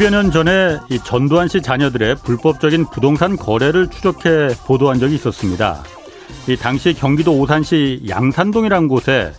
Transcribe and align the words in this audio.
10여 0.00 0.08
년 0.08 0.30
전에 0.30 0.78
이 0.88 0.98
전두환 0.98 1.46
씨 1.46 1.60
자녀들의 1.60 2.14
불법적인 2.24 2.86
부동산 2.86 3.36
거래를 3.36 3.90
추적해 3.90 4.48
보도한 4.64 4.98
적이 4.98 5.16
있었습니다. 5.16 5.82
이 6.48 6.56
당시 6.56 6.94
경기도 6.94 7.38
오산시 7.38 8.04
양산동이라는 8.08 8.88
곳에 8.88 9.30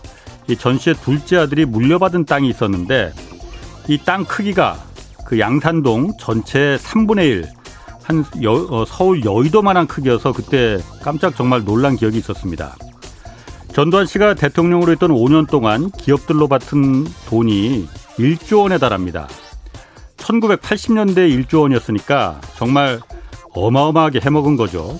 이전 0.46 0.78
씨의 0.78 0.94
둘째 1.02 1.38
아들이 1.38 1.64
물려받은 1.64 2.26
땅이 2.26 2.48
있었는데 2.48 3.12
이 3.88 3.98
땅 3.98 4.24
크기가 4.24 4.76
그 5.26 5.40
양산동 5.40 6.12
전체 6.20 6.78
3분의 6.80 7.24
1, 7.24 7.48
한 8.04 8.24
여, 8.44 8.52
어, 8.52 8.84
서울 8.84 9.24
여의도만한 9.24 9.88
크기여서 9.88 10.32
그때 10.32 10.78
깜짝 11.02 11.34
정말 11.34 11.64
놀란 11.64 11.96
기억이 11.96 12.18
있었습니다. 12.18 12.76
전두환 13.72 14.06
씨가 14.06 14.34
대통령으로 14.34 14.92
있던 14.92 15.10
5년 15.10 15.50
동안 15.50 15.90
기업들로 15.90 16.46
받은 16.46 17.06
돈이 17.26 17.88
1조 18.16 18.62
원에 18.62 18.78
달합니다. 18.78 19.26
1980년대 20.22 21.46
1조 21.46 21.62
원이었으니까 21.62 22.40
정말 22.56 23.00
어마어마하게 23.52 24.20
해먹은 24.20 24.56
거죠. 24.56 24.98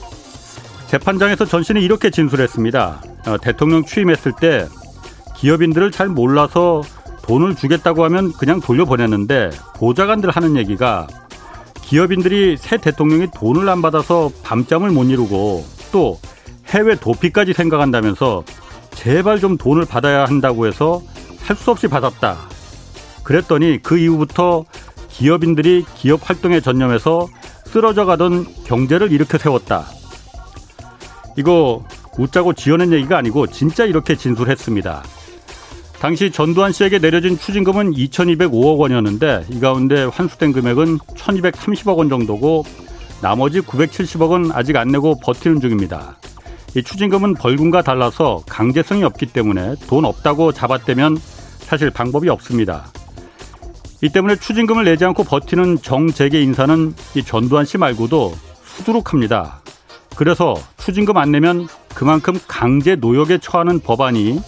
재판장에서 0.89 1.47
전 1.47 1.63
씨는 1.63 1.81
이렇게 1.81 2.11
진술했습니다. 2.11 3.03
어, 3.27 3.39
대통령 3.39 3.85
취임했을 3.85 4.33
때 4.39 4.67
기업인들을 5.37 5.91
잘 5.91 6.09
몰라서 6.09 6.83
돈을 7.23 7.55
주겠다고 7.55 8.05
하면 8.05 8.33
그냥 8.33 8.61
돌려보냈는데 8.61 9.51
보좌관들 9.77 10.31
하는 10.31 10.57
얘기가 10.57 11.07
기업인들이 11.83 12.57
새 12.59 12.77
대통령이 12.77 13.29
돈을 13.35 13.69
안 13.69 13.81
받아서 13.81 14.31
밤잠을 14.43 14.91
못 14.91 15.05
이루고 15.05 15.65
또 15.93 16.19
해외 16.69 16.95
도피까지 16.97 17.53
생각한다면서 17.53 18.45
제발 18.93 19.41
좀 19.41 19.57
돈을 19.57 19.85
받아야 19.85 20.25
한다고 20.25 20.67
해서 20.67 21.03
할 21.43 21.57
수 21.57 21.71
없이 21.71 21.89
받았다. 21.89 22.37
그랬더니 23.25 23.81
그 23.83 23.99
이후부터 23.99 24.65
기업인들이 25.13 25.85
기업 25.97 26.29
활동에 26.29 26.61
전념해서 26.61 27.29
쓰러져 27.67 28.05
가던 28.05 28.47
경제를 28.65 29.13
일으켜 29.13 29.39
세웠다. 29.39 29.87
이거 31.37 31.85
웃자고 32.19 32.53
지어낸 32.53 32.93
얘기가 32.93 33.17
아니고 33.17 33.47
진짜 33.47 33.85
이렇게 33.85 34.17
진술했습니다. 34.17 35.03
당시 35.99 36.31
전두환 36.31 36.73
씨에게 36.73 36.99
내려진 36.99 37.39
추징금은 37.39 37.93
2,205억 37.93 38.79
원이었는데 38.79 39.47
이 39.51 39.61
가운데 39.61 40.05
환수된 40.05 40.53
금액은 40.53 40.99
1,230억 40.99 41.97
원 41.97 42.09
정도고 42.09 42.65
나머지 43.23 43.61
970억은 43.61 44.51
아직 44.53 44.77
안 44.77 44.89
내고 44.89 45.17
버티는 45.23 45.61
중입니다. 45.61 46.19
이 46.75 46.83
추징금은 46.83 47.35
벌금과 47.35 47.83
달라서 47.83 48.43
강제성이 48.49 49.05
없기 49.05 49.27
때문에 49.27 49.77
돈 49.87 50.05
없다고 50.05 50.53
잡았다면 50.53 51.19
사실 51.61 51.91
방법이 51.91 52.29
없습니다. 52.29 52.91
이 54.03 54.09
때문에 54.09 54.35
추징금을 54.35 54.85
내지 54.85 55.05
않고 55.05 55.23
버티는 55.23 55.81
정재계 55.81 56.43
인사는 56.43 56.93
이 57.15 57.23
전두환 57.23 57.65
씨 57.65 57.79
말고도 57.79 58.35
수두룩합니다. 58.65 59.63
그래서 60.17 60.57
추징금 60.77 61.17
안 61.17 61.31
내면 61.31 61.69
그만큼 61.95 62.37
강제 62.49 62.97
노역에 62.97 63.39
처하는 63.39 63.79
법안이 63.79 64.41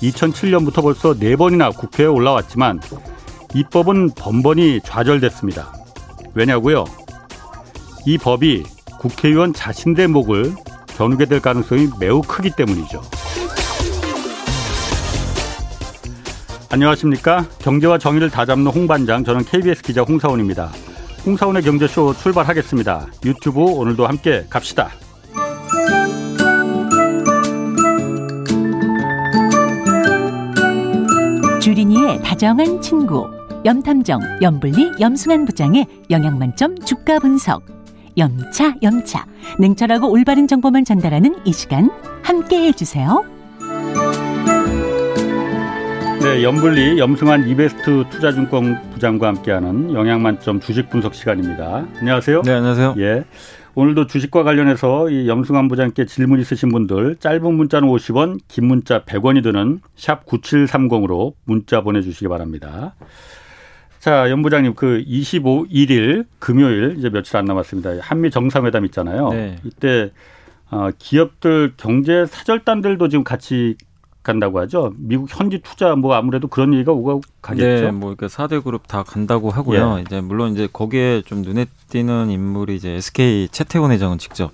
2007년부터 0.00 0.82
벌써 0.82 1.14
네 1.14 1.36
번이나 1.36 1.70
국회에 1.70 2.06
올라왔지만 2.06 2.80
입법은 3.54 4.12
번번이 4.16 4.80
좌절됐습니다. 4.82 5.74
왜냐고요? 6.34 6.86
이 8.06 8.16
법이 8.16 8.64
국회의원 8.98 9.52
자신의 9.52 10.08
목을 10.08 10.54
겨누게 10.96 11.26
될 11.26 11.40
가능성이 11.40 11.88
매우 12.00 12.22
크기 12.22 12.50
때문이죠. 12.50 13.02
안녕하십니까? 16.72 17.44
경제와 17.58 17.98
정의를 17.98 18.30
다잡는 18.30 18.66
홍반장, 18.68 19.24
저는 19.24 19.44
KBS 19.44 19.82
기자 19.82 20.00
홍사원입니다. 20.00 20.70
홍사원의 21.26 21.62
경제쇼 21.64 22.14
출발하겠습니다. 22.14 23.08
유튜브 23.26 23.60
오늘도 23.60 24.06
함께 24.06 24.46
갑시다. 24.48 24.88
주린이의 31.60 32.22
다정한 32.22 32.80
친구, 32.80 33.30
염탐정, 33.66 34.20
염불리, 34.40 34.92
염승한 34.98 35.44
부장의 35.44 35.86
영양만점 36.08 36.78
주가 36.86 37.18
분석. 37.18 37.66
염차, 38.16 38.76
염차. 38.82 39.26
냉철하고 39.58 40.10
올바른 40.10 40.48
정보만 40.48 40.86
전달하는 40.86 41.34
이 41.44 41.52
시간 41.52 41.90
함께 42.22 42.62
해 42.62 42.72
주세요. 42.72 43.31
네, 46.22 46.44
염불리 46.44 47.00
염승환 47.00 47.48
이베스트 47.48 48.04
투자증권 48.08 48.92
부장과 48.92 49.26
함께하는 49.26 49.92
영양만점 49.92 50.60
주식 50.60 50.88
분석 50.88 51.16
시간입니다. 51.16 51.84
안녕하세요. 51.98 52.42
네, 52.42 52.52
안녕하세요. 52.52 52.94
예. 52.98 53.24
오늘도 53.74 54.06
주식과 54.06 54.44
관련해서 54.44 55.10
이 55.10 55.28
염승환 55.28 55.66
부장께 55.66 56.06
질문 56.06 56.38
있으신 56.38 56.68
분들 56.70 57.16
짧은 57.16 57.54
문자는 57.54 57.88
50원, 57.88 58.38
긴 58.46 58.66
문자 58.66 59.04
100원이 59.04 59.42
드는 59.42 59.80
샵 59.96 60.24
9730으로 60.24 61.34
문자 61.44 61.80
보내 61.80 62.02
주시기 62.02 62.28
바랍니다. 62.28 62.94
자, 63.98 64.30
연 64.30 64.42
부장님 64.42 64.74
그 64.74 65.02
25일 65.04 66.26
금요일 66.38 66.94
이제 66.98 67.10
며칠 67.10 67.36
안 67.36 67.46
남았습니다. 67.46 67.94
한미 68.00 68.30
정상회담 68.30 68.84
있잖아요. 68.84 69.30
네. 69.30 69.56
이때 69.64 70.12
어, 70.70 70.90
기업들 70.96 71.72
경제 71.76 72.26
사절단들도 72.26 73.08
지금 73.08 73.24
같이 73.24 73.76
간다고 74.22 74.60
하죠. 74.60 74.92
미국 74.96 75.28
현지 75.30 75.58
투자 75.58 75.94
뭐 75.96 76.14
아무래도 76.14 76.48
그런 76.48 76.72
얘기가 76.74 76.92
오고 76.92 77.22
가겠죠. 77.42 77.66
네, 77.66 77.90
뭐 77.90 78.14
그러니까 78.14 78.26
4대 78.28 78.62
그룹 78.62 78.86
다 78.86 79.02
간다고 79.02 79.50
하고요. 79.50 79.96
예. 79.98 80.02
이제 80.02 80.20
물론 80.20 80.52
이제 80.52 80.68
거기에 80.72 81.22
좀 81.26 81.42
눈에 81.42 81.66
띄는 81.90 82.30
인물이 82.30 82.76
이제 82.76 82.90
SK 82.90 83.48
채태원 83.50 83.90
회장은 83.90 84.18
직접 84.18 84.52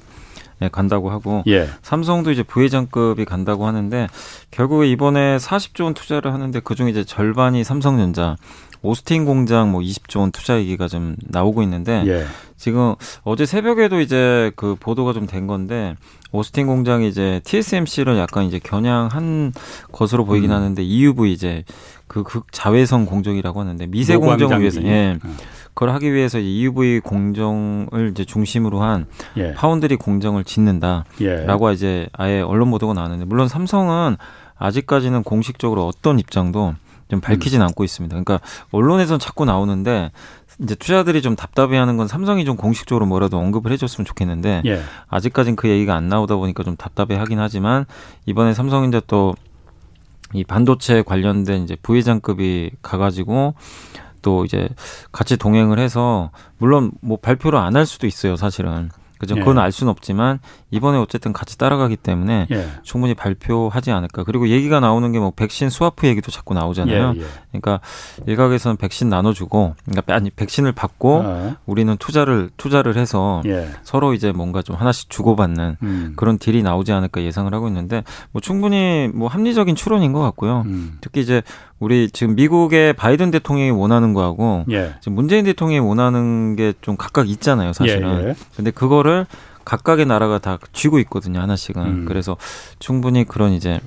네, 0.61 0.69
간다고 0.69 1.11
하고 1.11 1.45
예. 1.47 1.69
삼성도 1.83 2.33
이제 2.33 2.43
부회장급이 2.43 3.25
간다고 3.25 3.67
하는데 3.67 4.09
결국 4.51 4.85
이번에 4.85 5.37
40조 5.37 5.85
원 5.85 5.95
투자를 5.95 6.33
하는데 6.33 6.59
그중에 6.61 6.91
이제 6.91 7.05
절반이 7.05 7.63
삼성전자 7.63 8.37
오스틴 8.83 9.25
공장 9.25 9.71
뭐 9.73 9.81
20조 9.81 10.21
원 10.21 10.31
투자 10.33 10.57
얘기가 10.59 10.89
좀 10.89 11.17
나오고 11.21 11.63
있는데 11.63 12.03
예. 12.07 12.25
지금 12.57 12.95
어제 13.23 13.45
새벽에도 13.47 14.01
이제 14.01 14.51
그 14.57 14.77
보도가 14.81 15.13
좀 15.13 15.27
된 15.27 15.47
건데 15.47 15.95
오스틴 16.33 16.67
공장이 16.67 17.09
이제 17.09 17.41
TSMC를 17.45 18.19
약간 18.19 18.45
이제 18.45 18.59
겨냥한 18.59 19.53
것으로 19.93 20.25
보이긴 20.25 20.51
음. 20.51 20.57
하는데 20.57 20.83
EUV 20.83 21.33
이제 21.33 21.65
그 22.07 22.23
극자외선 22.23 23.07
공정이라고 23.07 23.61
하는데 23.61 23.87
미세 23.87 24.17
공정을 24.17 24.61
위해서 24.61 24.83
예. 24.83 25.19
음. 25.25 25.37
그걸 25.75 25.91
하기 25.91 26.13
위해서 26.13 26.39
EUV 26.39 27.01
공정을 27.01 28.11
이제 28.11 28.25
중심으로 28.25 28.83
한 28.83 29.07
예. 29.37 29.55
파운드리 29.55 29.97
공정을 29.97 30.45
짓는다라고 30.45 31.71
예. 31.71 31.73
이제 31.73 32.09
아예 32.13 32.41
언론 32.41 32.71
보도가 32.71 32.95
나왔는데 32.95 33.25
물론 33.25 33.49
삼성은 33.49 34.17
아직까지는 34.57 35.23
공식적으로 35.23 35.87
어떤 35.87 36.19
입장도 36.19 36.75
좀 37.09 37.21
밝히진 37.21 37.61
음. 37.61 37.67
않고 37.67 37.85
있습니다. 37.85 38.13
그러니까 38.15 38.41
언론에선 38.71 39.19
자꾸 39.19 39.45
나오는데 39.45 40.11
이제 40.61 40.75
투자들이 40.75 41.23
좀 41.23 41.37
답답해하는 41.37 41.97
건 41.97 42.09
삼성이 42.09 42.45
좀 42.45 42.57
공식적으로 42.57 43.07
뭐라도 43.07 43.39
언급을 43.39 43.71
해줬으면 43.73 44.05
좋겠는데 44.05 44.63
예. 44.67 44.83
아직까진 45.09 45.57
그 45.57 45.69
얘기가 45.69 45.95
안 45.95 46.09
나오다 46.09 46.37
보니까 46.37 46.65
좀 46.65 46.77
답답해하긴 46.77 47.39
하지만 47.39 47.87
이번에 48.27 48.55
삼성 48.55 48.85
이제 48.89 49.01
또 49.07 49.35
이 50.35 50.45
반도체 50.45 51.03
관련된 51.03 51.63
이제 51.63 51.75
부회장급이 51.81 52.73
가가지고 52.83 53.55
또 54.21 54.45
이제 54.45 54.69
같이 55.11 55.37
동행을 55.39 55.79
해서 55.79 56.31
물론 56.59 56.91
뭐 57.01 57.17
발표를 57.17 57.59
안 57.59 57.77
할 57.77 57.87
수도 57.87 58.07
있어요 58.07 58.37
사실은 58.37 58.91
그죠? 59.19 59.35
예. 59.37 59.41
그건 59.41 59.59
알 59.59 59.73
수는 59.73 59.91
없지만 59.91 60.39
이번에 60.71 60.99
어쨌든 60.99 61.33
같이 61.33 61.59
따라가기 61.59 61.97
때문에 61.97 62.47
예. 62.51 62.69
충분히 62.83 63.15
발표하지 63.15 63.91
않을까. 63.91 64.25
그리고 64.25 64.49
얘기가 64.49 64.81
나오는 64.81 65.11
게 65.13 65.19
뭐 65.19 65.33
백신 65.35 65.69
스와프 65.71 66.07
얘기도 66.07 66.31
자꾸 66.31 66.55
나오잖아요. 66.55 67.15
예, 67.17 67.21
예. 67.21 67.25
그러니까 67.51 67.81
일각에서는 68.27 68.77
백신 68.77 69.09
나눠주고, 69.09 69.75
그러니까 69.85 70.15
아니 70.15 70.31
백신을 70.31 70.73
받고 70.73 71.23
아. 71.25 71.57
우리는 71.67 71.97
투자를 71.97 72.51
투자를 72.57 72.97
해서 72.97 73.43
예. 73.47 73.69
서로 73.83 74.15
이제 74.15 74.31
뭔가 74.31 74.63
좀 74.63 74.77
하나씩 74.77 75.11
주고받는 75.11 75.77
음. 75.83 76.13
그런 76.17 76.39
deal이 76.39 76.63
나오지 76.63 76.93
않을까 76.93 77.23
예상을 77.23 77.53
하고 77.53 77.67
있는데 77.69 78.05
뭐 78.31 78.41
충분히 78.41 79.11
뭐 79.13 79.29
합리적인 79.29 79.75
추론인 79.75 80.13
것 80.13 80.21
같고요. 80.21 80.63
음. 80.67 80.99
특히 81.01 81.21
이제 81.21 81.43
우리 81.81 82.11
지금 82.11 82.35
미국의 82.35 82.93
바이든 82.93 83.31
대통령이 83.31 83.71
원하는 83.71 84.13
거하고 84.15 84.65
예. 84.71 84.95
지금 85.01 85.15
문재인 85.15 85.45
대통령이 85.45 85.81
원하는 85.87 86.55
게 86.57 86.69
좀 86.81 86.97
각각 86.97 87.29
있잖아요, 87.29 87.73
사실은. 87.73 88.23
예, 88.25 88.29
예. 88.29 88.35
근데 88.57 88.71
그거를 88.71 89.08
각각의 89.65 90.07
나라가 90.07 90.39
다 90.39 90.59
쥐고 90.73 90.99
있거든요, 91.01 91.41
하나씩은. 91.41 91.83
음. 91.83 92.05
그래서 92.07 92.37
충분히 92.79 93.25
그런 93.25 93.53
이제 93.53 93.81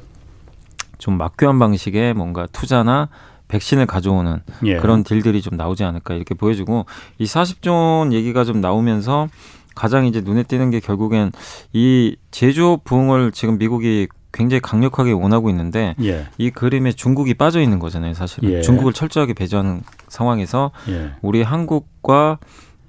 좀 0.98 1.18
막교한 1.18 1.58
방식의 1.58 2.14
뭔가 2.14 2.48
투자나 2.52 3.10
백신을 3.48 3.86
가져오는 3.86 4.40
예. 4.66 4.78
그런 4.78 5.04
딜들이 5.04 5.42
좀 5.42 5.58
나오지 5.58 5.84
않을까 5.84 6.14
이렇게 6.14 6.36
보여지고 6.36 6.86
이 7.18 7.26
40조 7.26 7.72
원 7.72 8.14
얘기가 8.14 8.46
좀 8.46 8.62
나오면서 8.62 9.28
가장 9.76 10.06
이제 10.06 10.22
눈에 10.22 10.44
띄는 10.44 10.70
게 10.70 10.80
결국엔 10.80 11.32
이 11.74 12.16
제조업 12.32 12.84
부흥을 12.84 13.32
지금 13.32 13.58
미국이 13.58 14.08
굉장히 14.34 14.62
강력하게 14.62 15.12
원하고 15.12 15.50
있는데 15.50 15.96
예. 16.02 16.28
이 16.38 16.50
그림에 16.52 16.94
중국이 16.94 17.34
빠져 17.34 17.60
있는 17.60 17.80
거잖아요, 17.80 18.14
사실은. 18.14 18.52
예. 18.52 18.62
중국을 18.62 18.94
철저하게 18.94 19.34
배제하는 19.34 19.82
상황에서 20.08 20.72
예. 20.88 21.12
우리 21.22 21.42
한국과 21.42 22.40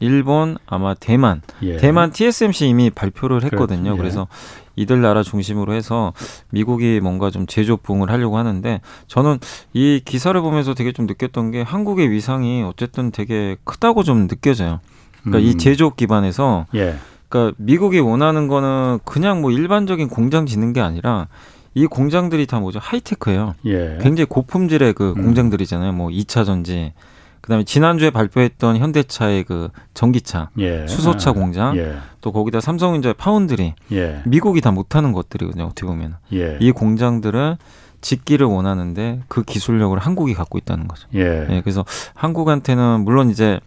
일본 0.02 0.56
아마 0.66 0.94
대만 0.94 1.42
예. 1.62 1.76
대만 1.76 2.10
TSMC 2.10 2.66
이미 2.66 2.90
발표를 2.90 3.44
했거든요. 3.44 3.82
그렇지, 3.82 3.94
예. 3.94 3.96
그래서 3.96 4.26
이들 4.74 5.00
나라 5.00 5.22
중심으로 5.22 5.74
해서 5.74 6.12
미국이 6.50 6.98
뭔가 7.00 7.30
좀 7.30 7.46
제조업 7.46 7.84
부응을 7.84 8.10
하려고 8.10 8.36
하는데 8.36 8.80
저는 9.06 9.38
이 9.72 10.00
기사를 10.04 10.38
보면서 10.40 10.74
되게 10.74 10.90
좀 10.90 11.06
느꼈던 11.06 11.52
게 11.52 11.62
한국의 11.62 12.10
위상이 12.10 12.64
어쨌든 12.64 13.12
되게 13.12 13.56
크다고 13.62 14.02
좀 14.02 14.26
느껴져요. 14.26 14.80
그러니까 15.20 15.38
음. 15.38 15.44
이 15.44 15.56
제조업 15.56 15.96
기반에서 15.96 16.66
예. 16.74 16.96
그러니까 17.28 17.54
미국이 17.58 18.00
원하는 18.00 18.48
거는 18.48 18.98
그냥 19.04 19.40
뭐 19.40 19.52
일반적인 19.52 20.08
공장 20.08 20.46
짓는 20.46 20.72
게 20.72 20.80
아니라 20.80 21.28
이 21.74 21.86
공장들이 21.86 22.46
다 22.46 22.58
뭐죠 22.58 22.80
하이테크예요. 22.82 23.54
예. 23.66 23.98
굉장히 24.02 24.24
고품질의 24.24 24.94
그 24.94 25.14
음. 25.16 25.22
공장들이잖아요. 25.22 25.92
뭐 25.92 26.08
2차 26.08 26.44
전지 26.44 26.92
그다음에 27.42 27.64
지난주에 27.64 28.10
발표했던 28.10 28.78
현대차의 28.78 29.44
그 29.44 29.68
전기차 29.94 30.48
예. 30.58 30.86
수소차 30.86 31.30
아, 31.30 31.32
공장 31.34 31.76
예. 31.76 31.96
또 32.20 32.32
거기다 32.32 32.60
삼성전자의 32.60 33.14
파운드리 33.14 33.74
예. 33.92 34.22
미국이 34.24 34.60
다 34.60 34.70
못하는 34.70 35.12
것들이거든요 35.12 35.64
어떻게 35.64 35.86
보면 35.86 36.16
예. 36.32 36.56
이 36.60 36.70
공장들은 36.70 37.56
짓기를 38.00 38.46
원하는데 38.46 39.22
그 39.28 39.42
기술력을 39.42 39.96
한국이 39.98 40.34
갖고 40.34 40.58
있다는 40.58 40.88
거죠. 40.88 41.08
예. 41.14 41.46
예. 41.50 41.60
그래서 41.62 41.84
한국한테는 42.14 43.00
물론 43.00 43.30
이제 43.30 43.60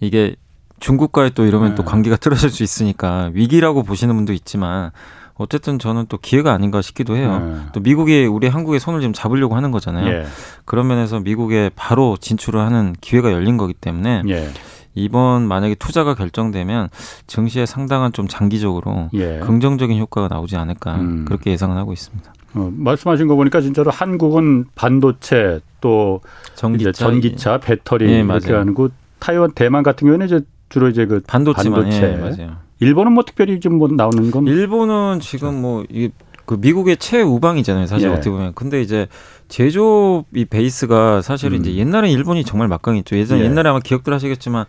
이게 0.00 0.36
중국과의 0.80 1.32
또 1.34 1.44
이러면 1.44 1.74
또 1.74 1.82
네. 1.82 1.90
관계가 1.90 2.16
틀어질 2.16 2.50
수 2.50 2.62
있으니까 2.62 3.30
위기라고 3.32 3.82
보시는 3.82 4.14
분도 4.14 4.32
있지만 4.32 4.90
어쨌든 5.38 5.78
저는 5.78 6.06
또 6.08 6.16
기회가 6.16 6.52
아닌가 6.52 6.80
싶기도 6.80 7.16
해요. 7.16 7.38
네. 7.38 7.60
또 7.72 7.80
미국이 7.80 8.24
우리 8.24 8.48
한국의 8.48 8.80
손을 8.80 9.00
지금 9.00 9.12
잡으려고 9.12 9.54
하는 9.54 9.70
거잖아요. 9.70 10.06
예. 10.06 10.26
그런 10.64 10.86
면에서 10.86 11.20
미국에 11.20 11.70
바로 11.76 12.16
진출을 12.18 12.60
하는 12.60 12.94
기회가 13.00 13.32
열린 13.32 13.56
거기 13.56 13.74
때문에 13.74 14.22
예. 14.28 14.48
이번 14.94 15.46
만약에 15.46 15.74
투자가 15.74 16.14
결정되면 16.14 16.88
증시에 17.26 17.66
상당한 17.66 18.12
좀 18.12 18.28
장기적으로 18.28 19.10
예. 19.12 19.40
긍정적인 19.40 19.98
효과가 19.98 20.28
나오지 20.28 20.56
않을까 20.56 20.94
음. 20.96 21.24
그렇게 21.26 21.50
예상을 21.50 21.76
하고 21.76 21.92
있습니다. 21.92 22.32
어, 22.54 22.70
말씀하신 22.74 23.28
거 23.28 23.36
보니까 23.36 23.60
진짜로 23.60 23.90
한국은 23.90 24.64
반도체 24.74 25.60
또 25.82 26.22
전기차, 26.54 26.92
전기차 26.92 27.58
배터리 27.58 28.10
예, 28.10 28.20
이렇게 28.20 28.54
하는 28.54 28.72
거 28.72 28.88
타이완 29.18 29.52
대만 29.54 29.82
같은 29.82 30.06
경우에는 30.06 30.26
이제 30.26 30.40
주로 30.70 30.88
이제 30.88 31.04
그 31.04 31.20
반도체만, 31.26 31.82
반도체 31.82 32.12
예, 32.12 32.16
맞아요. 32.16 32.56
일본은 32.80 33.12
뭐 33.12 33.24
특별히 33.24 33.58
좀 33.60 33.78
뭐 33.78 33.88
나오는 33.88 34.30
건 34.30 34.46
일본은 34.46 35.20
지금 35.20 35.60
뭐 35.60 35.84
이게 35.88 36.10
그 36.44 36.54
미국의 36.60 36.96
최우방이잖아요, 36.98 37.86
사실 37.86 38.08
예. 38.08 38.12
어떻게 38.12 38.30
보면. 38.30 38.52
근데 38.54 38.80
이제 38.80 39.08
제조업이 39.48 40.44
베이스가 40.44 41.20
사실은 41.20 41.58
음. 41.58 41.60
이제 41.62 41.74
옛날에 41.74 42.10
일본이 42.10 42.44
정말 42.44 42.68
막강했죠. 42.68 43.16
예전 43.16 43.40
예. 43.40 43.44
옛날에 43.44 43.68
아마 43.68 43.80
기억들 43.80 44.14
하시겠지만 44.14 44.64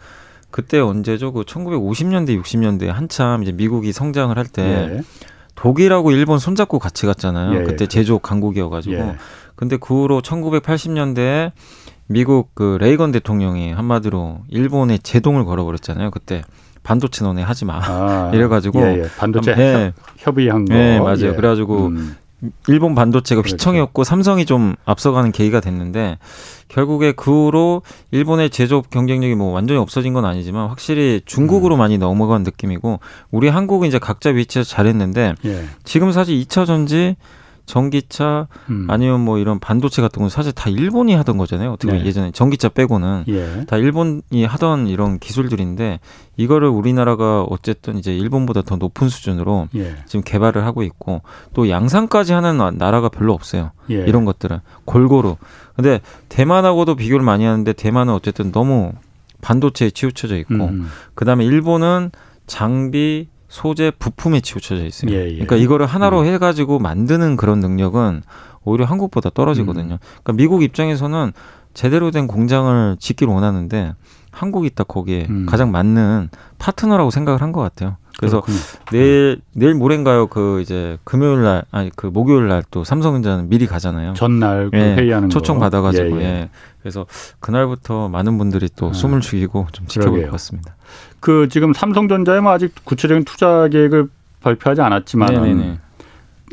그때 0.49 0.79
언제죠? 0.79 1.33
그 1.33 1.43
1950년대, 1.43 2.41
60년대 2.41 2.87
한참 2.87 3.43
이제 3.43 3.51
미국이 3.51 3.91
성장을 3.91 4.35
할때 4.37 4.61
예. 4.63 5.01
독일하고 5.55 6.11
일본 6.11 6.39
손잡고 6.39 6.79
같이 6.79 7.05
갔잖아요. 7.05 7.59
예. 7.59 7.63
그때 7.63 7.85
제조업 7.87 8.21
강국이어 8.23 8.69
가지고. 8.69 8.95
예. 8.95 9.15
근데 9.55 9.77
그 9.77 10.01
후로 10.01 10.21
1980년대에 10.21 11.51
미국 12.07 12.55
그 12.55 12.77
레이건 12.79 13.11
대통령이 13.11 13.73
한마디로 13.73 14.39
일본에 14.49 14.97
제동을 14.97 15.45
걸어 15.45 15.63
버렸잖아요. 15.65 16.09
그때 16.11 16.43
반도체 16.87 17.25
너네 17.25 17.43
하지 17.43 17.65
마. 17.65 17.81
아, 17.83 18.31
이래가지고 18.33 18.79
예, 18.79 19.03
예. 19.03 19.09
반도체 19.17 19.53
예. 19.57 19.93
협의한 20.15 20.63
거. 20.63 20.73
네 20.73 20.99
맞아요. 21.01 21.27
예. 21.27 21.33
그래가지고 21.33 21.87
음. 21.87 22.15
일본 22.67 22.95
반도체가 22.95 23.41
그렇죠. 23.41 23.55
휘청이었고 23.55 24.05
삼성이 24.05 24.45
좀 24.45 24.75
앞서가는 24.85 25.33
계기가 25.33 25.59
됐는데 25.59 26.17
결국에 26.69 27.11
그 27.11 27.47
후로 27.47 27.81
일본의 28.11 28.51
제조업 28.51 28.89
경쟁력이 28.89 29.35
뭐 29.35 29.51
완전히 29.51 29.81
없어진 29.81 30.13
건 30.13 30.23
아니지만 30.23 30.69
확실히 30.69 31.19
중국으로 31.25 31.75
음. 31.75 31.79
많이 31.79 31.97
넘어간 31.97 32.43
느낌이고 32.43 33.01
우리 33.31 33.49
한국은 33.49 33.89
이제 33.89 33.99
각자 33.99 34.29
위치에서 34.29 34.69
잘했는데 34.69 35.33
예. 35.43 35.65
지금 35.83 36.13
사실 36.13 36.39
2차 36.39 36.65
전지 36.65 37.17
전기차 37.67 38.47
음. 38.69 38.87
아니면 38.89 39.19
뭐 39.19 39.37
이런 39.37 39.59
반도체 39.59 40.01
같은 40.01 40.21
건 40.21 40.29
사실 40.29 40.53
다 40.53 40.69
일본이 40.69 41.13
하던 41.15 41.37
거잖아요. 41.37 41.73
어떻게 41.73 41.93
네. 41.93 42.05
예전에 42.05 42.31
전기차 42.31 42.69
빼고는 42.69 43.25
예. 43.27 43.65
다 43.67 43.77
일본이 43.77 44.45
하던 44.45 44.87
이런 44.87 45.19
기술들인데 45.19 45.99
이거를 46.37 46.69
우리나라가 46.69 47.43
어쨌든 47.43 47.97
이제 47.97 48.15
일본보다 48.15 48.61
더 48.61 48.77
높은 48.77 49.09
수준으로 49.09 49.67
예. 49.75 49.97
지금 50.05 50.23
개발을 50.23 50.65
하고 50.65 50.81
있고 50.81 51.21
또 51.53 51.69
양산까지 51.69 52.31
하는 52.31 52.77
나라가 52.77 53.09
별로 53.09 53.33
없어요. 53.33 53.71
예. 53.91 53.95
이런 53.95 54.23
것들은 54.23 54.59
골고루. 54.85 55.35
근데 55.75 55.99
대만하고도 56.29 56.95
비교를 56.95 57.23
많이 57.23 57.43
하는데 57.43 57.71
대만은 57.73 58.13
어쨌든 58.13 58.53
너무 58.53 58.93
반도체에 59.41 59.91
치우쳐져 59.91 60.37
있고 60.37 60.53
음. 60.53 60.87
그다음에 61.15 61.45
일본은 61.45 62.11
장비 62.47 63.27
소재 63.47 63.91
부품에 63.97 64.41
치우쳐져 64.41 64.85
있어요. 64.85 65.11
예, 65.11 65.25
예. 65.27 65.31
그러니까 65.33 65.55
이거를 65.55 65.85
하나로 65.85 66.21
음. 66.21 66.25
해가지고 66.25 66.79
만드는 66.79 67.37
그런 67.37 67.59
능력은 67.59 68.23
오히려 68.63 68.85
한국보다 68.85 69.29
떨어지거든요. 69.33 69.93
음. 69.95 69.97
그러니까 70.23 70.33
미국 70.33 70.63
입장에서는 70.63 71.31
제대로 71.73 72.11
된 72.11 72.27
공장을 72.27 72.97
짓기를 72.99 73.31
원하는데 73.33 73.93
한국이 74.31 74.71
딱 74.71 74.87
거기에 74.87 75.27
음. 75.29 75.45
가장 75.47 75.71
맞는 75.71 76.29
파트너라고 76.59 77.09
생각을 77.11 77.41
한 77.41 77.51
것 77.51 77.61
같아요. 77.61 77.97
그래서 78.17 78.41
그렇군요. 78.41 78.57
내일 78.91 79.41
내일 79.53 79.75
모레인가요? 79.75 80.27
그 80.27 80.59
이제 80.61 80.97
금요일 81.03 81.43
날 81.43 81.63
아니 81.71 81.91
그 81.95 82.07
목요일 82.07 82.47
날 82.47 82.63
또 82.71 82.83
삼성전자는 82.83 83.49
미리 83.49 83.67
가잖아요. 83.67 84.13
전날 84.15 84.69
그 84.71 84.77
예, 84.77 84.95
회의하는 84.95 85.29
초청 85.29 85.59
받아 85.59 85.81
가지고 85.81 86.17
예, 86.19 86.21
예. 86.21 86.25
예, 86.25 86.49
그래서 86.81 87.05
그날부터 87.39 88.09
많은 88.09 88.37
분들이 88.37 88.69
또 88.75 88.89
아, 88.89 88.93
숨을 88.93 89.21
죽이고 89.21 89.67
좀 89.71 89.87
지켜볼 89.87 90.23
것 90.23 90.31
같습니다. 90.31 90.75
그 91.19 91.47
지금 91.49 91.73
삼성전자에 91.73 92.39
뭐 92.39 92.51
아직 92.51 92.73
구체적인 92.83 93.23
투자 93.25 93.67
계획을 93.67 94.07
발표하지 94.41 94.81
않았지만 94.81 95.77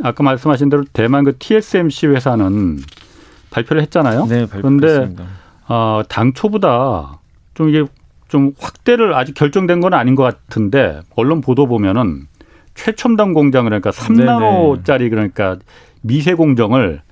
아까 0.02 0.22
말씀하신 0.22 0.68
대로 0.68 0.84
대만 0.92 1.24
그 1.24 1.36
TSMC 1.38 2.08
회사는 2.08 2.80
발표를 3.50 3.82
했잖아요. 3.82 4.26
네, 4.26 4.46
그런데 4.50 5.14
어, 5.68 6.02
당초보다 6.08 7.18
좀 7.54 7.68
이게 7.68 7.84
좀 8.34 8.50
확대를 8.58 9.14
아직 9.14 9.32
결정된 9.34 9.80
건 9.80 9.94
아닌 9.94 10.16
것 10.16 10.24
같은데 10.24 11.02
언론 11.14 11.40
보도 11.40 11.68
보면은 11.68 12.26
최첨단 12.74 13.32
공장을 13.32 13.70
그러니까 13.70 13.90
3나노짜리 13.92 15.08
그러니까 15.08 15.56
미세 16.02 16.34
공정을 16.34 17.02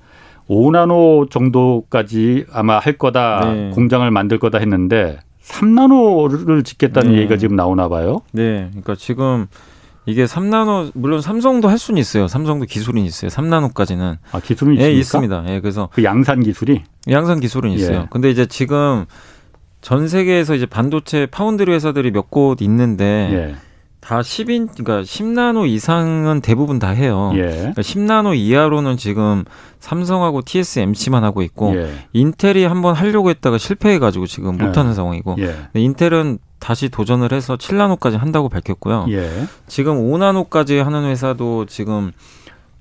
5나노 0.49 1.31
정도까지 1.31 2.45
아마 2.51 2.77
할 2.77 2.97
거다 2.97 3.53
네. 3.53 3.69
공장을 3.69 4.11
만들 4.11 4.37
거다 4.37 4.57
했는데 4.57 5.17
3나노를 5.41 6.65
짓겠다는 6.65 7.13
네. 7.13 7.19
얘기가 7.19 7.37
지금 7.37 7.55
나오나 7.55 7.87
봐요. 7.87 8.19
네. 8.33 8.67
그러니까 8.71 8.95
지금 8.95 9.47
이게 10.05 10.25
3나노 10.25 10.91
물론 10.93 11.21
삼성도 11.21 11.69
할 11.69 11.77
수는 11.77 12.01
있어요. 12.01 12.27
삼성도 12.27 12.65
기술은 12.65 13.01
있어요. 13.01 13.29
3나노까지는. 13.29 14.17
아, 14.33 14.39
기술은 14.41 14.73
있습니까? 14.73 14.85
예, 14.85 14.91
있습니다. 14.91 15.43
예, 15.47 15.61
그래서 15.61 15.87
그 15.93 16.03
양산 16.03 16.43
기술이 16.43 16.83
양산 17.09 17.39
기술은 17.39 17.71
있어요. 17.71 17.99
예. 17.99 18.07
근데 18.09 18.29
이제 18.29 18.45
지금 18.45 19.05
전 19.83 20.07
세계에서 20.07 20.55
이제 20.55 20.65
반도체 20.65 21.25
파운드리 21.27 21.71
회사들이 21.71 22.09
몇 22.11 22.29
곳 22.31 22.61
있는데 22.61 23.29
예. 23.33 23.55
다 23.99 24.19
10인 24.21 24.69
그러니까 24.75 25.01
10나노 25.03 25.67
이상은 25.67 26.41
대부분 26.41 26.79
다 26.79 26.89
해요. 26.89 27.31
예. 27.35 27.41
그러니까 27.41 27.81
10나노 27.81 28.35
이하로는 28.35 28.97
지금 28.97 29.43
삼성하고 29.79 30.41
TSMC만 30.41 31.23
하고 31.23 31.41
있고 31.41 31.75
예. 31.75 31.89
인텔이 32.13 32.63
한번 32.65 32.95
하려고 32.95 33.29
했다가 33.29 33.57
실패해 33.57 33.99
가지고 33.99 34.25
지금 34.25 34.57
못 34.57 34.77
하는 34.77 34.91
예. 34.91 34.95
상황이고 34.95 35.35
예. 35.39 35.55
인텔은 35.73 36.39
다시 36.59 36.87
도전을 36.89 37.33
해서 37.33 37.57
7나노까지 37.57 38.17
한다고 38.17 38.49
밝혔고요. 38.49 39.07
예. 39.09 39.29
지금 39.67 39.95
5나노까지 39.97 40.81
하는 40.81 41.05
회사도 41.05 41.65
지금 41.65 42.11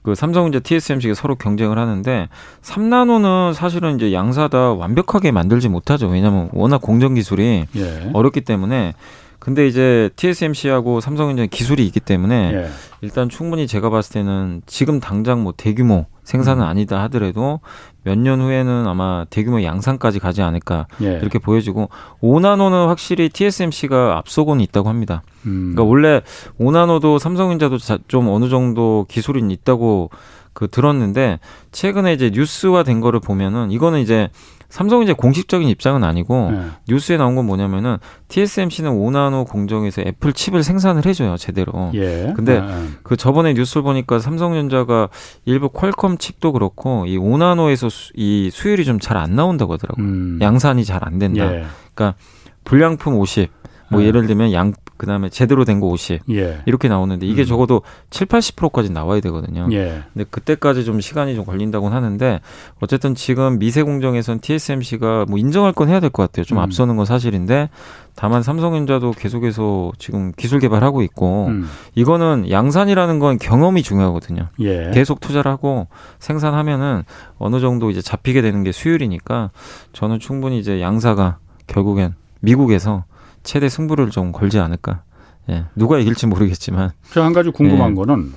그 0.02 0.14
삼성전자 0.14 0.58
TSMC가 0.60 1.14
서로 1.14 1.36
경쟁을 1.36 1.78
하는데 1.78 2.28
3나노는 2.62 3.54
사실은 3.54 3.96
이제 3.96 4.12
양사 4.12 4.48
다 4.48 4.72
완벽하게 4.72 5.30
만들지 5.30 5.68
못하죠. 5.68 6.08
왜냐하면 6.08 6.50
워낙 6.52 6.82
공정 6.82 7.14
기술이 7.14 7.66
예. 7.76 8.10
어렵기 8.12 8.40
때문에 8.40 8.94
근데 9.38 9.66
이제 9.66 10.10
TSMC하고 10.16 11.00
삼성전자 11.00 11.46
기술이 11.46 11.84
있기 11.86 12.00
때문에 12.00 12.52
예. 12.54 12.68
일단 13.00 13.28
충분히 13.28 13.66
제가 13.66 13.90
봤을 13.90 14.12
때는 14.14 14.62
지금 14.66 15.00
당장 15.00 15.42
뭐 15.42 15.52
대규모 15.56 16.06
생산은 16.24 16.62
음. 16.62 16.68
아니다 16.68 17.02
하더라도 17.02 17.60
몇 18.04 18.18
년 18.18 18.40
후에는 18.40 18.86
아마 18.86 19.24
대규모 19.30 19.62
양산까지 19.62 20.18
가지 20.18 20.42
않을까 20.42 20.86
예. 21.02 21.18
이렇게 21.20 21.38
보여지고 21.38 21.88
5나노는 22.22 22.86
확실히 22.86 23.28
TSMC가 23.28 24.18
앞서고는 24.18 24.62
있다고 24.64 24.88
합니다. 24.88 25.22
음. 25.46 25.72
그러니까 25.74 25.84
원래 25.84 26.20
5나노도 26.60 27.18
삼성전자도 27.18 27.78
좀 28.08 28.28
어느 28.28 28.48
정도 28.48 29.06
기술이 29.08 29.42
있다고 29.52 30.10
그 30.52 30.68
들었는데 30.68 31.38
최근에 31.72 32.12
이제 32.12 32.30
뉴스화 32.32 32.82
된 32.82 33.00
거를 33.00 33.20
보면은 33.20 33.70
이거는 33.70 34.00
이제 34.00 34.28
삼성은 34.72 35.04
이제 35.04 35.12
공식적인 35.12 35.68
입장은 35.68 36.02
아니고 36.02 36.50
네. 36.50 36.62
뉴스에 36.88 37.18
나온 37.18 37.34
건 37.36 37.44
뭐냐면은 37.44 37.98
TSMC는 38.28 38.90
5나노 38.90 39.46
공정에서 39.46 40.00
애플 40.00 40.32
칩을 40.32 40.62
생산을 40.62 41.04
해줘요 41.04 41.36
제대로. 41.36 41.90
예. 41.92 42.32
근데 42.34 42.60
네. 42.62 42.66
그 43.02 43.18
저번에 43.18 43.52
뉴스를 43.52 43.82
보니까 43.82 44.18
삼성전자가 44.18 45.10
일부 45.44 45.68
퀄컴 45.68 46.16
칩도 46.16 46.52
그렇고 46.52 47.04
이 47.06 47.18
5나노에서 47.18 47.90
수, 47.90 48.12
이 48.16 48.48
수율이 48.50 48.86
좀 48.86 48.98
잘 48.98 49.18
안 49.18 49.36
나온다고 49.36 49.74
하더라고요. 49.74 50.06
음. 50.06 50.38
양산이 50.40 50.86
잘 50.86 51.00
안 51.04 51.18
된다. 51.18 51.44
예. 51.54 51.64
그러니까 51.94 52.16
불량품 52.64 53.16
50. 53.16 53.50
뭐 53.90 54.00
네. 54.00 54.06
예를 54.06 54.26
들면 54.26 54.54
양 54.54 54.72
그다음에 54.96 55.28
제대로 55.28 55.64
된 55.64 55.80
거 55.80 55.88
50. 55.88 56.20
예. 56.30 56.62
이렇게 56.66 56.88
나오는데 56.88 57.26
이게 57.26 57.42
음. 57.42 57.46
적어도 57.46 57.82
7, 58.10 58.26
80%까지 58.28 58.90
나와야 58.90 59.20
되거든요. 59.20 59.66
예. 59.72 60.02
근데 60.12 60.24
그때까지 60.30 60.84
좀 60.84 61.00
시간이 61.00 61.34
좀 61.34 61.44
걸린다고는 61.44 61.96
하는데 61.96 62.40
어쨌든 62.80 63.14
지금 63.14 63.58
미세 63.58 63.82
공정에선 63.82 64.40
TSMC가 64.40 65.26
뭐 65.28 65.38
인정할 65.38 65.72
건 65.72 65.88
해야 65.88 65.98
될 66.00 66.10
것 66.10 66.22
같아요. 66.22 66.44
좀 66.44 66.58
음. 66.58 66.62
앞서는 66.62 66.96
건 66.96 67.06
사실인데 67.06 67.70
다만 68.14 68.42
삼성전자도 68.42 69.12
계속해서 69.12 69.92
지금 69.98 70.32
기술 70.36 70.60
개발하고 70.60 71.02
있고 71.02 71.46
음. 71.46 71.68
이거는 71.94 72.50
양산이라는 72.50 73.18
건 73.18 73.38
경험이 73.38 73.82
중요하거든요. 73.82 74.48
예. 74.60 74.90
계속 74.92 75.20
투자를 75.20 75.50
하고 75.50 75.88
생산하면은 76.18 77.02
어느 77.38 77.60
정도 77.60 77.90
이제 77.90 78.00
잡히게 78.02 78.42
되는 78.42 78.62
게 78.62 78.72
수율이니까 78.72 79.50
저는 79.92 80.20
충분히 80.20 80.58
이제 80.58 80.80
양사가 80.80 81.38
결국엔 81.66 82.14
미국에서 82.40 83.04
최대 83.42 83.68
승부를 83.68 84.10
좀 84.10 84.32
걸지 84.32 84.58
않을까. 84.58 85.02
예. 85.50 85.64
누가 85.74 85.98
이길지 85.98 86.26
모르겠지만. 86.26 86.90
제가 87.12 87.26
한 87.26 87.32
가지 87.32 87.50
궁금한 87.50 87.90
예. 87.90 87.94
거는 87.94 88.32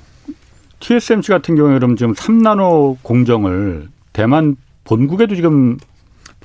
TSMC 0.79 1.29
같은 1.29 1.55
경우에 1.55 1.75
그럼 1.75 1.95
지금 1.95 2.13
3나노 2.13 2.97
공정을 3.01 3.89
대만 4.13 4.55
본국에도 4.83 5.35
지금 5.35 5.77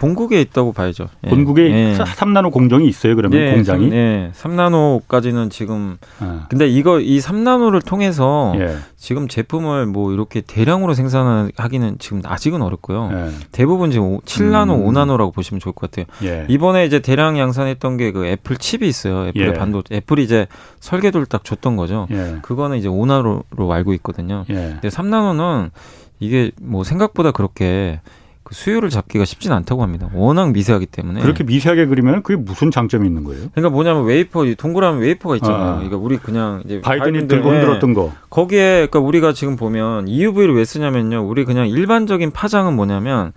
본국에 0.00 0.40
있다고 0.40 0.72
봐야죠. 0.72 1.08
예. 1.24 1.28
본국에 1.28 1.62
예. 1.70 1.94
3나노 1.98 2.50
공정이 2.52 2.88
있어요. 2.88 3.14
그러면 3.16 3.38
예, 3.38 3.52
공장이? 3.52 3.90
3, 3.90 3.92
예. 3.94 4.30
3나노까지는 4.34 5.50
지금 5.50 5.98
아. 6.20 6.46
근데 6.48 6.66
이거 6.66 7.00
이 7.00 7.18
3나노를 7.18 7.84
통해서 7.84 8.54
예. 8.56 8.76
지금 8.96 9.28
제품을 9.28 9.84
뭐 9.86 10.12
이렇게 10.12 10.40
대량으로 10.40 10.94
생산하기는 10.94 11.96
지금 11.98 12.22
아직은 12.24 12.62
어렵고요. 12.62 13.10
예. 13.12 13.28
대부분 13.52 13.90
지금 13.90 14.18
7나노, 14.20 14.70
음. 14.74 14.86
5나노라고 14.86 15.34
보시면 15.34 15.60
좋을 15.60 15.74
것 15.74 15.90
같아요. 15.90 16.06
예. 16.24 16.46
이번에 16.48 16.86
이제 16.86 17.00
대량 17.00 17.38
양산했던 17.38 17.96
게 17.96 18.10
그 18.10 18.26
애플 18.26 18.56
칩이 18.56 18.88
있어요. 18.88 19.28
애플의 19.28 19.54
반도체. 19.54 19.94
애플이 19.94 20.24
이제 20.24 20.46
설계도를 20.80 21.26
딱 21.26 21.44
줬던 21.44 21.76
거죠. 21.76 22.08
그거는 22.42 22.76
이제 22.78 22.88
5나노로 22.88 23.70
알고 23.70 23.92
있거든요. 23.94 24.44
근데 24.48 24.88
3나노는 24.88 25.70
이게 26.18 26.50
뭐 26.60 26.82
생각보다 26.84 27.30
그렇게 27.30 28.00
그 28.42 28.54
수율을 28.54 28.88
잡기가 28.88 29.24
쉽지는 29.24 29.54
않다고 29.56 29.82
합니다. 29.82 30.08
워낙 30.14 30.52
미세하기 30.52 30.86
때문에. 30.86 31.20
그렇게 31.20 31.44
미세하게 31.44 31.86
그리면 31.86 32.22
그게 32.22 32.36
무슨 32.36 32.70
장점이 32.70 33.06
있는 33.06 33.24
거예요? 33.24 33.48
그러니까 33.54 33.70
뭐냐면 33.70 34.04
웨이퍼, 34.04 34.44
동그라미 34.56 35.00
웨이퍼가 35.00 35.36
있잖아요. 35.36 35.62
아. 35.62 35.74
그러니까 35.74 35.96
우리 35.98 36.16
그냥 36.16 36.62
이제 36.64 36.80
바이든이 36.80 37.28
들고 37.28 37.50
흔들었던 37.50 37.94
거. 37.94 38.12
거기에 38.30 38.86
그러니까 38.88 39.00
우리가 39.00 39.32
지금 39.34 39.56
보면 39.56 40.08
EUV를 40.08 40.54
왜 40.54 40.64
쓰냐면요. 40.64 41.26
우리 41.28 41.44
그냥 41.44 41.68
일반적인 41.68 42.30
파장은 42.30 42.74
뭐냐면 42.74 43.32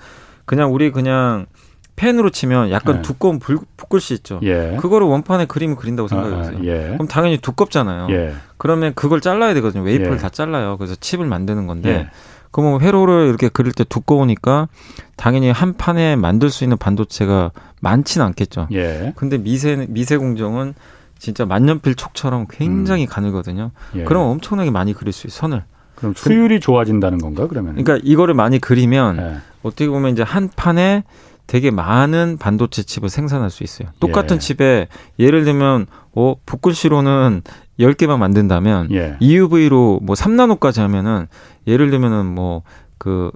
그냥 0.45 0.73
우리 0.73 0.91
그냥 0.91 1.47
펜으로 1.95 2.31
치면 2.31 2.71
약간 2.71 2.97
네. 2.97 3.01
두꺼운 3.03 3.39
불, 3.39 3.59
붓글씨 3.77 4.15
있죠. 4.15 4.39
예. 4.43 4.77
그거를 4.79 5.05
원판에 5.07 5.45
그림을 5.45 5.75
그린다고 5.75 6.07
생각해보세요. 6.07 6.57
아, 6.57 6.59
아, 6.59 6.63
예. 6.63 6.87
그럼 6.93 7.07
당연히 7.07 7.37
두껍잖아요. 7.37 8.07
예. 8.09 8.33
그러면 8.57 8.93
그걸 8.95 9.21
잘라야 9.21 9.53
되거든요. 9.55 9.83
웨이퍼를 9.83 10.13
예. 10.13 10.17
다 10.17 10.29
잘라요. 10.29 10.77
그래서 10.77 10.95
칩을 10.95 11.27
만드는 11.27 11.67
건데 11.67 11.89
예. 11.89 12.09
그러면 12.53 12.81
회로를 12.81 13.27
이렇게 13.27 13.49
그릴 13.49 13.73
때 13.73 13.83
두꺼우니까 13.83 14.69
당연히 15.17 15.51
한 15.51 15.73
판에 15.73 16.15
만들 16.15 16.49
수 16.49 16.63
있는 16.63 16.77
반도체가 16.77 17.51
많지는 17.81 18.25
않겠죠. 18.27 18.67
예. 18.71 19.11
근데 19.15 19.37
미세 19.37 19.87
미세 19.89 20.17
공정은 20.17 20.75
진짜 21.17 21.45
만년필 21.45 21.95
촉처럼 21.95 22.45
굉장히 22.49 23.05
음. 23.05 23.07
가늘거든요. 23.09 23.71
예. 23.95 24.03
그럼 24.03 24.27
엄청나게 24.27 24.71
많이 24.71 24.93
그릴 24.93 25.11
수 25.11 25.27
있어요. 25.27 25.39
선을. 25.39 25.63
그럼 25.95 26.13
수율이 26.15 26.59
좋아진다는 26.59 27.17
건가 27.17 27.47
그러면? 27.47 27.75
그러니까 27.75 27.99
이거를 28.03 28.35
많이 28.35 28.59
그리면 28.59 29.17
예. 29.17 29.35
어떻게 29.63 29.87
보면 29.87 30.11
이제 30.11 30.21
한 30.21 30.49
판에 30.55 31.03
되게 31.47 31.71
많은 31.71 32.37
반도체 32.39 32.83
칩을 32.83 33.09
생산할 33.09 33.49
수 33.49 33.63
있어요. 33.63 33.89
똑같은 33.99 34.35
예. 34.35 34.39
칩에 34.39 34.87
예를 35.17 35.43
들면 35.43 35.87
어 36.13 36.35
붓글씨로는 36.45 37.41
10개만 37.79 38.17
만든다면 38.17 38.91
예. 38.91 39.17
EUV로 39.19 39.99
뭐 40.03 40.15
3나노까지 40.15 40.79
하면은 40.81 41.27
예를 41.67 41.89
들면은 41.91 42.25
뭐그 42.25 43.31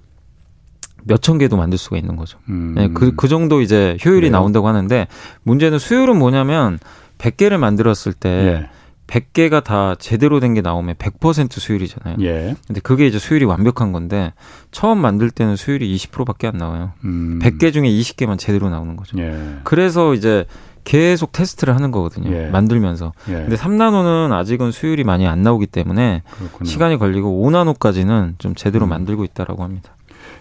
몇천 1.03 1.37
개도 1.37 1.55
만들 1.57 1.77
수가 1.77 1.97
있는 1.97 2.15
거죠. 2.15 2.37
음. 2.49 2.73
네, 2.75 2.89
그, 2.89 3.15
그 3.15 3.27
정도 3.27 3.61
이제 3.61 3.97
효율이 4.03 4.27
그래요? 4.27 4.31
나온다고 4.31 4.67
하는데 4.67 5.07
문제는 5.43 5.79
수율은 5.79 6.17
뭐냐면 6.17 6.79
100개를 7.17 7.57
만들었을 7.57 8.13
때 8.13 8.29
예. 8.29 8.69
100개가 9.07 9.63
다 9.63 9.95
제대로 9.97 10.41
된 10.41 10.53
게 10.53 10.59
나오면 10.61 10.95
100% 10.95 11.49
수율이잖아요. 11.61 12.17
예. 12.21 12.55
근데 12.67 12.81
그게 12.81 13.07
이제 13.07 13.19
수율이 13.19 13.45
완벽한 13.45 13.93
건데 13.93 14.33
처음 14.71 14.97
만들 14.99 15.31
때는 15.31 15.55
수율이 15.55 15.95
20%밖에 15.95 16.45
안 16.47 16.57
나와요. 16.57 16.91
음. 17.05 17.39
100개 17.41 17.71
중에 17.71 17.87
20개만 17.89 18.37
제대로 18.37 18.69
나오는 18.69 18.97
거죠. 18.97 19.17
예. 19.17 19.59
그래서 19.63 20.13
이제 20.13 20.43
계속 20.87 21.33
테스트를 21.33 21.75
하는 21.75 21.91
거거든요. 21.91 22.33
예. 22.33 22.47
만들면서. 22.47 23.11
예. 23.27 23.33
근데 23.33 23.57
3나노는 23.57 24.31
아직은 24.31 24.71
수율이 24.71 25.03
많이 25.03 25.27
안 25.27 25.43
나오기 25.43 25.67
때문에 25.67 26.23
그렇군요. 26.37 26.65
시간이 26.65 26.97
걸리고 26.97 27.43
5나노까지는 27.45 28.39
좀 28.39 28.55
제대로 28.55 28.85
음. 28.85 28.89
만들고 28.89 29.25
있다라고 29.25 29.63
합니다. 29.63 29.91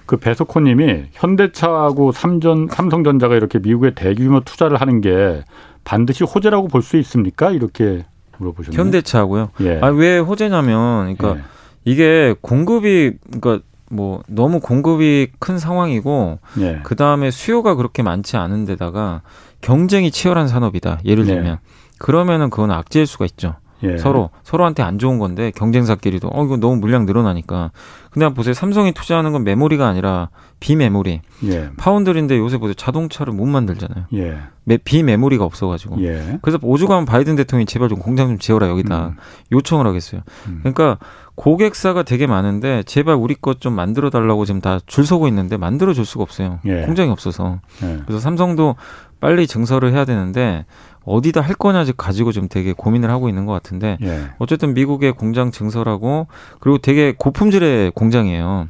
그 0.07 0.19
배석호 0.19 0.61
님이 0.61 1.07
현대차하고 1.13 2.13
삼전 2.13 2.69
삼성전자가 2.71 3.35
이렇게 3.35 3.59
미국에 3.59 3.91
대규모 3.97 4.39
투자를 4.41 4.81
하는 4.81 5.01
게 5.01 5.43
반드시 5.83 6.23
호재라고 6.23 6.69
볼 6.69 6.81
수 6.81 6.97
있습니까? 6.99 7.51
이렇게 7.51 8.05
물어보셨네요. 8.39 8.81
현대차하고요. 8.81 9.51
예. 9.63 9.81
아왜 9.83 10.21
호재냐면, 10.21 11.17
그러니까 11.17 11.41
예. 11.41 11.45
이게 11.85 12.37
공급이 12.41 13.15
그러니까 13.41 13.65
뭐 13.91 14.23
너무 14.29 14.61
공급이 14.61 15.29
큰 15.41 15.59
상황이고 15.59 16.39
예. 16.61 16.81
그 16.85 16.95
다음에 16.95 17.33
수요가 17.33 17.75
그렇게 17.75 18.05
많지 18.05 18.37
않은 18.37 18.65
데다가 18.65 19.23
경쟁이 19.67 20.13
치열한 20.13 20.47
산업이다. 20.47 21.01
예를 21.05 21.27
네. 21.27 21.35
들면 21.35 21.59
그러면은 21.99 22.51
그건 22.51 22.71
악재일 22.71 23.05
수가 23.05 23.25
있죠. 23.25 23.57
예. 23.93 23.99
서로 23.99 24.31
서로한테 24.43 24.83
안 24.83 24.99
좋은 24.99 25.19
건데 25.19 25.51
경쟁사끼리도 25.55 26.29
어 26.33 26.45
이거 26.45 26.57
너무 26.57 26.77
물량 26.77 27.07
늘어나니까 27.07 27.71
근데 28.11 28.29
보세요 28.33 28.55
삼성이 28.55 28.93
투자하는 28.93 29.33
건 29.33 29.45
메모리가 29.45 29.87
아니라 29.87 30.31
비메모리 30.61 31.21
예. 31.45 31.71
파운드리인데 31.77 32.39
요새 32.39 32.59
보세요 32.59 32.75
자동차를 32.75 33.33
못 33.33 33.45
만들잖아요 33.47 34.07
예. 34.15 34.39
메, 34.65 34.79
비메모리가 34.79 35.45
없어가지고 35.45 36.03
예. 36.03 36.39
그래서 36.43 36.59
오죽하면 36.63 37.05
바이든 37.05 37.37
대통령이 37.37 37.67
제발 37.67 37.89
좀 37.89 37.99
공장 37.99 38.29
좀 38.29 38.39
지어라 38.39 38.69
여기다 38.69 39.09
음. 39.09 39.17
요청을 39.53 39.87
하겠어요 39.87 40.23
음. 40.49 40.61
그러니까 40.63 40.99
고객사가 41.35 42.03
되게 42.03 42.27
많은데 42.27 42.83
제발 42.85 43.15
우리 43.15 43.35
것 43.35 43.57
좀 43.61 43.75
만들어 43.75 44.11
달라고 44.11 44.45
지금 44.45 44.61
다 44.61 44.81
줄 44.87 45.07
서고 45.07 45.29
있는데 45.29 45.57
만들어 45.57 45.93
줄 45.93 46.05
수가 46.07 46.23
없어요 46.23 46.61
예. 46.65 46.83
공장이 46.83 47.11
없어서 47.11 47.61
예. 47.83 48.01
그래서 48.07 48.19
삼성도 48.21 48.77
빨리 49.21 49.47
증설을 49.47 49.93
해야 49.93 50.05
되는데 50.05 50.65
어디다 51.07 51.41
할 51.41 51.55
거냐 51.55 51.85
가지고 51.97 52.33
좀 52.33 52.49
되게 52.49 52.73
고민을 52.73 53.11
하고 53.11 53.29
있는 53.29 53.47
것 53.47 53.53
같은데 53.53 53.97
예. 54.03 54.31
어쨌든 54.39 54.75
미국의 54.75 55.13
공장 55.13 55.51
증설하고 55.51 56.27
그리고 56.61 56.79
되게 56.79 57.15
고품질의 57.17 57.93
공장이에요. 57.93 58.69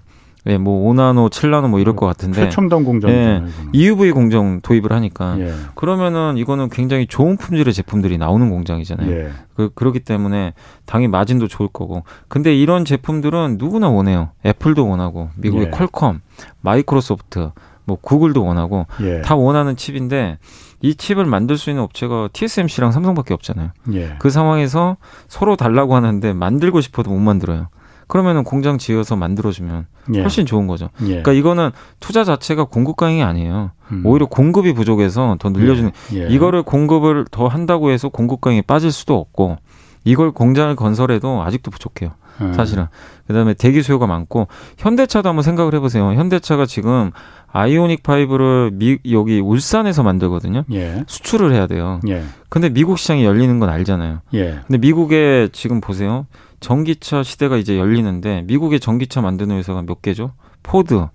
예, 0.49 0.59
뭐 0.59 0.93
5나노, 0.93 1.28
7나노 1.28 1.69
뭐 1.69 1.81
이럴 1.81 1.97
것 1.97 2.07
같은데 2.07 2.43
최첨단 2.43 2.85
공장 2.85 3.11
예, 3.11 3.43
EUV 3.73 4.12
공정 4.12 4.61
도입을 4.61 4.93
하니까 4.93 5.40
예. 5.40 5.52
그러면은 5.75 6.37
이거는 6.37 6.69
굉장히 6.69 7.09
좋은 7.09 7.37
품질의 7.37 7.75
제품들이 7.75 8.16
나오는 8.16 8.49
공장이잖아요. 8.49 9.11
예. 9.11 9.31
그 9.55 9.71
그렇기 9.75 10.00
때문에 10.00 10.55
당연히 10.85 11.11
마진도 11.11 11.49
좋을 11.49 11.69
거고. 11.73 12.05
근데 12.28 12.55
이런 12.55 12.85
제품들은 12.85 13.57
누구나 13.59 13.88
원해요. 13.88 14.31
애플도 14.45 14.88
원하고 14.88 15.31
미국의 15.37 15.66
예. 15.66 15.71
퀄컴, 15.71 16.21
마이크로소프트, 16.61 17.50
뭐 17.87 17.97
구글도 18.00 18.45
원하고 18.45 18.87
예. 19.00 19.23
다 19.23 19.35
원하는 19.37 19.76
칩인데 19.76 20.38
이 20.83 20.95
칩을 20.95 21.25
만들 21.25 21.57
수 21.57 21.71
있는 21.71 21.83
업체가 21.83 22.28
TSMC랑 22.33 22.93
삼성밖에 22.93 23.33
없잖아요. 23.33 23.71
예. 23.95 24.16
그 24.19 24.31
상황에서 24.31 24.97
서로 25.28 25.57
달라고 25.57 25.95
하는데 25.95 26.33
만들고 26.33 26.81
싶어도 26.81 27.11
못 27.11 27.19
만들어요. 27.19 27.69
그러면은 28.09 28.45
공장 28.45 28.78
지어서 28.78 29.16
만들어주면 29.16 29.87
예. 30.14 30.21
훨씬 30.21 30.47
좋은 30.47 30.66
거죠. 30.66 30.90
예. 31.02 31.07
그러니까 31.07 31.33
이거는 31.33 31.71
투자 31.99 32.25
자체가 32.25 32.64
공급 32.64 32.97
강이 32.97 33.23
아니에요. 33.23 33.71
음. 33.90 34.02
오히려 34.05 34.26
공급이 34.26 34.75
부족해서 34.75 35.37
더 35.40 35.50
늘려주는 35.50 35.90
예. 36.14 36.25
예. 36.25 36.28
이거를 36.28 36.62
공급을 36.62 37.26
더 37.31 37.49
한다고 37.49 37.90
해서 37.90 38.09
공급 38.09 38.40
강이 38.40 38.62
빠질 38.62 38.93
수도 38.93 39.16
없고 39.19 39.57
이걸 40.05 40.31
공장을 40.31 40.75
건설해도 40.76 41.43
아직도 41.43 41.71
부족해요. 41.71 42.12
음. 42.40 42.52
사실은. 42.52 42.87
그다음에 43.26 43.55
대기 43.55 43.83
수요가 43.83 44.07
많고 44.07 44.47
현대차도 44.78 45.28
한번 45.28 45.43
생각을 45.43 45.75
해보세요. 45.75 46.12
현대차가 46.12 46.66
지금 46.66 47.11
아이오닉 47.53 48.03
5를 48.03 48.73
미, 48.75 48.99
여기 49.11 49.41
울산에서 49.41 50.03
만들거든요. 50.03 50.65
예. 50.73 51.05
수출을 51.07 51.53
해야 51.53 51.67
돼요. 51.67 52.00
예. 52.09 52.23
근데 52.49 52.69
미국 52.69 52.99
시장이 52.99 53.25
열리는 53.25 53.59
건 53.59 53.69
알잖아요. 53.69 54.21
예. 54.35 54.61
근데 54.67 54.79
미국에 54.79 55.49
지금 55.53 55.81
보세요. 55.81 56.26
전기차 56.61 57.23
시대가 57.23 57.57
이제 57.57 57.79
열리는데 57.79 58.43
미국의 58.47 58.81
전기차 58.81 59.21
만드는 59.21 59.57
회사가 59.57 59.83
몇 59.83 60.03
개죠? 60.03 60.33
포드, 60.62 61.07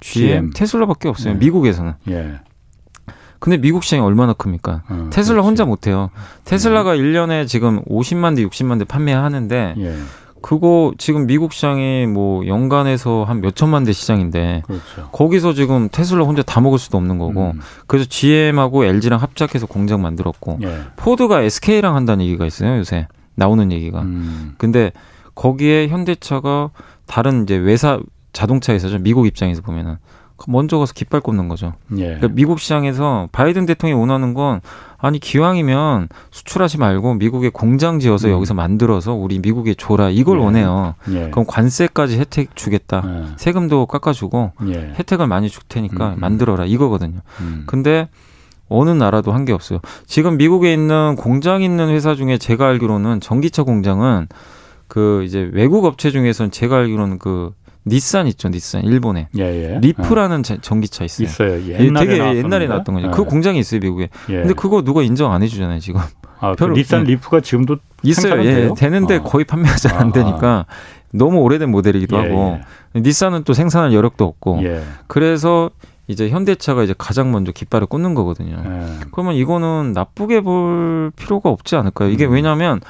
GM, 0.00 0.26
GM. 0.28 0.50
테슬라밖에 0.54 1.08
없어요. 1.08 1.34
네. 1.34 1.38
미국에서는. 1.38 1.94
예. 2.08 2.40
근데 3.38 3.56
미국 3.56 3.82
시장이 3.84 4.02
얼마나 4.02 4.34
큽니까? 4.34 4.82
어, 4.88 5.08
테슬라 5.10 5.36
그렇지. 5.36 5.46
혼자 5.46 5.64
못 5.64 5.86
해요. 5.86 6.10
테슬라가 6.44 6.92
음. 6.92 6.98
1년에 6.98 7.46
지금 7.48 7.82
50만 7.84 8.36
대, 8.36 8.44
60만 8.46 8.78
대 8.78 8.84
판매하는데 8.84 9.74
예. 9.78 9.96
그거 10.42 10.92
지금 10.98 11.26
미국 11.26 11.52
시장이 11.52 12.06
뭐 12.06 12.46
연간에서 12.46 13.24
한 13.24 13.40
몇 13.40 13.56
천만 13.56 13.84
대 13.84 13.92
시장인데 13.92 14.62
그렇죠. 14.66 15.08
거기서 15.12 15.52
지금 15.54 15.88
테슬라 15.90 16.24
혼자 16.24 16.42
다 16.42 16.60
먹을 16.60 16.78
수도 16.78 16.98
없는 16.98 17.18
거고 17.18 17.52
음. 17.54 17.60
그래서 17.86 18.06
GM하고 18.08 18.84
LG랑 18.84 19.20
합작해서 19.20 19.66
공장 19.66 20.02
만들었고 20.02 20.58
예. 20.62 20.78
포드가 20.96 21.42
SK랑 21.42 21.96
한다는 21.96 22.24
얘기가 22.24 22.46
있어요 22.46 22.78
요새 22.78 23.06
나오는 23.34 23.72
얘기가 23.72 24.02
음. 24.02 24.54
근데 24.58 24.92
거기에 25.34 25.88
현대차가 25.88 26.70
다른 27.06 27.44
이제 27.44 27.56
외사 27.56 27.98
자동차에서죠 28.32 28.98
미국 28.98 29.26
입장에서 29.26 29.62
보면은 29.62 29.96
먼저 30.48 30.78
가서 30.78 30.92
깃발 30.94 31.20
꽂는 31.20 31.48
거죠. 31.48 31.74
예. 31.96 32.04
그러니까 32.04 32.28
미국 32.28 32.60
시장에서 32.60 33.28
바이든 33.32 33.66
대통령이 33.66 34.00
원하는 34.00 34.34
건 34.34 34.60
아니 34.98 35.18
기왕이면 35.18 36.08
수출하지 36.30 36.78
말고 36.78 37.14
미국에 37.14 37.48
공장 37.48 37.98
지어서 38.00 38.28
음. 38.28 38.32
여기서 38.32 38.54
만들어서 38.54 39.14
우리 39.14 39.38
미국에 39.38 39.74
줘라 39.74 40.10
이걸 40.10 40.38
예. 40.38 40.44
원해요. 40.44 40.94
예. 41.10 41.30
그럼 41.30 41.44
관세까지 41.46 42.18
혜택 42.18 42.54
주겠다. 42.56 43.02
예. 43.06 43.24
세금도 43.36 43.86
깎아주고 43.86 44.52
예. 44.68 44.94
혜택을 44.98 45.26
많이 45.26 45.48
줄 45.48 45.62
테니까 45.68 46.08
음, 46.10 46.12
음. 46.14 46.20
만들어라 46.20 46.64
이거거든요. 46.66 47.20
음. 47.40 47.64
근데 47.66 48.08
어느 48.68 48.90
나라도 48.90 49.32
한 49.32 49.44
게 49.44 49.52
없어요. 49.52 49.80
지금 50.06 50.36
미국에 50.36 50.72
있는 50.72 51.16
공장 51.16 51.62
있는 51.62 51.88
회사 51.88 52.14
중에 52.14 52.38
제가 52.38 52.68
알기로는 52.68 53.20
전기차 53.20 53.64
공장은 53.64 54.28
그 54.86 55.22
이제 55.24 55.48
외국 55.52 55.84
업체 55.84 56.10
중에서는 56.10 56.50
제가 56.50 56.76
알기로는 56.76 57.18
그 57.18 57.52
닛산 57.86 58.26
있죠, 58.28 58.48
닛산 58.48 58.82
일본에 58.84 59.28
예, 59.38 59.42
예. 59.74 59.78
리프라는 59.80 60.40
어. 60.40 60.56
전기차 60.60 61.04
있어요. 61.04 61.26
있어요. 61.26 61.52
예, 61.72 61.80
옛날에 61.86 62.06
되게 62.06 62.18
나왔었는데? 62.18 62.38
옛날에 62.46 62.66
나왔던 62.66 62.94
거죠. 62.94 63.06
예. 63.06 63.10
그 63.10 63.24
공장이 63.24 63.58
있어요, 63.58 63.80
미국에. 63.80 64.08
예. 64.28 64.34
근데 64.34 64.52
그거 64.54 64.82
누가 64.82 65.02
인정 65.02 65.32
안 65.32 65.42
해주잖아요, 65.42 65.80
지금. 65.80 66.00
아, 66.40 66.54
그 66.54 66.64
닛산 66.64 67.04
리프가 67.04 67.40
지금도 67.40 67.76
있어요. 68.02 68.42
예? 68.44 68.70
되는데 68.76 69.16
아. 69.16 69.22
거의 69.22 69.44
판매가 69.44 69.76
잘 69.76 69.96
안 70.00 70.12
되니까 70.12 70.66
너무 71.12 71.38
오래된 71.40 71.70
모델이기도 71.70 72.16
예, 72.16 72.28
하고 72.28 72.58
닛산은 72.94 73.44
또 73.44 73.52
생산할 73.52 73.92
여력도 73.92 74.24
없고 74.24 74.60
그래서 75.06 75.70
이제 76.06 76.28
현대차가 76.30 76.82
이제 76.82 76.94
가장 76.96 77.30
먼저 77.30 77.52
깃발을 77.52 77.86
꽂는 77.86 78.14
거거든요. 78.14 78.56
그러면 79.12 79.34
이거는 79.34 79.92
나쁘게 79.92 80.40
볼 80.40 81.12
필요가 81.16 81.50
없지 81.50 81.76
않을까요? 81.76 82.08
이게 82.10 82.26
음. 82.26 82.32
왜냐하면 82.32 82.80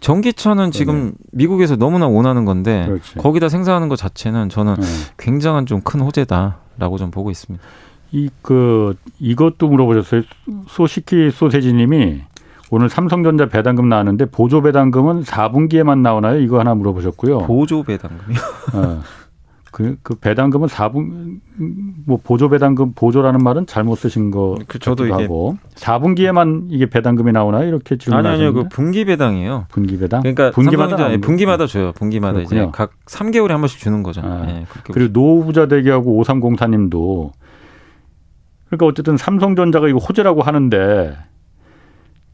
전기차는 0.00 0.70
지금 0.70 1.12
네 1.12 1.12
미국에서 1.32 1.76
너무나 1.76 2.08
원하는 2.08 2.44
건데 2.44 2.84
그렇지. 2.86 3.14
거기다 3.16 3.48
생산하는 3.48 3.88
것 3.88 3.96
자체는 3.96 4.48
저는 4.48 4.74
네. 4.76 4.86
굉장한 5.18 5.66
좀 5.66 5.80
큰 5.84 6.00
호재다라고 6.00 6.98
좀 6.98 7.10
보고 7.10 7.30
있습니다. 7.30 7.64
이 8.12 8.28
그 8.42 8.94
이것도 9.20 9.68
물어보셨어요. 9.68 10.22
소시키 10.68 11.30
소세지님이 11.30 12.22
오늘 12.72 12.88
삼성전자 12.88 13.46
배당금 13.46 13.88
나왔는데 13.88 14.26
보조 14.26 14.62
배당금은 14.62 15.22
4분기에만 15.24 15.98
나오나요? 16.00 16.40
이거 16.40 16.58
하나 16.60 16.74
물어보셨고요. 16.74 17.38
보조 17.40 17.82
배당금이요? 17.82 18.38
어. 18.74 19.02
그, 19.72 19.96
그 20.02 20.14
배당금은 20.16 20.68
4분 20.68 21.38
뭐 22.06 22.18
보조 22.22 22.48
배당금 22.48 22.92
보조라는 22.94 23.40
말은 23.42 23.66
잘못 23.66 23.96
쓰신 23.96 24.30
거 24.30 24.56
그 24.66 24.78
저도 24.78 25.04
이게 25.06 25.12
하고 25.12 25.56
4분기에만 25.74 26.66
이게 26.70 26.86
배당금이 26.86 27.32
나오나요? 27.32 27.68
이렇게 27.68 27.96
질문하셨는데 27.96 28.44
아니 28.44 28.48
아니요. 28.48 28.62
그 28.62 28.68
분기 28.74 29.04
배당이에요. 29.04 29.66
분기 29.68 29.98
배당? 29.98 30.22
그러니까 30.22 30.50
분기마다 30.50 30.96
분기마다 31.20 31.66
줘요. 31.66 31.92
분기마다 31.92 32.34
그렇군요. 32.34 32.62
이제 32.62 32.70
각 32.72 32.92
3개월에 33.06 33.50
한 33.50 33.60
번씩 33.60 33.78
주는 33.78 34.02
거죠. 34.02 34.20
아, 34.22 34.44
네, 34.46 34.66
그리고 34.92 35.12
노부자 35.12 35.66
대기하고 35.66 36.22
5304님도 36.22 37.30
그러니까 38.66 38.86
어쨌든 38.86 39.16
삼성전자가 39.16 39.88
이거 39.88 39.98
호재라고 39.98 40.42
하는데 40.42 41.16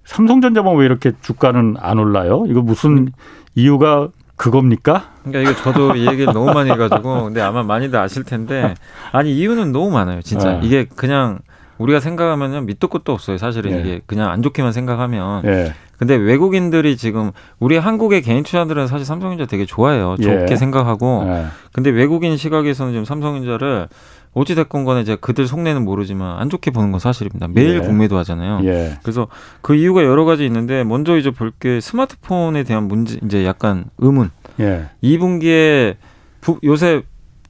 삼성전자만 0.05 0.77
왜 0.77 0.85
이렇게 0.87 1.13
주가는 1.21 1.77
안 1.79 1.99
올라요? 1.99 2.45
이거 2.49 2.63
무슨 2.63 2.91
음. 2.99 3.09
이유가 3.55 4.09
그겁니까? 4.37 5.11
그러니까 5.25 5.51
이거 5.51 5.63
저도 5.63 5.97
이 5.97 6.07
얘기를 6.07 6.33
너무 6.33 6.53
많이 6.53 6.71
해가지고 6.71 7.25
근데 7.25 7.41
아마 7.41 7.63
많이들 7.63 7.99
아실 7.99 8.25
텐데 8.25 8.75
아니 9.13 9.37
이유는 9.37 9.73
너무 9.73 9.91
많아요 9.91 10.23
진짜 10.23 10.53
네. 10.53 10.61
이게 10.63 10.85
그냥 10.85 11.39
우리가 11.79 12.01
생각하면은 12.01 12.67
밑도 12.67 12.89
끝도 12.89 13.13
없어요 13.13 13.39
사실은 13.39 13.73
네. 13.73 13.81
이게 13.81 14.01
그냥 14.07 14.31
안 14.31 14.43
좋게만 14.43 14.73
생각하면 14.73 15.43
네. 15.43 15.73
근데 15.99 16.15
외국인들이 16.15 16.97
지금 16.99 17.33
우리 17.59 17.79
한국의 17.79 18.21
개인 18.23 18.43
투자들은 18.43 18.87
사실 18.87 19.07
삼성전자 19.07 19.47
되게 19.47 19.65
좋아해요 19.65 20.17
좋게 20.21 20.47
예. 20.51 20.57
생각하고 20.57 21.25
네. 21.27 21.47
근데 21.73 21.91
외국인 21.91 22.37
시각에서는 22.37 22.93
지금 22.93 23.05
삼성전자를 23.05 23.89
어찌됐건 24.37 24.85
간에 24.85 25.01
이제 25.01 25.17
그들 25.19 25.47
속내는 25.47 25.85
모르지만 25.87 26.39
안 26.39 26.51
좋게 26.51 26.71
보는 26.71 26.91
건 26.91 27.01
사실입니다. 27.01 27.49
매일 27.49 27.77
예. 27.77 27.81
공매도 27.81 28.19
하잖아요. 28.19 28.61
예. 28.65 28.99
그래서 29.03 29.29
그 29.63 29.75
이유가 29.75 30.05
여러 30.05 30.27
가지 30.27 30.45
있는데 30.45 30.85
먼저 30.85 31.17
이제 31.17 31.31
볼 31.31 31.53
게 31.59 31.81
스마트폰에 31.81 32.65
대한 32.65 32.87
문제 32.87 33.19
이제 33.25 33.47
약간 33.47 33.87
의문. 33.97 34.31
예. 34.61 34.91
2분기에 35.03 35.97
부, 36.43 36.59
요새 36.65 37.03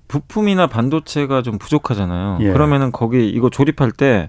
부품이나 0.07 0.69
반도체가 0.69 1.43
좀 1.43 1.59
부족하잖아요. 1.59 2.39
예. 2.43 2.53
그러면은 2.53 2.93
거기 2.93 3.29
이거 3.29 3.51
조립할 3.51 3.91
때 3.91 4.29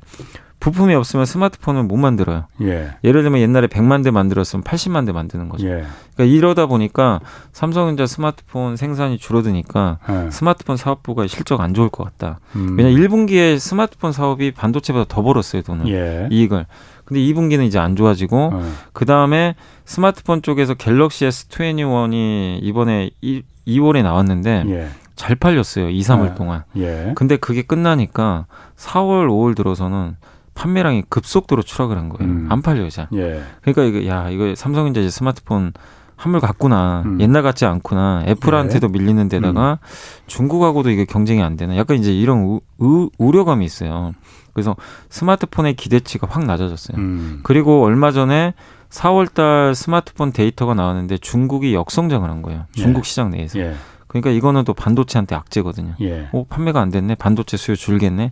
부품이 0.60 0.96
없으면 0.96 1.26
스마트폰을 1.26 1.84
못 1.84 1.98
만들어요. 1.98 2.46
예. 2.62 2.92
예를 3.04 3.22
들면 3.22 3.42
옛날에 3.42 3.68
100만 3.68 4.04
대 4.04 4.12
만들었으면 4.12 4.64
80만 4.64 5.06
대 5.06 5.12
만드는 5.12 5.50
거죠. 5.50 5.68
예. 5.68 5.84
그러니까 6.16 6.36
이러다 6.36 6.66
보니까 6.66 7.20
삼성전자 7.54 8.08
스마트폰 8.08 8.76
생산이 8.76 9.20
줄어드니까 9.20 10.00
예. 10.10 10.32
스마트폰 10.32 10.76
사업부가 10.76 11.28
실적 11.28 11.62
안 11.62 11.74
좋을 11.74 11.90
것 11.90 12.04
같다. 12.04 12.40
음. 12.56 12.76
왜냐 12.78 12.90
1분기에 12.90 13.60
스마트폰 13.60 14.12
사업이 14.12 14.52
반도체보다 14.52 15.06
더 15.08 15.22
벌었어요, 15.22 15.62
돈을. 15.62 15.88
예. 15.90 16.28
이익을. 16.32 16.66
근데 17.06 17.22
2분기는 17.22 17.64
이제 17.66 17.80
안 17.80 17.96
좋아지고 17.96 18.50
어. 18.54 18.72
그다음에 18.94 19.56
스마트폰 19.86 20.42
쪽에서 20.42 20.74
갤럭시 20.74 21.26
S21이 21.28 22.60
이번에 22.64 23.12
2, 23.22 23.44
2월에 23.68 24.04
나왔는데 24.04 24.66
예. 24.68 24.88
잘 25.16 25.36
팔렸어요. 25.36 25.90
2, 25.90 26.00
3월 26.02 26.36
동안. 26.36 26.64
예. 26.78 27.14
근데 27.16 27.38
그게 27.38 27.62
끝나니까 27.62 28.46
4월, 28.76 29.28
5월 29.30 29.56
들어서는 29.56 30.18
판매량이 30.58 31.04
급속도로 31.08 31.62
추락을 31.62 31.98
한 31.98 32.10
거예요. 32.10 32.32
음. 32.32 32.48
안 32.50 32.64
팔려요, 32.64 32.90
잘. 32.90 33.08
예. 33.14 33.44
그러니까 33.62 33.84
이거 33.84 34.08
야 34.08 34.30
이거 34.30 34.56
삼성전자 34.56 35.02
이제 35.02 35.12
스마트폰 35.12 35.72
한물 36.16 36.42
같구나. 36.42 37.04
음. 37.06 37.22
옛날 37.22 37.44
같지 37.44 37.66
않구나. 37.66 38.24
애플한테도 38.26 38.88
네. 38.88 38.92
밀리는 39.00 39.30
데다가 39.30 39.74
음. 39.74 39.88
중국하고도 40.26 40.90
이게 40.90 41.06
경쟁이 41.06 41.44
안 41.44 41.58
되나. 41.58 41.78
약간 41.78 41.98
이제 41.98 42.12
이런 42.12 42.40
우, 42.40 42.62
우, 42.80 43.10
우려감이 43.20 43.64
있어요. 43.64 44.14
그래서 44.54 44.76
스마트폰의 45.10 45.76
기대치가 45.76 46.26
확 46.28 46.44
낮아졌어요. 46.44 46.98
음. 46.98 47.40
그리고 47.44 47.84
얼마 47.84 48.12
전에 48.12 48.56
4월달 48.90 49.76
스마트폰 49.76 50.32
데이터가 50.32 50.74
나왔는데 50.74 51.20
중국이 51.20 51.76
역성장을 51.76 52.28
한 52.28 52.42
거예요. 52.42 52.66
예. 52.78 52.82
중국 52.82 53.06
예. 53.06 53.10
시장 53.10 53.30
내에서. 53.30 53.60
예. 53.60 53.76
그러니까 54.08 54.32
이거는 54.32 54.64
또 54.64 54.74
반도체한테 54.74 55.36
악재거든요. 55.36 55.94
예. 56.02 56.30
어, 56.32 56.46
판매가 56.50 56.82
안 56.82 56.90
됐네. 56.90 57.14
반도체 57.14 57.58
수요 57.58 57.76
줄겠네. 57.76 58.32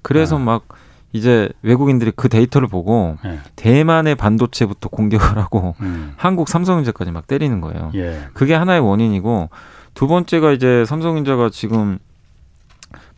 그래서 0.00 0.36
아. 0.36 0.38
막 0.38 0.64
이제 1.12 1.48
외국인들이 1.62 2.12
그 2.14 2.28
데이터를 2.28 2.68
보고 2.68 3.16
예. 3.24 3.40
대만의 3.56 4.14
반도체부터 4.14 4.88
공격을 4.88 5.38
하고 5.38 5.74
음. 5.80 6.12
한국 6.16 6.48
삼성전자까지 6.48 7.10
막 7.10 7.26
때리는 7.26 7.60
거예요. 7.60 7.90
예. 7.94 8.20
그게 8.32 8.54
하나의 8.54 8.80
원인이고 8.80 9.50
두 9.94 10.06
번째가 10.06 10.52
이제 10.52 10.84
삼성전자가 10.86 11.50
지금 11.50 11.98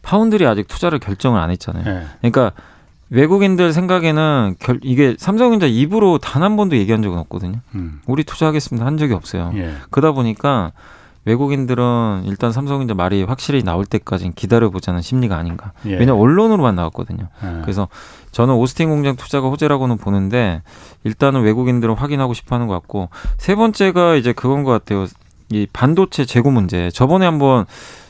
파운드리 0.02 0.46
아직 0.46 0.66
투자를 0.68 0.98
결정을 0.98 1.40
안 1.40 1.50
했잖아요. 1.50 1.84
예. 1.86 2.06
그러니까 2.20 2.52
외국인들 3.10 3.74
생각에는 3.74 4.56
결, 4.58 4.80
이게 4.82 5.14
삼성전자 5.18 5.66
입으로 5.66 6.16
단 6.18 6.42
한 6.42 6.56
번도 6.56 6.76
얘기한 6.76 7.02
적은 7.02 7.18
없거든요. 7.18 7.60
음. 7.74 8.00
우리 8.06 8.24
투자하겠습니다 8.24 8.86
한 8.86 8.96
적이 8.96 9.12
없어요. 9.12 9.52
예. 9.54 9.74
그러다 9.90 10.12
보니까 10.12 10.72
외국인들은 11.24 12.22
일단 12.26 12.52
삼성전자 12.52 12.94
말이 12.94 13.22
확실히 13.22 13.62
나올 13.62 13.84
때까지는 13.86 14.32
기다려보자는 14.32 15.02
심리가 15.02 15.36
아닌가. 15.36 15.72
예. 15.86 15.96
왜냐 15.96 16.14
언론으로만 16.14 16.74
나왔거든요. 16.74 17.28
예. 17.44 17.60
그래서 17.62 17.88
저는 18.32 18.54
오스틴 18.54 18.88
공장 18.88 19.16
투자가 19.16 19.48
호재라고는 19.48 19.98
보는데 19.98 20.62
일단은 21.04 21.42
외국인들은 21.42 21.94
확인하고 21.94 22.34
싶어하는 22.34 22.66
것 22.66 22.74
같고 22.74 23.08
세 23.38 23.54
번째가 23.54 24.16
이제 24.16 24.32
그건 24.32 24.64
것 24.64 24.72
같아요. 24.72 25.06
이 25.50 25.66
반도체 25.72 26.24
재고 26.24 26.50
문제. 26.50 26.90
저번에 26.90 27.26
한번 27.26 27.66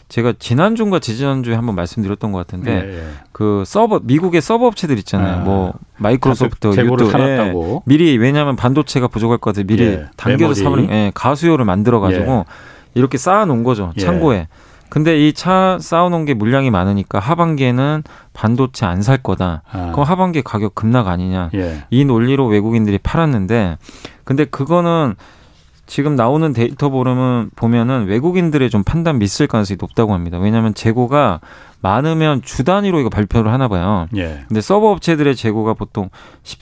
제가 0.09 0.35
지난주인가 0.39 0.99
지지난주에 0.99 1.55
한번 1.55 1.75
말씀드렸던 1.75 2.33
것 2.33 2.39
같은데 2.39 2.71
예, 2.71 2.99
예. 2.99 3.05
그 3.33 3.65
서버 3.67 3.99
미국의 4.03 4.43
서버 4.43 4.67
업체들 4.67 4.99
있잖아요. 4.99 5.37
아, 5.37 5.39
뭐 5.39 5.73
마이크로소프트, 5.97 6.69
유튜브 6.69 7.19
예, 7.19 7.55
미리 7.87 8.19
왜냐하면 8.19 8.55
반도체가 8.55 9.09
부족할 9.09 9.39
것 9.39 9.55
같아 9.55 9.67
미리 9.67 9.85
예, 9.85 10.05
당겨서 10.17 10.63
사버린 10.63 10.91
예, 10.91 11.13
가수요를 11.15 11.65
만들어 11.65 12.01
가지고 12.01 12.45
예. 12.47 12.72
이렇게 12.95 13.19
쌓아놓은 13.19 13.65
거죠. 13.65 13.93
예. 13.97 14.01
창고에. 14.01 14.49
근데 14.89 15.27
이 15.27 15.33
차 15.33 15.79
쌓아놓은 15.81 16.27
게 16.27 16.35
물량이 16.35 16.71
많으니까 16.71 17.19
하반기에는 17.19 18.03
반도체 18.35 18.85
안 18.85 19.01
살 19.01 19.19
거다. 19.23 19.63
아. 19.73 19.93
그럼 19.93 20.05
하반기 20.07 20.43
가격 20.43 20.75
급락 20.75 21.09
아니냐. 21.09 21.49
예. 21.55 21.85
이 21.91 22.05
논리로 22.05 22.47
외국인들이 22.47 22.99
팔았는데 22.99 23.79
근데 24.25 24.45
그거는 24.45 25.15
지금 25.87 26.15
나오는 26.15 26.53
데이터 26.53 26.91
보면 26.91 27.51
보면은 27.57 28.07
외국인들의 28.07 28.71
좀 28.71 28.85
판단 28.85 29.19
미스일 29.19 29.47
가능성이 29.49 29.79
높다고 29.81 30.15
합니다. 30.15 30.39
왜냐하면 30.39 30.75
재고가 30.75 31.41
많으면 31.81 32.41
주 32.43 32.63
단위로 32.65 33.01
이거 33.01 33.09
발표를 33.11 33.53
하나 33.53 33.69
봐요. 33.69 34.07
예. 34.17 34.45
근데 34.47 34.61
서버 34.61 34.91
업체들의 34.91 35.35
재고가 35.35 35.75
보통 35.75 36.09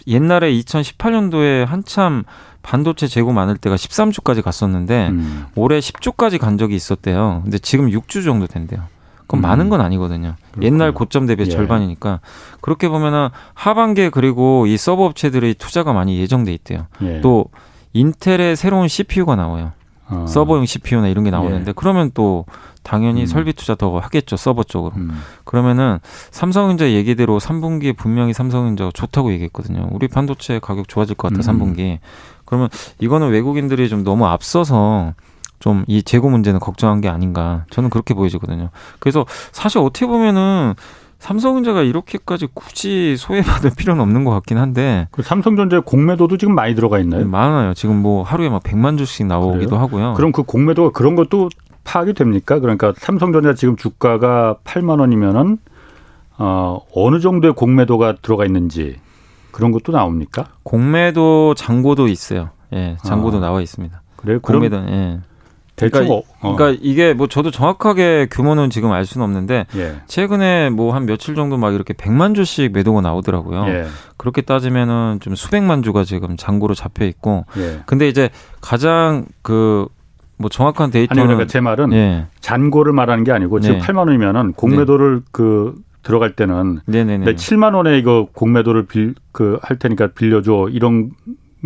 옛날에 0.06 0.52
2018년도에 0.52 1.66
한참 1.66 2.24
반도체 2.62 3.06
재고 3.06 3.32
많을 3.32 3.56
때가 3.56 3.76
13주까지 3.76 4.42
갔었는데 4.42 5.08
음. 5.08 5.46
올해 5.54 5.78
10주까지 5.78 6.38
간 6.38 6.58
적이 6.58 6.76
있었대요. 6.76 7.40
근데 7.42 7.58
지금 7.58 7.88
6주 7.88 8.24
정도 8.24 8.46
된대요. 8.46 8.82
그건 9.30 9.40
음. 9.40 9.42
많은 9.42 9.68
건 9.70 9.80
아니거든요. 9.80 10.34
그렇구나. 10.52 10.66
옛날 10.66 10.92
고점 10.92 11.26
대비 11.26 11.44
예. 11.44 11.48
절반이니까 11.48 12.20
그렇게 12.60 12.88
보면은 12.88 13.28
하반기에 13.54 14.10
그리고 14.10 14.66
이 14.66 14.76
서버 14.76 15.04
업체들의 15.04 15.54
투자가 15.54 15.92
많이 15.92 16.18
예정돼 16.18 16.52
있대요. 16.52 16.86
예. 17.02 17.20
또 17.20 17.46
인텔의 17.92 18.56
새로운 18.56 18.88
CPU가 18.88 19.36
나와요. 19.36 19.72
어. 20.08 20.26
서버용 20.26 20.66
CPU나 20.66 21.06
이런 21.06 21.22
게 21.22 21.30
나오는데 21.30 21.68
예. 21.68 21.72
그러면 21.74 22.10
또 22.12 22.44
당연히 22.82 23.22
음. 23.22 23.26
설비 23.26 23.52
투자 23.52 23.76
더 23.76 23.98
하겠죠 23.98 24.36
서버 24.36 24.64
쪽으로. 24.64 24.94
음. 24.96 25.12
그러면은 25.44 26.00
삼성전자 26.32 26.90
얘기대로 26.90 27.38
3분기에 27.38 27.96
분명히 27.96 28.32
삼성전자가 28.32 28.90
좋다고 28.92 29.32
얘기했거든요. 29.32 29.88
우리 29.92 30.08
반도체 30.08 30.58
가격 30.58 30.88
좋아질 30.88 31.14
것 31.14 31.32
같다 31.32 31.52
음. 31.52 31.74
3분기. 31.74 31.98
그러면 32.50 32.68
이거는 32.98 33.30
외국인들이 33.30 33.88
좀 33.88 34.02
너무 34.04 34.26
앞서서 34.26 35.14
좀 35.60 35.84
이 35.86 36.02
재고 36.02 36.30
문제는 36.30 36.58
걱정한 36.58 37.00
게 37.00 37.08
아닌가 37.08 37.64
저는 37.70 37.90
그렇게 37.90 38.14
보여지거든요. 38.14 38.70
그래서 38.98 39.24
사실 39.52 39.78
어떻게 39.78 40.06
보면은 40.06 40.74
삼성전자가 41.18 41.82
이렇게까지 41.82 42.48
굳이 42.54 43.14
소외받을 43.18 43.72
필요는 43.76 44.02
없는 44.02 44.24
것 44.24 44.30
같긴 44.30 44.56
한데. 44.56 45.06
그 45.10 45.22
삼성전자의 45.22 45.82
공매도도 45.84 46.38
지금 46.38 46.54
많이 46.54 46.74
들어가 46.74 46.98
있나요? 46.98 47.26
많아요. 47.26 47.74
지금 47.74 47.96
뭐 48.00 48.22
하루에 48.22 48.48
막 48.48 48.62
100만 48.62 48.96
주씩 48.96 49.26
나오기도 49.26 49.68
그래요? 49.68 49.82
하고요. 49.82 50.14
그럼 50.14 50.32
그 50.32 50.42
공매도가 50.44 50.92
그런 50.92 51.14
것도 51.14 51.50
파악이 51.84 52.14
됩니까? 52.14 52.58
그러니까 52.58 52.94
삼성전자 52.96 53.52
지금 53.54 53.76
주가가 53.76 54.56
8만 54.64 54.98
원이면은 55.00 55.58
어, 56.38 56.80
어느 56.94 57.20
정도의 57.20 57.52
공매도가 57.52 58.16
들어가 58.22 58.46
있는지 58.46 58.96
그런 59.52 59.72
것도 59.72 59.92
나옵니까? 59.92 60.46
공매도 60.62 61.54
잔고도 61.54 62.08
있어요. 62.08 62.50
예, 62.72 62.96
잔고도 63.04 63.38
아, 63.38 63.40
나와 63.40 63.60
있습니다. 63.60 64.00
그래요? 64.16 64.40
공매도 64.40 64.76
예. 64.76 65.20
대충 65.76 66.04
그러니까, 66.04 66.28
어. 66.42 66.54
그러니까 66.56 66.78
이게 66.82 67.14
뭐 67.14 67.26
저도 67.26 67.50
정확하게 67.50 68.28
규모는 68.30 68.68
지금 68.68 68.92
알 68.92 69.06
수는 69.06 69.24
없는데 69.24 69.66
예. 69.76 69.96
최근에 70.06 70.68
뭐 70.70 70.92
한 70.92 71.06
며칠 71.06 71.34
정도 71.34 71.56
막 71.56 71.72
이렇게 71.72 71.94
100만 71.94 72.34
주씩 72.34 72.72
매도가 72.72 73.00
나오더라고요. 73.00 73.66
예. 73.68 73.86
그렇게 74.18 74.42
따지면은 74.42 75.18
좀 75.20 75.34
수백만 75.34 75.82
주가 75.82 76.04
지금 76.04 76.36
잔고로 76.36 76.74
잡혀 76.74 77.06
있고 77.06 77.46
예. 77.56 77.80
근데 77.86 78.08
이제 78.08 78.28
가장 78.60 79.24
그뭐 79.40 79.88
정확한 80.50 80.90
데이터는 80.90 81.22
아니 81.22 81.28
그러니까 81.28 81.46
제 81.50 81.60
말은 81.60 81.92
예. 81.94 82.26
잔고를 82.40 82.92
말하는 82.92 83.24
게 83.24 83.32
아니고 83.32 83.60
지금 83.60 83.78
네. 83.78 83.86
8만 83.86 83.98
원이면은 84.08 84.52
공매도를 84.52 85.20
네. 85.20 85.24
그 85.32 85.74
들어갈 86.02 86.32
때는 86.34 86.80
네네네. 86.86 87.24
내 87.24 87.34
7만 87.34 87.74
원에 87.74 87.98
이거 87.98 88.28
공매도를 88.32 88.86
빌 88.86 89.14
그 89.32 89.58
할 89.62 89.78
테니까 89.78 90.08
빌려줘 90.08 90.68
이런 90.72 91.10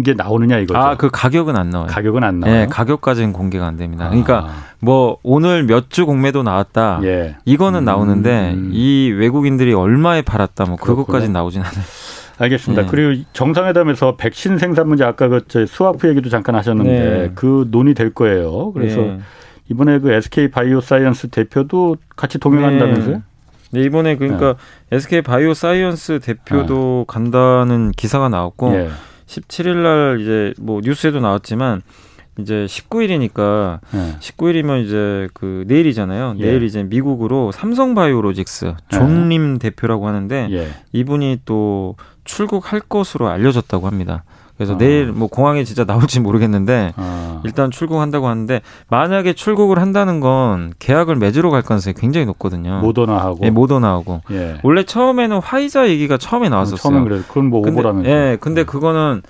게 0.04 0.12
나오느냐 0.12 0.58
이거죠. 0.58 0.76
아, 0.78 0.96
그 0.96 1.08
가격은 1.10 1.56
안 1.56 1.70
나와요. 1.70 1.86
가격은 1.88 2.24
안 2.24 2.40
나와요. 2.40 2.60
네, 2.62 2.66
가격까지는 2.66 3.32
공개가 3.32 3.66
안 3.66 3.76
됩니다. 3.76 4.08
그러니까 4.08 4.38
아. 4.48 4.54
뭐 4.80 5.18
오늘 5.22 5.62
몇 5.64 5.88
주 5.88 6.04
공매도 6.04 6.42
나왔다. 6.42 6.98
예. 7.04 7.36
이거는 7.44 7.80
음. 7.80 7.84
나오는데 7.84 8.56
이 8.72 9.14
외국인들이 9.16 9.72
얼마에 9.72 10.22
팔았다 10.22 10.64
뭐. 10.64 10.76
그것까지 10.76 11.28
나오진 11.30 11.60
않아요. 11.62 11.84
알겠습니다. 12.38 12.82
예. 12.82 12.86
그리고 12.90 13.22
정상회담에서 13.32 14.16
백신 14.16 14.58
생산 14.58 14.88
문제 14.88 15.04
아까 15.04 15.28
그 15.28 15.40
스와프 15.66 16.08
얘기도 16.08 16.28
잠깐 16.28 16.56
하셨는데 16.56 16.90
네. 16.90 17.30
그 17.36 17.68
논의 17.70 17.94
될 17.94 18.12
거예요. 18.12 18.72
그래서 18.72 19.00
네. 19.00 19.20
이번에 19.70 20.00
그 20.00 20.10
SK 20.12 20.50
바이오사이언스 20.50 21.28
대표도 21.28 21.96
같이 22.16 22.38
동행한다면서요? 22.38 23.22
네. 23.74 23.80
네, 23.80 23.86
이번에 23.86 24.16
그러니까 24.16 24.54
네. 24.90 24.96
SK 24.96 25.22
바이오 25.22 25.54
사이언스 25.54 26.20
대표도 26.20 27.06
아. 27.08 27.12
간다는 27.12 27.92
기사가 27.92 28.28
나왔고 28.28 28.74
예. 28.74 28.88
17일 29.26 29.76
날 29.76 30.20
이제 30.20 30.54
뭐 30.60 30.80
뉴스에도 30.82 31.20
나왔지만 31.20 31.82
이제 32.38 32.66
19일이니까 32.66 33.80
네. 33.92 34.16
19일이면 34.20 34.84
이제 34.84 35.28
그 35.34 35.64
내일이잖아요. 35.66 36.36
예. 36.38 36.42
내일 36.42 36.62
이제 36.62 36.82
미국으로 36.82 37.52
삼성바이오로직스 37.52 38.74
존림 38.88 39.54
예. 39.54 39.58
대표라고 39.58 40.08
하는데 40.08 40.48
예. 40.50 40.68
이분이 40.92 41.40
또 41.44 41.96
출국할 42.24 42.80
것으로 42.80 43.28
알려졌다고 43.28 43.86
합니다. 43.86 44.24
그래서 44.56 44.74
아. 44.74 44.78
내일 44.78 45.12
뭐 45.12 45.28
공항에 45.28 45.64
진짜 45.64 45.84
나올지 45.84 46.20
모르겠는데 46.20 46.92
아. 46.96 47.40
일단 47.44 47.70
출국한다고 47.70 48.28
하는데 48.28 48.60
만약에 48.88 49.32
출국을 49.32 49.78
한다는 49.78 50.20
건 50.20 50.72
계약을 50.78 51.16
맺으러 51.16 51.50
갈 51.50 51.62
가능성이 51.62 51.94
굉장히 51.94 52.26
높거든요. 52.26 52.80
모더나하고. 52.80 53.40
예, 53.42 53.50
모더나하고. 53.50 54.22
예. 54.30 54.58
원래 54.62 54.84
처음에는 54.84 55.38
화이자 55.38 55.88
얘기가 55.88 56.16
처음에 56.16 56.48
나왔었어요. 56.48 56.78
처음엔 56.78 57.04
그래. 57.04 57.20
그건 57.26 57.50
뭐 57.50 57.60
오보라면. 57.60 58.06
예, 58.06 58.38
근데 58.40 58.62
네. 58.62 58.64
그거는 58.64 59.22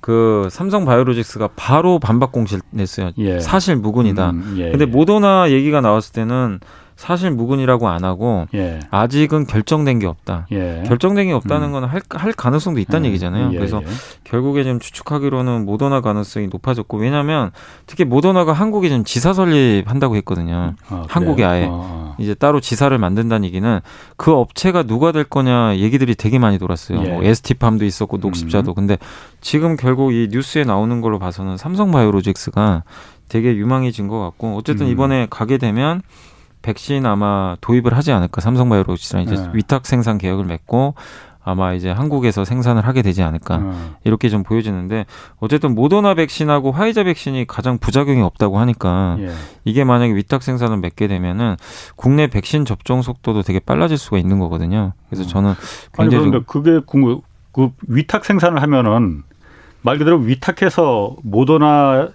그 0.00 0.48
삼성 0.50 0.84
바이오로직스가 0.84 1.50
바로 1.54 2.00
반박 2.00 2.32
공실냈어요. 2.32 3.12
예. 3.18 3.38
사실 3.38 3.76
무근이다. 3.76 4.30
음, 4.30 4.56
예, 4.58 4.70
근데 4.70 4.84
모더나 4.84 5.50
얘기가 5.50 5.80
나왔을 5.80 6.12
때는 6.12 6.58
사실 7.02 7.32
무근이라고 7.32 7.88
안 7.88 8.04
하고 8.04 8.46
예. 8.54 8.78
아직은 8.92 9.48
결정된 9.48 9.98
게 9.98 10.06
없다. 10.06 10.46
예. 10.52 10.84
결정된 10.86 11.26
게 11.26 11.32
없다는 11.32 11.70
음. 11.70 11.72
건할 11.72 12.00
할 12.10 12.32
가능성도 12.32 12.78
있다는 12.78 13.06
음. 13.06 13.08
얘기잖아요. 13.08 13.50
예, 13.52 13.56
그래서 13.56 13.82
예. 13.82 13.88
결국에 14.22 14.62
지금 14.62 14.78
추측하기로는 14.78 15.64
모더나 15.64 16.00
가능성이 16.00 16.46
높아졌고 16.46 16.98
왜냐하면 16.98 17.50
특히 17.86 18.04
모더나가 18.04 18.52
한국에 18.52 18.88
지금 18.88 19.02
지사 19.02 19.32
설립한다고 19.32 20.14
했거든요. 20.14 20.74
아, 20.88 21.04
한국에 21.08 21.42
아예 21.42 21.64
아, 21.64 21.70
아. 21.72 22.14
이제 22.18 22.34
따로 22.34 22.60
지사를 22.60 22.96
만든다는 22.96 23.46
얘기는 23.46 23.80
그 24.16 24.32
업체가 24.32 24.84
누가 24.84 25.10
될 25.10 25.24
거냐 25.24 25.78
얘기들이 25.78 26.14
되게 26.14 26.38
많이 26.38 26.56
돌았어요. 26.56 27.02
예. 27.04 27.08
뭐 27.08 27.24
ST팜도 27.24 27.84
있었고 27.84 28.18
녹십자도. 28.18 28.70
음. 28.70 28.74
근데 28.76 28.96
지금 29.40 29.76
결국 29.76 30.12
이 30.12 30.28
뉴스에 30.30 30.62
나오는 30.62 31.00
걸로 31.00 31.18
봐서는 31.18 31.56
삼성바이오로직스가 31.56 32.84
되게 33.28 33.56
유망해진 33.56 34.06
것 34.06 34.20
같고 34.20 34.56
어쨌든 34.56 34.86
음. 34.86 34.92
이번에 34.92 35.26
가게 35.30 35.58
되면 35.58 36.02
백신 36.62 37.06
아마 37.06 37.56
도입을 37.60 37.96
하지 37.96 38.12
않을까 38.12 38.40
삼성바이오로직스랑 38.40 39.24
이제 39.24 39.34
네. 39.34 39.50
위탁 39.52 39.86
생산 39.86 40.18
계약을 40.18 40.44
맺고 40.44 40.94
아마 41.44 41.74
이제 41.74 41.90
한국에서 41.90 42.44
생산을 42.44 42.86
하게 42.86 43.02
되지 43.02 43.22
않을까 43.22 43.58
네. 43.58 43.72
이렇게 44.04 44.28
좀 44.28 44.44
보여지는데 44.44 45.06
어쨌든 45.40 45.74
모더나 45.74 46.14
백신하고 46.14 46.70
화이자 46.70 47.04
백신이 47.04 47.46
가장 47.46 47.78
부작용이 47.78 48.22
없다고 48.22 48.58
하니까 48.58 49.16
예. 49.18 49.32
이게 49.64 49.82
만약에 49.82 50.14
위탁 50.14 50.42
생산을 50.42 50.76
맺게 50.78 51.08
되면은 51.08 51.56
국내 51.96 52.28
백신 52.28 52.64
접종 52.64 53.02
속도도 53.02 53.42
되게 53.42 53.58
빨라질 53.58 53.98
수가 53.98 54.18
있는 54.18 54.38
거거든요. 54.38 54.92
그래서 55.08 55.24
음. 55.24 55.28
저는 55.28 55.54
굉장히 55.92 56.22
아니 56.22 56.30
그런데 56.30 56.46
그게 56.46 56.80
그 57.52 57.70
위탁 57.88 58.24
생산을 58.24 58.62
하면은 58.62 59.24
말 59.82 59.98
그대로 59.98 60.18
위탁해서 60.18 61.16
모더나 61.24 62.08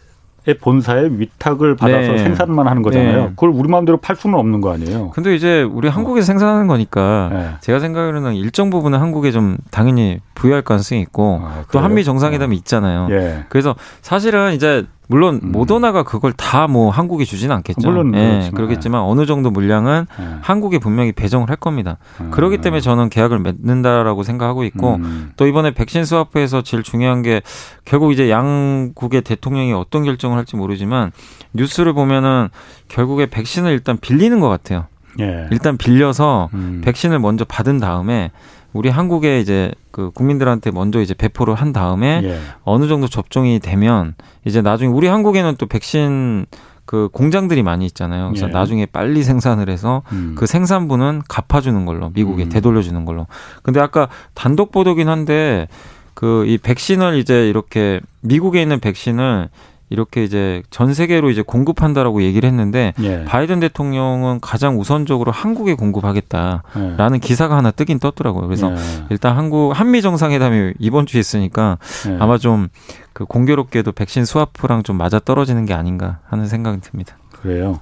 본사에 0.53 1.09
위탁을 1.11 1.75
받아서 1.75 2.13
네. 2.13 2.17
생산만 2.19 2.67
하는 2.67 2.81
거잖아요. 2.81 3.21
네. 3.21 3.29
그걸 3.29 3.49
우리 3.49 3.69
마음대로 3.69 3.97
팔 3.97 4.15
수는 4.15 4.37
없는 4.39 4.61
거 4.61 4.73
아니에요. 4.73 5.11
근데 5.11 5.35
이제 5.35 5.63
우리 5.63 5.87
한국에서 5.87 6.23
어. 6.23 6.27
생산하는 6.27 6.67
거니까 6.67 7.29
네. 7.31 7.49
제가 7.61 7.79
생각하기로는 7.79 8.35
일정 8.35 8.69
부분은 8.69 8.99
한국에 8.99 9.31
좀 9.31 9.57
당연히 9.71 10.19
부여할 10.35 10.61
가능성이 10.61 11.01
있고 11.01 11.41
아, 11.43 11.63
또 11.71 11.79
한미 11.79 12.03
정상회담이 12.03 12.55
어. 12.55 12.57
있잖아요. 12.59 13.07
예. 13.11 13.45
그래서 13.49 13.75
사실은 14.01 14.53
이제 14.53 14.85
물론 15.07 15.39
음. 15.43 15.51
모더나가 15.51 16.03
그걸 16.03 16.33
다 16.33 16.67
뭐 16.67 16.89
한국에 16.89 17.23
주지는 17.23 17.55
않겠죠. 17.57 17.89
물론 17.89 18.13
예, 18.15 18.51
그렇겠지만 18.53 19.01
어느 19.01 19.25
정도 19.25 19.49
물량은 19.51 20.05
예. 20.19 20.23
한국에 20.41 20.79
분명히 20.79 21.13
배정을 21.13 21.49
할 21.49 21.55
겁니다. 21.55 21.97
음. 22.19 22.29
그렇기 22.31 22.57
때문에 22.57 22.81
저는 22.81 23.09
계약을 23.09 23.39
맺는다라고 23.39 24.23
생각하고 24.23 24.65
있고 24.65 24.95
음. 24.95 25.31
또 25.37 25.47
이번에 25.47 25.71
백신 25.71 26.03
스와프에서 26.03 26.63
제일 26.63 26.83
중요한 26.83 27.21
게 27.21 27.41
결국 27.85 28.11
이제 28.11 28.29
양국의 28.29 29.21
대통령이 29.21 29.71
어떤 29.73 30.03
결정을 30.03 30.37
할지 30.37 30.55
모르지만 30.57 31.11
뉴스를 31.53 31.93
보면은 31.93 32.49
결국에 32.89 33.27
백신을 33.27 33.71
일단 33.71 33.97
빌리는 33.97 34.39
것 34.39 34.49
같아요. 34.49 34.87
예. 35.19 35.47
일단 35.51 35.77
빌려서 35.77 36.49
음. 36.53 36.81
백신을 36.83 37.19
먼저 37.19 37.45
받은 37.45 37.79
다음에 37.79 38.31
우리 38.77 38.89
한국에 38.89 39.39
이제 39.39 39.71
그 39.91 40.11
국민들한테 40.11 40.71
먼저 40.71 41.01
이제 41.01 41.13
배포를 41.13 41.55
한 41.55 41.73
다음에 41.73 42.21
예. 42.23 42.39
어느 42.63 42.87
정도 42.87 43.07
접종이 43.07 43.59
되면 43.59 44.13
이제 44.45 44.61
나중에 44.61 44.89
우리 44.89 45.07
한국에는 45.07 45.55
또 45.57 45.65
백신 45.65 46.45
그 46.85 47.09
공장들이 47.11 47.63
많이 47.63 47.85
있잖아요. 47.87 48.29
그래서 48.29 48.47
예. 48.47 48.51
나중에 48.51 48.85
빨리 48.85 49.23
생산을 49.23 49.69
해서 49.69 50.03
음. 50.13 50.35
그 50.37 50.45
생산분은 50.45 51.23
갚아주는 51.27 51.85
걸로 51.85 52.11
미국에 52.13 52.43
음. 52.43 52.49
되돌려주는 52.49 53.03
걸로. 53.03 53.27
근데 53.63 53.79
아까 53.79 54.07
단독 54.33 54.71
보도긴 54.71 55.09
한데 55.09 55.67
그 56.13 56.45
이 56.47 56.57
백신을 56.57 57.17
이제 57.19 57.47
이렇게 57.47 58.01
미국에 58.21 58.59
있는 58.59 58.79
백신을 58.79 59.49
이렇게 59.89 60.23
이제 60.23 60.63
전 60.69 60.93
세계로 60.93 61.29
이제 61.29 61.41
공급한다라고 61.41 62.21
얘기를 62.23 62.47
했는데 62.47 62.93
예. 63.01 63.23
바이든 63.25 63.59
대통령은 63.61 64.39
가장 64.41 64.79
우선적으로 64.79 65.31
한국에 65.31 65.75
공급하겠다라는 65.75 67.15
예. 67.15 67.19
기사가 67.19 67.55
하나 67.57 67.71
뜨긴 67.71 67.99
떴더라고요. 67.99 68.47
그래서 68.47 68.71
예. 68.71 68.77
일단 69.09 69.37
한국 69.37 69.71
한미 69.73 70.01
정상회담이 70.01 70.73
이번 70.79 71.05
주에 71.05 71.19
있으니까 71.19 71.77
예. 72.09 72.17
아마 72.19 72.37
좀 72.37 72.69
그 73.17 73.25
공교롭게도 73.25 73.93
백신 73.93 74.25
스와프랑 74.25 74.83
좀 74.83 74.95
맞아 74.95 75.17
떨어지는 75.17 75.65
게 75.65 75.73
아닌가 75.73 76.19
하는 76.27 76.45
생각이 76.45 76.81
듭니다. 76.81 77.17
그래요. 77.31 77.79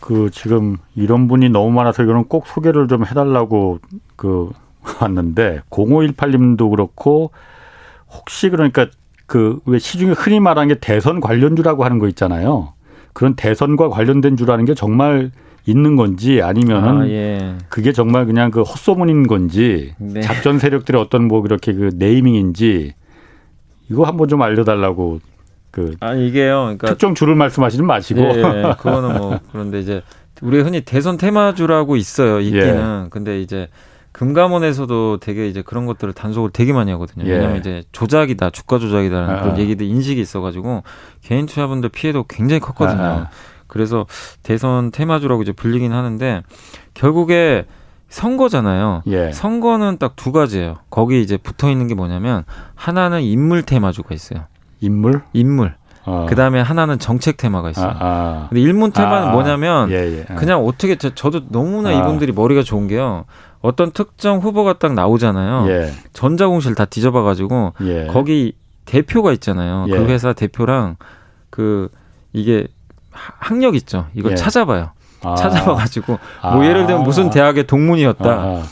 그 0.00 0.28
지금 0.30 0.76
이런 0.94 1.28
분이 1.28 1.48
너무 1.48 1.70
많아서 1.70 2.02
이거는 2.02 2.24
꼭 2.24 2.46
소개를 2.46 2.86
좀 2.86 3.06
해달라고 3.06 3.78
그 4.16 4.50
왔는데 5.00 5.62
0518님도 5.70 6.68
그렇고 6.68 7.30
혹시 8.10 8.50
그러니까 8.50 8.86
그 9.30 9.60
왜 9.64 9.78
시중에 9.78 10.12
흔히 10.12 10.40
말하는 10.40 10.66
게 10.74 10.80
대선 10.80 11.20
관련주라고 11.20 11.84
하는 11.84 12.00
거 12.00 12.08
있잖아요. 12.08 12.72
그런 13.12 13.36
대선과 13.36 13.88
관련된 13.88 14.36
주라는 14.36 14.64
게 14.64 14.74
정말 14.74 15.30
있는 15.66 15.94
건지 15.94 16.42
아니면은 16.42 17.02
아, 17.02 17.08
예. 17.08 17.54
그게 17.68 17.92
정말 17.92 18.26
그냥 18.26 18.50
그 18.50 18.62
헛소문인 18.62 19.26
건지 19.28 19.94
네. 19.98 20.20
작전 20.20 20.58
세력들의 20.58 21.00
어떤 21.00 21.28
뭐 21.28 21.42
그렇게 21.42 21.72
그 21.72 21.90
네이밍인지 21.94 22.94
이거 23.90 24.04
한번 24.04 24.26
좀 24.28 24.42
알려달라고 24.42 25.20
그 25.70 25.94
아 26.00 26.14
이게요. 26.14 26.62
그러니까 26.62 26.88
특정 26.88 27.14
주를 27.14 27.36
말씀하시는 27.36 27.86
마시고 27.86 28.20
예, 28.20 28.36
예. 28.38 28.74
그거는 28.78 29.16
뭐 29.18 29.38
그런데 29.52 29.78
이제 29.80 30.02
우리 30.42 30.60
흔히 30.60 30.80
대선 30.80 31.16
테마주라고 31.18 31.94
있어요. 31.96 32.40
있기는 32.42 33.04
예. 33.04 33.08
근데 33.10 33.40
이제 33.40 33.68
금감원에서도 34.20 35.16
되게 35.16 35.48
이제 35.48 35.62
그런 35.62 35.86
것들을 35.86 36.12
단속을 36.12 36.50
되게 36.50 36.74
많이 36.74 36.90
하거든요. 36.92 37.24
예. 37.24 37.32
왜냐하면 37.32 37.56
이제 37.56 37.84
조작이다, 37.90 38.50
주가 38.50 38.78
조작이다라는 38.78 39.34
아. 39.34 39.40
그런 39.40 39.58
얘기들 39.58 39.86
인식이 39.86 40.20
있어가지고 40.20 40.82
개인 41.22 41.46
투자분들 41.46 41.88
피해도 41.88 42.24
굉장히 42.28 42.60
컸거든요. 42.60 43.02
아. 43.02 43.28
그래서 43.66 44.04
대선 44.42 44.90
테마주라고 44.90 45.40
이제 45.40 45.52
불리긴 45.52 45.92
하는데 45.92 46.42
결국에 46.92 47.64
선거잖아요. 48.10 49.04
예. 49.06 49.32
선거는 49.32 49.96
딱 49.96 50.12
두 50.16 50.32
가지예요. 50.32 50.76
거기 50.90 51.22
이제 51.22 51.38
붙어 51.38 51.70
있는 51.70 51.88
게 51.88 51.94
뭐냐면 51.94 52.44
하나는 52.74 53.22
인물 53.22 53.62
테마주가 53.62 54.14
있어요. 54.14 54.44
인물? 54.80 55.22
인물. 55.32 55.76
어. 56.04 56.26
그 56.28 56.34
다음에 56.34 56.60
하나는 56.60 56.98
정책 56.98 57.36
테마가 57.36 57.70
있어요. 57.70 57.88
아, 57.88 57.96
아. 58.00 58.46
근데 58.48 58.60
일문 58.60 58.92
테마는 58.92 59.28
아, 59.28 59.32
뭐냐면 59.32 59.90
예, 59.90 60.26
예. 60.28 60.34
그냥 60.34 60.64
어떻게 60.64 60.96
저, 60.96 61.10
도 61.30 61.42
너무나 61.48 61.90
아. 61.90 61.92
이분들이 61.92 62.32
머리가 62.32 62.62
좋은 62.62 62.88
게요. 62.88 63.24
어떤 63.62 63.90
특정 63.92 64.38
후보가 64.38 64.78
딱 64.78 64.94
나오잖아요. 64.94 65.70
예. 65.70 65.92
전자공실 66.12 66.74
다 66.74 66.84
뒤져봐가지고 66.84 67.74
예. 67.82 68.06
거기 68.06 68.54
대표가 68.86 69.32
있잖아요. 69.32 69.86
그 69.88 69.94
예. 69.94 69.98
회사 70.06 70.32
대표랑 70.32 70.96
그 71.50 71.88
이게 72.32 72.66
학력 73.10 73.74
있죠. 73.76 74.06
이걸 74.14 74.32
예. 74.32 74.36
찾아봐요. 74.36 74.90
아. 75.22 75.34
찾아봐가지고 75.34 76.18
뭐 76.54 76.64
예를 76.64 76.86
들면 76.86 77.02
무슨 77.02 77.30
대학의 77.30 77.66
동문이었다. 77.66 78.30
아. 78.30 78.62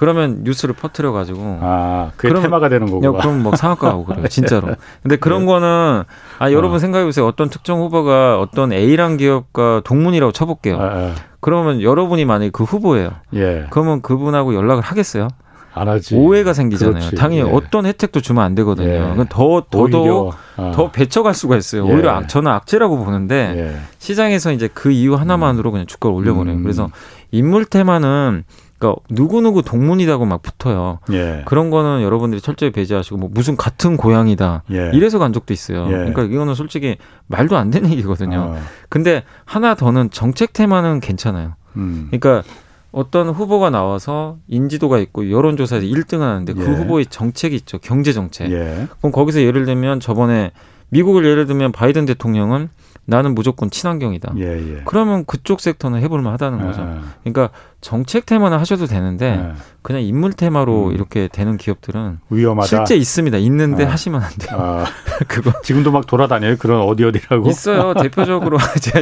그러면 0.00 0.44
뉴스를 0.44 0.74
퍼뜨려 0.74 1.12
가지고 1.12 1.58
아, 1.60 2.12
그게 2.16 2.30
그럼, 2.30 2.42
테마가 2.42 2.70
되는 2.70 2.90
거고. 2.90 3.12
그럼 3.18 3.42
뭐 3.42 3.54
상학가 3.54 3.90
가고 3.90 4.06
그래요. 4.06 4.26
진짜로. 4.28 4.68
근데 5.02 5.16
그런 5.16 5.40
네. 5.40 5.46
거는 5.46 6.04
아 6.38 6.52
여러분 6.52 6.76
어. 6.76 6.78
생각해 6.78 7.04
보세요. 7.04 7.26
어떤 7.26 7.50
특정 7.50 7.80
후보가 7.80 8.40
어떤 8.40 8.72
A란 8.72 9.18
기업과 9.18 9.82
동문이라고 9.84 10.32
쳐 10.32 10.46
볼게요. 10.46 10.78
아, 10.80 10.84
아. 10.84 11.14
그러면 11.40 11.82
여러분이 11.82 12.24
만약에 12.24 12.50
그 12.50 12.64
후보예요. 12.64 13.12
예. 13.34 13.66
그러면 13.70 14.02
그분하고 14.02 14.54
연락을 14.54 14.82
하겠어요? 14.82 15.28
안 15.72 15.88
하지. 15.88 16.16
오해가 16.16 16.52
생기잖아요. 16.52 16.94
그렇지. 16.94 17.16
당연히 17.16 17.48
예. 17.48 17.52
어떤 17.52 17.86
혜택도 17.86 18.20
주면 18.20 18.42
안 18.44 18.54
되거든요. 18.56 18.88
예. 18.88 19.24
더 19.28 19.62
더더 19.70 20.30
어. 20.56 20.72
더 20.74 20.90
배쳐갈 20.90 21.32
수가 21.32 21.56
있어요. 21.56 21.86
예. 21.86 21.92
오히려 21.92 22.26
저는 22.26 22.50
악재라고 22.50 23.02
보는데 23.04 23.54
예. 23.56 23.80
시장에서 23.98 24.52
이제 24.52 24.68
그 24.72 24.90
이유 24.90 25.14
하나만으로 25.14 25.70
그냥 25.70 25.86
주가를 25.86 26.14
올려버려요. 26.14 26.56
음. 26.56 26.62
그래서 26.62 26.90
인물 27.30 27.64
테마는 27.64 28.44
그러니까 28.80 29.02
누구누구 29.10 29.62
동문이라고 29.62 30.24
막 30.24 30.40
붙어요. 30.40 31.00
예. 31.12 31.42
그런 31.44 31.68
거는 31.68 32.02
여러분들이 32.02 32.40
철저히 32.40 32.70
배제하시고 32.70 33.18
뭐 33.18 33.28
무슨 33.30 33.56
같은 33.56 33.98
고향이다. 33.98 34.64
예. 34.72 34.90
이래서 34.94 35.18
간 35.18 35.34
적도 35.34 35.52
있어요. 35.52 35.86
예. 35.88 35.90
그러니까 35.90 36.22
이거는 36.22 36.54
솔직히 36.54 36.96
말도 37.26 37.58
안 37.58 37.70
되는 37.70 37.90
얘기거든요. 37.90 38.38
어. 38.38 38.58
근데 38.88 39.22
하나 39.44 39.74
더는 39.74 40.08
정책 40.10 40.54
테마는 40.54 41.00
괜찮아요. 41.00 41.52
음. 41.76 42.08
그러니까 42.10 42.42
어떤 42.90 43.28
후보가 43.28 43.68
나와서 43.68 44.38
인지도가 44.48 44.98
있고 44.98 45.30
여론조사에서 45.30 45.86
1등 45.86 46.20
하는데 46.20 46.52
그 46.54 46.62
예. 46.62 46.64
후보의 46.64 47.06
정책이 47.06 47.54
있죠. 47.56 47.78
경제 47.78 48.14
정책. 48.14 48.50
예. 48.50 48.88
그럼 48.98 49.12
거기서 49.12 49.42
예를 49.42 49.66
들면 49.66 50.00
저번에 50.00 50.52
미국을 50.88 51.26
예를 51.26 51.46
들면 51.46 51.72
바이든 51.72 52.06
대통령은 52.06 52.70
나는 53.10 53.34
무조건 53.34 53.70
친환경이다. 53.70 54.34
예, 54.38 54.44
예. 54.44 54.82
그러면 54.84 55.24
그쪽 55.24 55.60
섹터는 55.60 56.00
해볼만 56.00 56.32
하다는 56.34 56.64
거죠. 56.64 56.82
예. 56.82 57.00
그러니까 57.24 57.50
정책 57.80 58.24
테마는 58.24 58.56
하셔도 58.56 58.86
되는데 58.86 59.50
예. 59.50 59.54
그냥 59.82 60.02
인물 60.02 60.32
테마로 60.32 60.88
음. 60.88 60.92
이렇게 60.92 61.28
되는 61.30 61.56
기업들은 61.56 62.20
위험하다. 62.30 62.68
실제 62.68 62.94
있습니다. 62.94 63.36
있는데 63.38 63.84
아. 63.84 63.90
하시면 63.90 64.22
안 64.22 64.30
돼요. 64.38 64.58
아. 64.60 64.84
그거 65.26 65.52
지금도 65.62 65.90
막 65.90 66.06
돌아다녀요. 66.06 66.56
그런 66.56 66.82
어디 66.82 67.04
어디라고 67.04 67.48
있어요. 67.50 67.94
대표적으로 67.94 68.58
제가 68.80 69.00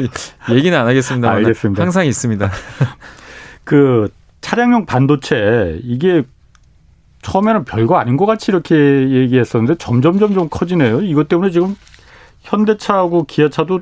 얘기는 0.50 0.76
안 0.76 0.86
하겠습니다. 0.86 1.30
알겠습니다. 1.30 1.82
항상 1.82 2.06
있습니다. 2.06 2.50
그 3.64 4.08
차량용 4.40 4.86
반도체 4.86 5.78
이게 5.84 6.22
처음에는 7.20 7.64
별거 7.64 7.98
아닌 7.98 8.16
것 8.16 8.24
같이 8.24 8.50
이렇게 8.50 8.74
얘기했었는데 8.74 9.74
점점 9.76 10.18
점점 10.18 10.48
커지네요. 10.48 11.02
이것 11.02 11.28
때문에 11.28 11.50
지금 11.50 11.76
현대차하고 12.40 13.24
기아차도 13.24 13.80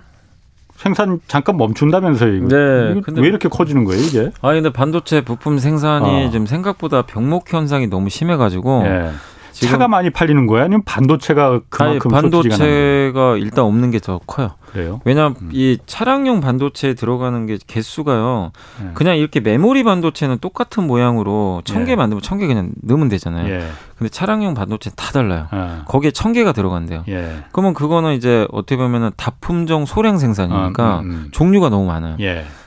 생산 0.76 1.20
잠깐 1.26 1.56
멈춘다면서요. 1.56 2.34
이거. 2.34 2.48
네. 2.48 3.00
근데 3.02 3.20
왜 3.20 3.28
이렇게 3.28 3.48
커지는 3.48 3.84
거예요, 3.84 4.02
이게? 4.02 4.30
아 4.42 4.52
근데 4.52 4.70
반도체 4.70 5.22
부품 5.22 5.58
생산이 5.58 6.26
어. 6.26 6.30
지금 6.30 6.46
생각보다 6.46 7.02
병목 7.02 7.52
현상이 7.52 7.86
너무 7.88 8.08
심해 8.10 8.36
가지고 8.36 8.82
네. 8.82 9.10
차가 9.64 9.88
많이 9.88 10.10
팔리는 10.10 10.46
거예요? 10.46 10.64
아니면 10.64 10.82
반도체가 10.84 11.60
그만큼 11.70 12.12
아니, 12.14 12.20
반도체가 12.22 13.36
일단 13.38 13.64
없는 13.64 13.90
게 13.90 13.98
더 13.98 14.18
커요. 14.26 14.50
그래요? 14.72 15.00
왜냐하면 15.04 15.36
음. 15.40 15.48
이 15.52 15.78
차량용 15.86 16.40
반도체에 16.40 16.92
들어가는 16.94 17.46
게 17.46 17.56
개수가요. 17.66 18.52
네. 18.82 18.90
그냥 18.94 19.16
이렇게 19.16 19.40
메모리 19.40 19.84
반도체는 19.84 20.38
똑같은 20.38 20.86
모양으로 20.86 21.62
천개 21.64 21.92
예. 21.92 21.96
만들면 21.96 22.20
천 22.22 22.38
개 22.38 22.46
그냥 22.46 22.70
넣으면 22.82 23.08
되잖아요. 23.08 23.48
예. 23.48 23.66
근데 23.96 24.10
차량용 24.10 24.52
반도체 24.52 24.90
다 24.94 25.10
달라요. 25.12 25.46
예. 25.54 25.82
거기에 25.86 26.10
천 26.10 26.32
개가 26.34 26.52
들어간대요. 26.52 27.04
예. 27.08 27.44
그러면 27.52 27.72
그거는 27.72 28.12
이제 28.14 28.46
어떻게 28.52 28.76
보면은 28.76 29.10
다품종 29.16 29.86
소량 29.86 30.18
생산이니까 30.18 30.98
음, 31.00 31.04
음, 31.04 31.10
음. 31.10 31.28
종류가 31.32 31.70
너무 31.70 31.86
많아요. 31.86 32.16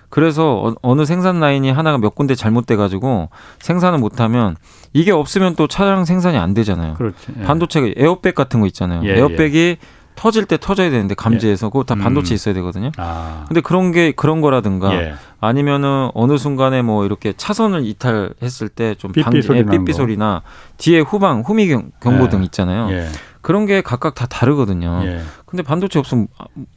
예. 0.10 0.12
그래서 0.12 0.74
어, 0.82 0.96
느 0.96 1.06
생산 1.06 1.40
라인이 1.40 1.70
하나가 1.72 1.98
몇 1.98 2.16
군데 2.16 2.36
잘못돼 2.36 2.76
가지고 2.76 3.30
생산을 3.60 4.00
못 4.00 4.20
하면 4.22 4.56
이게 4.94 5.12
없으면 5.12 5.56
또 5.56 5.68
차량 5.68 6.06
생산이 6.06 6.38
안 6.38 6.54
되잖아요. 6.54 6.96
그렇지. 6.96 7.34
예. 7.40 7.44
반도체가 7.44 7.90
에어백 7.96 8.34
같은 8.36 8.60
거 8.60 8.68
있잖아요. 8.68 9.02
예, 9.06 9.18
에어백이 9.18 9.58
예. 9.58 9.78
터질 10.16 10.46
때 10.46 10.58
터져야 10.60 10.90
되는데 10.90 11.16
감지해서 11.16 11.68
예. 11.68 11.70
그거 11.70 11.84
다 11.86 11.96
반도체 11.96 12.34
음. 12.34 12.36
있어야 12.36 12.54
되거든요. 12.56 12.92
아. 12.98 13.46
근데 13.48 13.62
그런 13.62 13.92
게 13.94 14.12
그런 14.12 14.42
거라든가 14.42 14.94
예. 14.96 15.14
아니면은 15.40 16.10
어느 16.14 16.38
순간에 16.38 16.82
뭐 16.82 17.06
이렇게 17.06 17.32
차선을 17.32 17.86
이탈했을 17.86 18.68
때 18.70 18.96
좀 18.96 19.12
방지 19.14 19.48
삐삐 19.48 19.94
소리나 19.94 20.42
뒤에 20.78 21.00
후방 21.00 21.44
후미 21.46 21.68
경 21.68 21.92
보등 22.02 22.42
예. 22.42 22.44
있잖아요. 22.46 22.90
예. 22.92 23.08
그런 23.42 23.66
게 23.66 23.80
각각 23.82 24.16
다 24.16 24.26
다르거든요. 24.26 25.02
예. 25.50 25.52
근데 25.52 25.64
반도체 25.64 25.98
없으면 26.00 26.28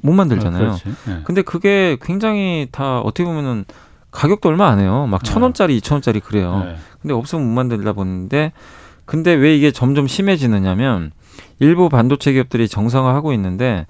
못 0.03 0.13
만들잖아요. 0.13 0.71
아, 0.73 0.79
예. 1.09 1.21
근데 1.25 1.43
그게 1.43 1.97
굉장히 2.01 2.69
다 2.73 3.01
어떻게 3.01 3.25
보면은 3.25 3.65
가격도 4.11 4.49
얼마 4.49 4.69
안 4.69 4.79
해요. 4.79 5.07
막 5.07 5.23
천 5.23 5.43
원짜리, 5.43 5.77
이천 5.77 5.97
원짜리 5.97 6.21
그래요. 6.21 6.63
예. 6.67 6.77
근데 7.01 7.15
없으면 7.15 7.45
못 7.47 7.51
만들다 7.53 7.93
보는데 7.93 8.53
근데 9.05 9.33
왜 9.33 9.57
이게 9.57 9.71
점점 9.73 10.07
심해지느냐면 10.07 11.13
일부 11.59 11.89
반도체 11.89 12.33
기업들이 12.33 12.69
정상화하고 12.69 13.33
있는데 13.35 13.87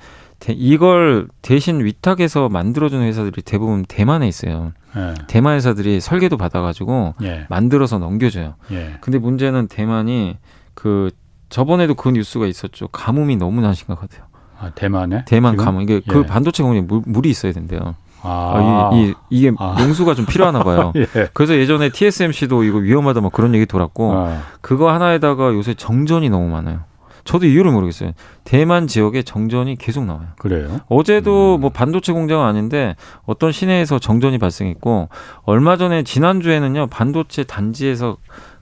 이걸 0.48 1.28
대신 1.42 1.84
위탁해서 1.84 2.48
만들어주는 2.48 3.04
회사들이 3.06 3.42
대부분 3.42 3.84
대만에 3.86 4.26
있어요. 4.26 4.72
예. 4.96 5.14
대만 5.28 5.54
회사들이 5.56 6.00
설계도 6.00 6.36
받아가지고 6.36 7.14
예. 7.22 7.46
만들어서 7.48 7.98
넘겨줘요. 7.98 8.54
예. 8.72 8.96
근데 9.00 9.18
문제는 9.18 9.68
대만이 9.68 10.38
그 10.74 11.10
저번에도 11.48 11.94
그 11.94 12.08
뉴스가 12.08 12.46
있었죠. 12.46 12.88
가뭄이 12.88 13.36
너무나 13.36 13.74
심각하대요. 13.74 14.22
아, 14.62 14.70
대만에? 14.74 15.24
대만 15.24 15.54
지금? 15.54 15.64
가뭄. 15.64 15.82
이게 15.82 16.00
그 16.06 16.20
예. 16.20 16.26
반도체 16.26 16.62
공장에 16.62 16.86
물, 16.86 17.02
물이 17.04 17.28
있어야 17.28 17.52
된대요. 17.52 17.96
아, 18.22 18.90
아 18.92 18.94
이, 18.94 19.14
이, 19.30 19.42
게 19.42 19.52
아. 19.58 19.76
용수가 19.80 20.14
좀 20.14 20.24
필요하나 20.26 20.62
봐요. 20.62 20.92
예. 20.96 21.06
그래서 21.32 21.56
예전에 21.56 21.88
TSMC도 21.90 22.62
이거 22.62 22.78
위험하다 22.78 23.20
막 23.20 23.32
그런 23.32 23.54
얘기 23.54 23.66
돌았고 23.66 24.12
아. 24.16 24.42
그거 24.60 24.92
하나에다가 24.92 25.52
요새 25.54 25.74
정전이 25.74 26.30
너무 26.30 26.48
많아요. 26.48 26.80
저도 27.24 27.46
이유를 27.46 27.70
모르겠어요. 27.72 28.12
대만 28.44 28.86
지역에 28.86 29.22
정전이 29.22 29.76
계속 29.76 30.04
나와요. 30.04 30.28
그래요? 30.38 30.80
어제도 30.88 31.56
음. 31.56 31.60
뭐 31.60 31.70
반도체 31.70 32.12
공장은 32.12 32.44
아닌데 32.44 32.96
어떤 33.26 33.52
시내에서 33.52 33.98
정전이 33.98 34.38
발생했고 34.38 35.08
얼마 35.44 35.76
전에 35.76 36.02
지난주에는요 36.02 36.88
반도체 36.88 37.44
단지에서 37.44 38.16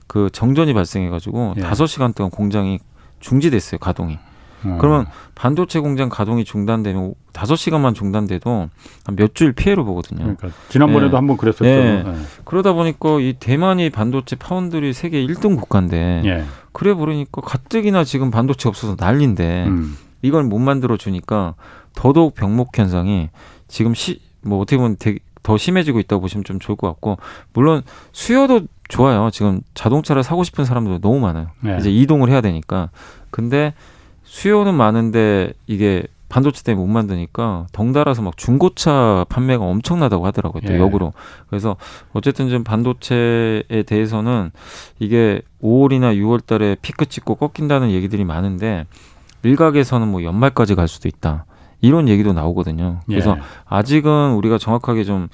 그 0.07 0.29
정전이 0.31 0.73
발생해가지고 0.73 1.55
예. 1.57 1.61
다섯 1.61 1.83
예. 1.83 1.87
시간 1.87 2.13
동안 2.13 2.29
공장이 2.29 2.79
중지됐어요 3.19 3.79
가동이. 3.79 4.19
음. 4.65 4.77
그러면 4.79 5.05
반도체 5.35 5.79
공장 5.79 6.09
가동이 6.09 6.43
중단되면 6.43 7.13
다섯 7.33 7.55
시간만 7.55 7.93
중단돼도 7.93 8.69
몇 9.13 9.35
주일 9.35 9.53
피해를 9.53 9.83
보거든요. 9.83 10.19
그러니까 10.19 10.49
지난번에도 10.69 11.11
네. 11.11 11.15
한번 11.15 11.37
그랬었죠. 11.37 11.63
네. 11.63 12.03
네. 12.03 12.13
그러다 12.45 12.73
보니까 12.73 13.19
이 13.19 13.33
대만이 13.39 13.89
반도체 13.89 14.35
파운드리 14.35 14.93
세계 14.93 15.25
1등 15.25 15.55
국가인데 15.57 16.21
예. 16.25 16.43
그래 16.73 16.93
버리니까 16.93 17.41
가뜩이나 17.41 18.03
지금 18.03 18.31
반도체 18.31 18.69
없어서 18.69 18.95
난린데 18.99 19.65
음. 19.67 19.97
이걸 20.21 20.43
못 20.43 20.59
만들어 20.59 20.97
주니까 20.97 21.55
더더욱 21.95 22.35
병목 22.35 22.77
현상이 22.77 23.29
지금 23.67 23.93
시 23.93 24.31
뭐 24.41 24.59
어떻게 24.59 24.77
보면 24.77 24.97
되게 24.99 25.19
더 25.43 25.57
심해지고 25.57 25.99
있다고 25.99 26.21
보시면 26.21 26.43
좀 26.43 26.59
좋을 26.59 26.75
것 26.75 26.87
같고 26.87 27.17
물론 27.53 27.81
수요도 28.11 28.61
좋아요. 28.89 29.29
지금 29.31 29.61
자동차를 29.73 30.23
사고 30.23 30.43
싶은 30.43 30.65
사람도 30.65 30.99
너무 30.99 31.19
많아요. 31.19 31.47
네. 31.61 31.77
이제 31.79 31.91
이동을 31.91 32.29
해야 32.29 32.41
되니까. 32.41 32.89
근데 33.31 33.73
수요는 34.31 34.75
많은데 34.75 35.51
이게 35.67 36.03
반도체 36.29 36.63
때문에 36.63 36.87
못 36.87 36.89
만드니까 36.89 37.67
덩달아서 37.73 38.21
막 38.21 38.37
중고차 38.37 39.25
판매가 39.27 39.65
엄청나다고 39.65 40.25
하더라고요. 40.25 40.61
또 40.65 40.73
예. 40.73 40.79
역으로. 40.79 41.11
그래서 41.49 41.75
어쨌든 42.13 42.49
좀 42.49 42.63
반도체에 42.63 43.83
대해서는 43.85 44.51
이게 44.99 45.41
5월이나 45.61 46.15
6월 46.15 46.45
달에 46.45 46.77
피크 46.81 47.07
찍고 47.07 47.35
꺾인다는 47.35 47.91
얘기들이 47.91 48.23
많은데 48.23 48.85
일각에서는 49.43 50.07
뭐 50.07 50.23
연말까지 50.23 50.75
갈 50.75 50.87
수도 50.87 51.09
있다. 51.09 51.43
이런 51.81 52.07
얘기도 52.07 52.31
나오거든요. 52.31 53.01
그래서 53.07 53.35
예. 53.35 53.41
아직은 53.65 54.31
우리가 54.35 54.57
정확하게 54.57 55.03
좀 55.03 55.27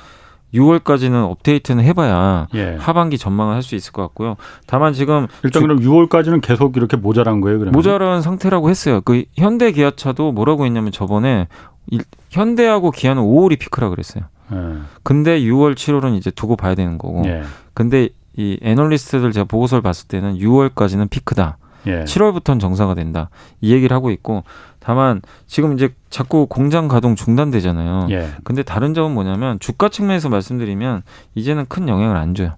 6월까지는 0.53 1.29
업데이트는 1.29 1.83
해봐야 1.83 2.47
예. 2.55 2.75
하반기 2.79 3.17
전망을 3.17 3.53
할 3.55 3.61
수 3.63 3.75
있을 3.75 3.91
것 3.91 4.01
같고요. 4.03 4.35
다만 4.65 4.93
지금 4.93 5.27
일단 5.43 5.61
그럼 5.61 5.79
6월까지는 5.79 6.41
계속 6.41 6.77
이렇게 6.77 6.95
모자란 6.95 7.41
거예요? 7.41 7.59
그러면? 7.59 7.73
모자란 7.73 8.21
상태라고 8.21 8.69
했어요. 8.69 9.01
그 9.01 9.23
현대 9.35 9.71
기아차도 9.71 10.31
뭐라고 10.31 10.65
했냐면 10.65 10.91
저번에 10.91 11.47
일, 11.87 12.01
현대하고 12.29 12.91
기아는 12.91 13.21
5월이 13.23 13.59
피크라 13.59 13.89
그랬어요. 13.89 14.23
예. 14.53 14.57
근데 15.03 15.39
6월, 15.41 15.75
7월은 15.75 16.15
이제 16.15 16.31
두고 16.31 16.55
봐야 16.55 16.75
되는 16.75 16.97
거고. 16.97 17.23
예. 17.25 17.43
근데 17.73 18.09
이 18.37 18.57
애널리스트들 18.61 19.31
제가 19.33 19.43
보고서를 19.45 19.81
봤을 19.81 20.07
때는 20.07 20.37
6월까지는 20.37 21.09
피크다. 21.09 21.57
예. 21.87 22.03
7월부터는 22.03 22.59
정상화 22.59 22.93
된다. 22.95 23.29
이 23.61 23.71
얘기를 23.73 23.95
하고 23.95 24.11
있고 24.11 24.43
다만 24.79 25.21
지금 25.47 25.73
이제 25.73 25.89
자꾸 26.09 26.47
공장 26.47 26.87
가동 26.87 27.15
중단되잖아요. 27.15 28.07
예. 28.11 28.29
근데 28.43 28.63
다른 28.63 28.93
점은 28.93 29.13
뭐냐면 29.13 29.59
주가 29.59 29.89
측면에서 29.89 30.29
말씀드리면 30.29 31.03
이제는 31.35 31.65
큰 31.67 31.87
영향을 31.89 32.15
안 32.17 32.35
줘요. 32.35 32.53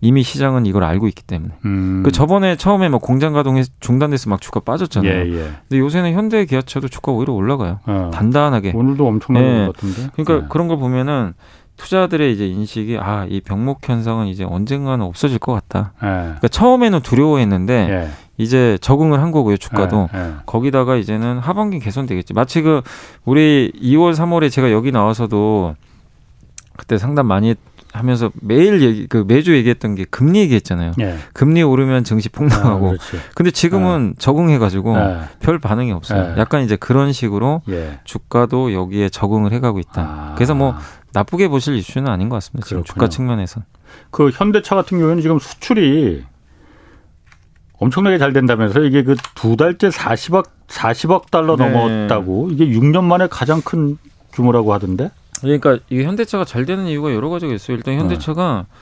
이미 0.00 0.22
시장은 0.22 0.66
이걸 0.66 0.84
알고 0.84 1.08
있기 1.08 1.22
때문에. 1.22 1.54
음. 1.64 2.02
그 2.04 2.12
저번에 2.12 2.56
처음에 2.56 2.90
막 2.90 3.00
공장 3.00 3.32
가동이 3.32 3.62
중단돼서 3.80 4.28
막 4.28 4.40
주가 4.40 4.60
빠졌잖아요. 4.60 5.12
예, 5.12 5.32
예. 5.32 5.50
근데 5.68 5.78
요새는 5.78 6.12
현대 6.12 6.44
기아차도 6.44 6.88
주가 6.88 7.10
오히려 7.12 7.32
올라가요. 7.32 7.80
어. 7.86 8.10
단단하게. 8.12 8.72
오늘도 8.74 9.06
엄청나게 9.06 9.46
네. 9.46 9.66
같은데. 9.66 10.10
그러니까 10.12 10.40
네. 10.42 10.46
그런 10.50 10.68
거 10.68 10.76
보면은 10.76 11.32
투자들의 11.76 12.32
이제 12.32 12.46
인식이 12.46 12.98
아 13.00 13.26
이 13.28 13.40
병목 13.40 13.88
현상은 13.88 14.26
이제 14.26 14.44
언젠가는 14.44 15.04
없어질 15.04 15.38
것 15.38 15.52
같다. 15.54 15.92
예. 16.02 16.06
그러니까 16.06 16.48
처음에는 16.48 17.00
두려워했는데 17.00 17.88
예. 17.90 18.08
이제 18.36 18.78
적응을 18.80 19.20
한 19.20 19.30
거고요 19.30 19.56
주가도 19.56 20.08
예, 20.14 20.18
예. 20.18 20.32
거기다가 20.46 20.96
이제는 20.96 21.38
하반기 21.38 21.78
개선되겠지. 21.78 22.34
마치 22.34 22.62
그 22.62 22.82
우리 23.24 23.72
2월 23.80 24.14
3월에 24.14 24.50
제가 24.50 24.72
여기 24.72 24.90
나와서도 24.92 25.76
그때 26.76 26.98
상담 26.98 27.26
많이 27.26 27.54
하면서 27.92 28.32
매일 28.40 28.82
얘기 28.82 29.06
그 29.06 29.24
매주 29.26 29.54
얘기했던 29.54 29.94
게 29.94 30.04
금리 30.04 30.40
얘기했잖아요. 30.40 30.92
예. 31.00 31.16
금리 31.32 31.62
오르면 31.62 32.02
증시 32.02 32.28
폭락하고. 32.28 32.90
아, 32.90 32.96
근데 33.36 33.52
지금은 33.52 34.14
예. 34.16 34.18
적응해 34.18 34.58
가지고 34.58 34.96
예. 34.96 35.20
별 35.38 35.60
반응이 35.60 35.92
없어요. 35.92 36.34
예. 36.36 36.40
약간 36.40 36.64
이제 36.64 36.74
그런 36.74 37.12
식으로 37.12 37.62
예. 37.68 38.00
주가도 38.02 38.72
여기에 38.72 39.10
적응을 39.10 39.52
해 39.52 39.60
가고 39.60 39.78
있다. 39.78 40.02
아. 40.02 40.32
그래서 40.34 40.56
뭐 40.56 40.74
나쁘게 41.12 41.46
보실 41.46 41.76
이슈는 41.76 42.10
아닌 42.10 42.28
것 42.28 42.34
같습니다. 42.36 42.66
지금 42.66 42.82
그렇군요. 42.82 42.94
주가 42.94 43.08
측면에서. 43.08 43.62
그 44.10 44.30
현대차 44.30 44.74
같은 44.74 44.98
경우에는 44.98 45.22
지금 45.22 45.38
수출이 45.38 46.24
엄청나게 47.78 48.18
잘 48.18 48.32
된다면서 48.32 48.80
이게 48.80 49.02
그 49.02 49.16
두 49.34 49.56
달째 49.56 49.88
40억 49.88 50.44
40억 50.68 51.30
달러 51.30 51.56
네. 51.56 51.68
넘었다고 51.68 52.50
이게 52.50 52.66
6년 52.66 53.04
만에 53.04 53.26
가장 53.28 53.60
큰 53.62 53.98
규모라고 54.32 54.72
하던데. 54.72 55.10
그러니까 55.40 55.78
이게 55.90 56.04
현대차가 56.04 56.44
잘 56.44 56.64
되는 56.64 56.86
이유가 56.86 57.12
여러 57.12 57.28
가지가 57.28 57.52
있어요. 57.52 57.76
일단 57.76 57.94
현대차가 57.98 58.66
네. 58.68 58.78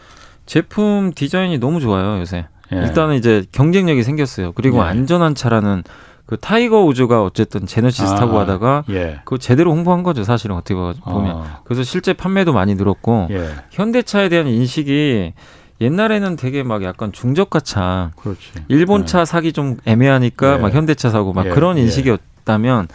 제품 0.46 1.12
디자인이 1.14 1.58
너무 1.58 1.80
좋아요 1.80 2.20
요새. 2.20 2.46
예. 2.72 2.76
일단은 2.76 3.16
이제 3.16 3.44
경쟁력이 3.52 4.02
생겼어요. 4.02 4.52
그리고 4.52 4.78
예. 4.78 4.82
안전한 4.82 5.34
차라는 5.34 5.82
그 6.26 6.36
타이거 6.38 6.82
우즈가 6.84 7.22
어쨌든 7.24 7.66
제너시스 7.66 8.12
아, 8.12 8.14
타고 8.14 8.38
하다가 8.38 8.84
예. 8.90 9.20
그 9.24 9.38
제대로 9.38 9.72
홍보한 9.72 10.02
거죠 10.04 10.22
사실은 10.24 10.54
어떻게 10.56 10.74
보면. 10.74 11.36
아. 11.36 11.60
그래서 11.64 11.82
실제 11.82 12.12
판매도 12.12 12.52
많이 12.52 12.74
늘었고 12.76 13.28
예. 13.30 13.48
현대차에 13.70 14.28
대한 14.28 14.46
인식이 14.46 15.32
옛날에는 15.80 16.36
되게 16.36 16.62
막 16.62 16.82
약간 16.84 17.12
중저가 17.12 17.60
차, 17.60 18.12
그렇지. 18.16 18.52
일본 18.68 19.06
차 19.06 19.20
네. 19.20 19.24
사기 19.24 19.52
좀 19.52 19.76
애매하니까 19.84 20.56
네. 20.56 20.62
막 20.62 20.72
현대차 20.72 21.10
사고 21.10 21.32
막 21.32 21.46
예. 21.46 21.50
그런 21.50 21.76
예. 21.78 21.82
인식이었다면 21.82 22.88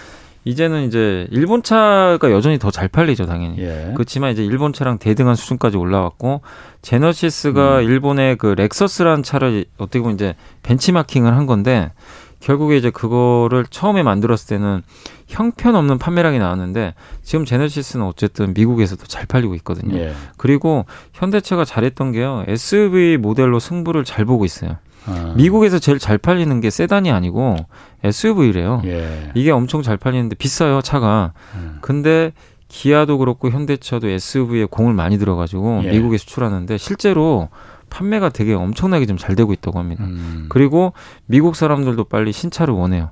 이제는 0.46 0.88
이제 0.88 1.28
일본 1.32 1.62
차가 1.64 2.32
여전히 2.32 2.58
더 2.58 2.72
잘 2.72 2.88
팔리죠 2.88 3.26
당연히. 3.26 3.58
예. 3.60 3.92
그렇지만 3.96 4.32
이제 4.32 4.46
일본 4.46 4.72
차랑 4.72 4.98
대등한 5.00 5.36
수준까지 5.36 5.76
올라왔고 5.76 6.42
제너시스가 6.82 7.80
음. 7.80 7.84
일본의 7.84 8.38
그 8.38 8.48
렉서스라는 8.48 9.24
차를 9.24 9.66
어떻게 9.78 10.00
보면 10.00 10.16
이제 10.16 10.36
벤치마킹을 10.64 11.36
한 11.36 11.46
건데 11.48 11.92
결국에 12.40 12.78
이제 12.78 12.90
그거를 12.92 13.66
처음에 13.70 14.04
만들었을 14.04 14.48
때는 14.48 14.84
형편없는 15.28 15.98
판매량이 15.98 16.40
나왔는데 16.40 16.94
지금 17.22 17.46
제네시스는 17.46 18.06
어쨌든 18.06 18.54
미국에서도 18.54 19.06
잘 19.08 19.26
팔리고 19.26 19.56
있거든요. 19.56 19.98
예. 19.98 20.14
그리고 20.38 20.86
현대차가 21.14 21.66
잘했던 21.66 22.14
게요. 22.14 22.44
SUV 22.48 23.18
모델로 23.18 23.60
승부를 23.60 24.04
잘 24.06 24.26
보고 24.26 24.46
있어요. 24.46 24.78
아. 25.06 25.34
미국에서 25.36 25.80
제일 25.80 26.00
잘 26.00 26.18
팔리는 26.18 26.60
게 26.62 26.70
세단이 26.70 27.12
아니고 27.12 27.58
SUV래요. 28.04 28.82
예. 28.86 29.32
이게 29.36 29.52
엄청 29.52 29.82
잘 29.82 29.98
팔리는데 29.98 30.36
비싸요, 30.36 30.82
차가. 30.82 31.34
음. 31.56 31.78
근데 31.82 32.32
기아도 32.70 33.18
그렇고 33.18 33.50
현대차도 33.50 34.08
SUV에 34.10 34.66
공을 34.66 34.94
많이 34.94 35.18
들어가지고 35.18 35.82
예. 35.86 35.92
미국에 35.92 36.18
수출하는데 36.18 36.78
실제로 36.78 37.50
판매가 37.90 38.30
되게 38.30 38.54
엄청나게 38.54 39.06
좀 39.06 39.18
잘 39.18 39.36
되고 39.36 39.54
있다고 39.54 39.80
합니다. 39.80 40.04
음. 40.04 40.46
그리고 40.50 40.94
미국 41.26 41.56
사람들도 41.56 42.04
빨리 42.06 42.32
신차를 42.34 42.74
원해요. 42.74 43.10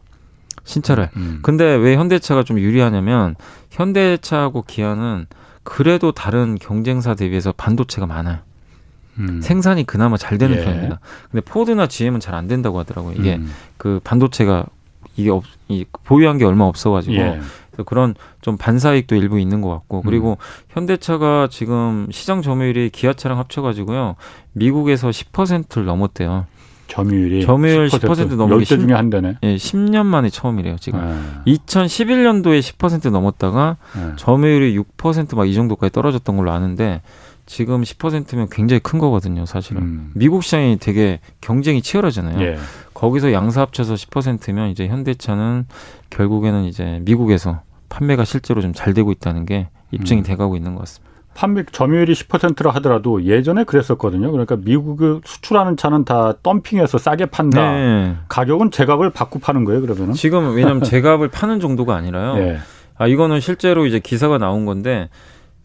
신차를. 0.66 1.10
음. 1.16 1.40
근데 1.42 1.64
왜 1.76 1.96
현대차가 1.96 2.44
좀 2.44 2.60
유리하냐면 2.60 3.36
현대차하고 3.72 4.64
기아는 4.64 5.28
그래도 5.64 6.12
다른 6.12 6.58
경쟁사 6.60 7.16
대비해서 7.16 7.54
반도체가 7.56 8.06
많아요. 8.06 8.40
음. 9.18 9.42
생산이 9.42 9.86
그나마 9.86 10.18
잘 10.18 10.38
되는 10.38 10.58
예. 10.58 10.64
편입니다. 10.64 11.00
근데 11.32 11.42
포드나 11.42 11.88
GM은 11.88 12.20
잘 12.20 12.36
안 12.36 12.48
된다고 12.48 12.80
하더라고요. 12.80 13.14
이게 13.18 13.36
음. 13.36 13.50
그 13.78 14.02
반도체가 14.04 14.66
이게 15.16 15.30
없, 15.30 15.44
이 15.70 15.86
보유한 16.04 16.38
게 16.38 16.44
얼마 16.44 16.66
없어가지고 16.66 17.16
예. 17.16 17.40
그런 17.86 18.16
좀 18.42 18.58
반사익도 18.58 19.16
일부 19.16 19.40
있는 19.40 19.62
것 19.62 19.70
같고 19.70 20.02
그리고 20.02 20.32
음. 20.32 20.36
현대차가 20.70 21.48
지금 21.50 22.08
시장 22.12 22.42
점유율이 22.42 22.90
기아차랑 22.90 23.38
합쳐가지고요 23.40 24.16
미국에서 24.54 25.10
10%를 25.10 25.86
넘었대요. 25.86 26.46
점유율이 26.88 27.46
점유율 27.46 27.88
10%, 27.88 28.00
10% 28.00 28.36
넘은 28.36 28.60
게 28.60 28.66
10, 28.66 28.80
중에 28.82 28.94
한 28.94 29.10
대네. 29.10 29.38
예, 29.44 29.56
10년 29.56 30.06
만에 30.06 30.30
처음이래요, 30.30 30.78
지금. 30.78 31.00
네. 31.46 31.54
2011년도에 31.54 32.60
10% 32.60 33.10
넘었다가 33.12 33.78
네. 33.96 34.14
점유율이 34.18 34.78
6%막 34.78 35.48
이 35.48 35.54
정도까지 35.54 35.92
떨어졌던 35.92 36.38
걸로 36.38 36.52
아는데 36.52 37.02
지금 37.46 37.82
10%면 37.84 38.48
굉장히 38.50 38.80
큰 38.80 38.98
거거든요, 39.00 39.46
사실은. 39.46 39.82
음. 39.82 40.12
미국 40.16 40.44
시장이 40.44 40.78
되게 40.80 41.20
경쟁이 41.42 41.82
치열하잖아요. 41.82 42.42
예. 42.42 42.58
거기서 42.94 43.34
양사 43.34 43.62
합쳐서 43.62 43.94
10%면 43.96 44.70
이제 44.70 44.88
현대차는 44.88 45.68
결국에는 46.10 46.64
이제 46.66 47.00
미국에서 47.04 47.62
판매가 47.90 48.26
실제로 48.26 48.62
좀 48.62 48.74
잘 48.74 48.94
되고 48.94 49.12
있다는 49.12 49.46
게 49.46 49.68
입증이 49.92 50.22
음. 50.22 50.24
돼가고 50.24 50.56
있는 50.56 50.74
것 50.74 50.80
같습니다. 50.82 51.15
판매 51.36 51.64
점유율이 51.72 52.14
10%라 52.14 52.72
하더라도 52.76 53.24
예전에 53.24 53.64
그랬었거든요. 53.66 54.32
그러니까 54.32 54.56
미국을 54.56 55.22
수출하는 55.24 55.78
차는 55.78 56.06
다 56.06 56.34
덤핑해서 56.42 56.98
싸게 56.98 57.28
판다. 57.28 57.72
네. 57.74 58.16
가격은 58.30 58.72
제값을 58.72 59.12
받고 59.12 59.40
파는 59.40 59.66
거예요, 59.66 59.82
그러면은? 59.82 60.14
지금 60.14 60.56
왜냐하면 60.56 60.82
제값을 60.82 61.28
파는 61.28 61.60
정도가 61.60 61.96
아니라요. 61.96 62.36
네. 62.36 62.58
아 62.98 63.06
이거는 63.08 63.40
실제로 63.42 63.86
이제 63.86 64.00
기사가 64.00 64.38
나온 64.40 64.66
건데 64.66 65.10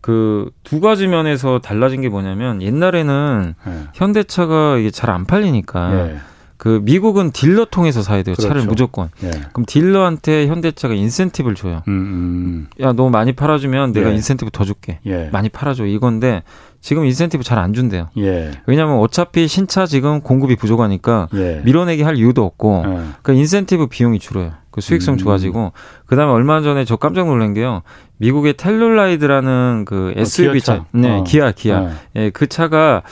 그 0.01 0.51
두 0.65 0.81
가지 0.81 1.07
면에서 1.09 1.59
달라진 1.59 2.01
게 2.01 2.09
뭐냐면 2.09 2.63
옛날에는 2.63 3.55
네. 3.67 3.73
현대차가 3.95 4.77
이게 4.79 4.91
잘 4.91 5.11
안 5.11 5.25
팔리니까 5.25 5.89
네. 5.91 6.17
그 6.61 6.79
미국은 6.83 7.31
딜러 7.31 7.65
통해서 7.65 8.03
사야 8.03 8.23
돼요. 8.23 8.35
그렇죠. 8.37 8.49
차를 8.49 8.67
무조건. 8.67 9.09
예. 9.23 9.31
그럼 9.31 9.65
딜러한테 9.67 10.47
현대차가 10.47 10.93
인센티브를 10.93 11.57
줘요. 11.57 11.83
음, 11.89 11.93
음. 11.93 11.97
음. 11.97 12.67
야, 12.83 12.93
너 12.93 13.09
많이 13.09 13.33
팔아주면 13.33 13.93
내가 13.93 14.11
예. 14.11 14.15
인센티브 14.17 14.51
더 14.51 14.67
줄게. 14.67 14.99
예. 15.07 15.31
많이 15.33 15.49
팔아줘. 15.49 15.87
이건데 15.87 16.43
지금 16.83 17.07
인센티브 17.07 17.45
잘 17.45 17.59
안 17.59 17.73
준대요. 17.73 18.11
예. 18.19 18.51
왜냐하면 18.67 18.99
어차피 18.99 19.49
신차 19.49 19.87
지금 19.87 20.21
공급이 20.21 20.55
부족하니까 20.57 21.29
예. 21.33 21.63
밀어내기 21.65 22.03
할 22.03 22.19
이유도 22.19 22.45
없고 22.45 22.85
예. 22.87 22.99
그 23.23 23.33
인센티브 23.33 23.87
비용이 23.87 24.19
줄어요. 24.19 24.53
그 24.71 24.83
수익성 24.83 25.15
음. 25.15 25.17
좋아지고 25.17 25.73
그다음에 26.05 26.31
얼마 26.31 26.61
전에 26.61 26.85
저 26.85 26.97
깜짝 26.97 27.27
놀란 27.27 27.55
게요. 27.55 27.81
미국의 28.19 28.59
텔룰라이드라는 28.59 29.87
그 29.87 30.13
SUV 30.15 30.59
어, 30.59 30.61
차, 30.61 30.85
네, 30.93 31.21
어. 31.21 31.25
기아 31.25 31.53
기아, 31.53 31.79
어. 31.81 31.91
예, 32.17 32.29
그 32.29 32.47
차가 32.49 33.03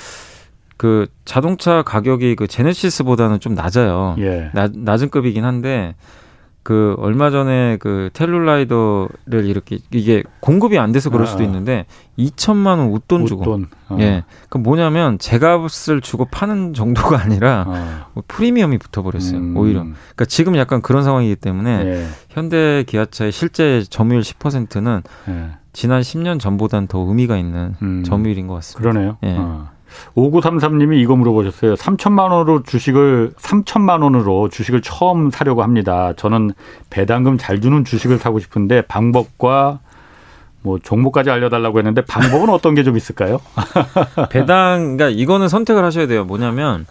그 0.79 1.07
자동차 1.24 1.83
가격이 1.83 2.37
그 2.37 2.47
제네시스보다는 2.47 3.41
좀 3.41 3.55
낮아요. 3.55 4.14
예. 4.20 4.51
낮, 4.55 4.70
낮은 4.74 5.11
급이긴 5.11 5.45
한데 5.45 5.95
그 6.62 6.95
얼마 6.99 7.31
전에 7.31 7.79
그 7.81 8.11
텔룰라이더를 8.12 9.47
이렇게 9.47 9.79
이게 9.91 10.22
공급이 10.41 10.79
안 10.79 10.93
돼서 10.93 11.11
그럴 11.11 11.26
수도 11.26 11.43
아. 11.43 11.47
있는데 11.47 11.87
2천만 12.18 12.79
원 12.79 12.91
웃돈 12.91 13.26
주고 13.26 13.41
웃돈. 13.41 13.66
어. 13.89 13.97
예. 14.01 14.22
그 14.49 14.59
뭐냐면 14.59 15.18
제값을 15.18 16.01
주고 16.01 16.26
파는 16.26 16.74
정도가 16.74 17.18
아니라 17.22 17.64
어. 17.66 18.07
뭐 18.14 18.22
프리미엄이 18.29 18.79
붙어 18.79 19.03
버렸어요. 19.03 19.39
음. 19.39 19.57
오히려. 19.57 19.81
그러니까 19.81 20.26
지금 20.26 20.57
약간 20.57 20.81
그런 20.81 21.03
상황이기 21.03 21.37
때문에 21.37 21.70
예. 21.87 22.07
현대 22.29 22.85
기아차의 22.87 23.33
실제 23.33 23.83
점유율 23.89 24.22
10%는 24.22 25.03
예. 25.29 25.51
지난 25.72 26.03
10년 26.03 26.39
전보다는 26.39 26.87
더 26.87 27.01
의미가 27.01 27.37
있는 27.37 27.74
음. 27.83 28.05
점유율인 28.05 28.47
것 28.47 28.55
같습니다. 28.55 28.91
그러네요. 28.91 29.16
예. 29.24 29.35
어. 29.39 29.70
5933님이 30.16 30.99
이거 31.01 31.16
물어보셨어요. 31.16 31.74
3천만 31.74 32.30
원으로 32.32 32.62
주식을 32.62 33.32
3천만 33.39 34.03
원으로 34.03 34.49
주식을 34.49 34.82
처음 34.82 35.30
사려고 35.30 35.62
합니다. 35.62 36.12
저는 36.16 36.53
배당금 36.91 37.39
잘 37.39 37.61
주는 37.61 37.84
주식을 37.84 38.18
사고 38.18 38.39
싶은데 38.39 38.82
방법과 38.82 39.80
뭐 40.62 40.78
종목까지 40.82 41.30
알려달라고 41.30 41.78
했는데 41.78 42.03
방법은 42.05 42.49
어떤 42.51 42.74
게 42.74 42.82
좀 42.82 42.97
있을까요? 42.97 43.41
배당, 44.30 44.97
그러니까 44.97 45.09
이거는 45.09 45.49
선택을 45.49 45.84
하셔야 45.84 46.07
돼요. 46.07 46.24
뭐냐면 46.24 46.86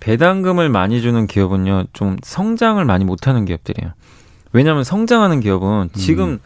배당금을 0.00 0.68
많이 0.68 1.00
주는 1.02 1.26
기업은요, 1.26 1.84
좀 1.92 2.16
성장을 2.22 2.82
많이 2.84 3.04
못하는 3.04 3.44
기업들이에요. 3.44 3.92
왜냐하면 4.52 4.84
성장하는 4.84 5.40
기업은 5.40 5.90
지금 5.94 6.24
음, 6.28 6.38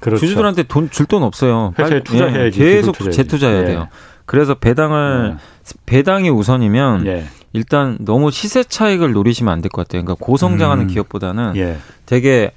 그렇죠. 0.00 0.20
주주들한테 0.20 0.64
돈 0.64 0.90
줄돈 0.90 1.22
없어요. 1.22 1.74
회사에 1.78 2.02
투자해야지. 2.02 2.60
예, 2.60 2.64
계속 2.74 2.98
재투자해야 3.10 3.60
예. 3.60 3.64
돼요. 3.64 3.88
그래서 4.32 4.54
배당을 4.54 5.36
네. 5.36 5.74
배당이 5.84 6.30
우선이면 6.30 7.06
예. 7.06 7.24
일단 7.52 7.98
너무 8.00 8.30
시세 8.30 8.64
차익을 8.64 9.12
노리시면 9.12 9.52
안 9.52 9.60
될 9.60 9.68
것 9.68 9.82
같아요. 9.86 10.02
그러니까 10.02 10.24
고성장하는 10.24 10.84
음. 10.84 10.88
기업보다는 10.88 11.52
예. 11.56 11.76
되게 12.06 12.52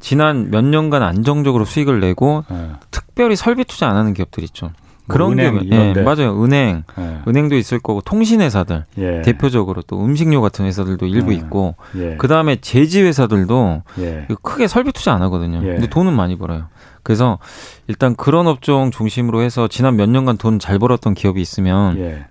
지난 0.00 0.50
몇 0.50 0.64
년간 0.64 1.04
안정적으로 1.04 1.64
수익을 1.64 2.00
내고 2.00 2.42
예. 2.50 2.70
특별히 2.90 3.36
설비 3.36 3.64
투자 3.64 3.88
안 3.88 3.94
하는 3.96 4.12
기업들 4.12 4.42
있죠. 4.42 4.66
뭐 4.66 4.72
그런 5.06 5.36
뭐게 5.36 5.68
예, 5.70 6.02
맞아요. 6.02 6.42
은행, 6.42 6.82
예. 6.98 7.18
은행도 7.28 7.56
있을 7.56 7.78
거고 7.78 8.00
통신 8.00 8.40
회사들 8.40 8.86
예. 8.98 9.22
대표적으로 9.22 9.82
또 9.82 10.04
음식료 10.04 10.40
같은 10.40 10.64
회사들도 10.64 11.06
일부 11.06 11.32
예. 11.32 11.36
있고 11.36 11.76
예. 11.96 12.16
그 12.18 12.26
다음에 12.26 12.56
제지 12.56 13.02
회사들도 13.02 13.82
크게 14.42 14.66
설비 14.66 14.90
투자 14.90 15.12
안 15.14 15.22
하거든요. 15.22 15.60
근데 15.60 15.86
돈은 15.88 16.12
많이 16.12 16.36
벌어요. 16.36 16.64
그래서 17.02 17.38
일단 17.88 18.14
그런 18.14 18.46
업종 18.46 18.90
중심으로 18.90 19.40
해서 19.42 19.68
지난 19.68 19.96
몇 19.96 20.08
년간 20.08 20.36
돈 20.38 20.58
잘 20.58 20.78
벌었던 20.78 21.14
기업이 21.14 21.40
있으면 21.40 21.98
예. 21.98 22.26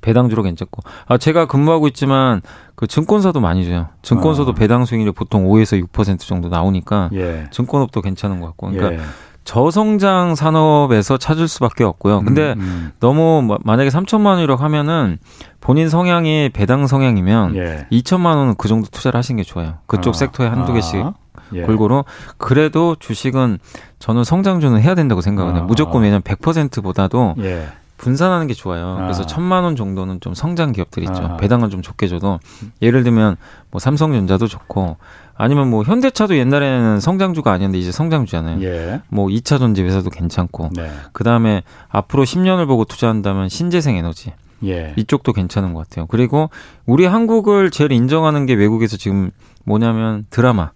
배당주로 0.00 0.42
괜찮고. 0.42 0.82
아 1.06 1.18
제가 1.18 1.46
근무하고 1.46 1.86
있지만 1.88 2.40
그 2.74 2.86
증권사도 2.86 3.40
많이 3.40 3.66
줘요. 3.66 3.88
증권사도 4.02 4.52
아. 4.52 4.54
배당 4.54 4.84
수익률이 4.86 5.12
보통 5.12 5.46
5에서 5.46 5.84
6% 5.88 6.20
정도 6.20 6.48
나오니까 6.48 7.10
예. 7.12 7.46
증권업도 7.50 8.00
괜찮은 8.00 8.40
것 8.40 8.46
같고. 8.46 8.70
그러니까 8.70 9.02
예. 9.02 9.06
저성장 9.44 10.34
산업에서 10.36 11.16
찾을 11.16 11.48
수밖에 11.48 11.82
없고요. 11.82 12.22
근데 12.22 12.52
음, 12.52 12.60
음. 12.60 12.92
너무 13.00 13.58
만약에 13.64 13.88
3천만 13.90 14.26
원이라고 14.26 14.62
하면은 14.62 15.18
본인 15.60 15.88
성향이 15.88 16.50
배당 16.52 16.86
성향이면 16.86 17.56
예. 17.56 17.86
2천만 17.90 18.36
원은 18.36 18.54
그 18.56 18.68
정도 18.68 18.88
투자를 18.90 19.18
하시는 19.18 19.36
게 19.36 19.42
좋아요. 19.42 19.78
그쪽 19.86 20.10
아. 20.10 20.18
섹터에 20.18 20.46
한두 20.46 20.72
개씩 20.72 20.96
아. 21.00 21.14
예. 21.54 21.62
골고루 21.62 22.04
그래도 22.36 22.96
주식은 22.98 23.58
저는 23.98 24.24
성장주는 24.24 24.80
해야 24.80 24.94
된다고 24.94 25.20
생각하거든요. 25.20 25.64
아. 25.64 25.66
무조건 25.66 26.02
왜냐면 26.02 26.22
100%보다도 26.22 27.34
예. 27.40 27.68
분산하는 28.00 28.46
게 28.46 28.54
좋아요. 28.54 28.96
아. 28.98 29.02
그래서 29.02 29.26
천만 29.26 29.62
원 29.62 29.76
정도는 29.76 30.20
좀 30.20 30.32
성장 30.34 30.72
기업들 30.72 31.02
있죠. 31.02 31.22
아. 31.22 31.36
배당은 31.36 31.70
좀 31.70 31.82
적게 31.82 32.08
줘도 32.08 32.40
예를 32.80 33.04
들면 33.04 33.36
뭐 33.70 33.78
삼성전자도 33.78 34.46
좋고 34.46 34.96
아니면 35.36 35.70
뭐 35.70 35.82
현대차도 35.84 36.36
옛날에는 36.36 37.00
성장주가 37.00 37.52
아니었는데 37.52 37.78
이제 37.78 37.92
성장주잖아요. 37.92 38.62
예. 38.62 39.02
뭐 39.08 39.28
2차 39.28 39.58
전지 39.58 39.82
회사도 39.82 40.10
괜찮고 40.10 40.70
네. 40.74 40.90
그다음에 41.12 41.62
앞으로 41.88 42.24
10년을 42.24 42.66
보고 42.66 42.84
투자한다면 42.84 43.48
신재생 43.48 43.96
에너지 43.96 44.32
예. 44.64 44.92
이쪽도 44.96 45.32
괜찮은 45.32 45.72
것 45.74 45.88
같아요. 45.88 46.06
그리고 46.06 46.50
우리 46.86 47.06
한국을 47.06 47.70
제일 47.70 47.92
인정하는 47.92 48.46
게 48.46 48.54
외국에서 48.54 48.96
지금 48.96 49.30
뭐냐면 49.64 50.26
드라마 50.30 50.70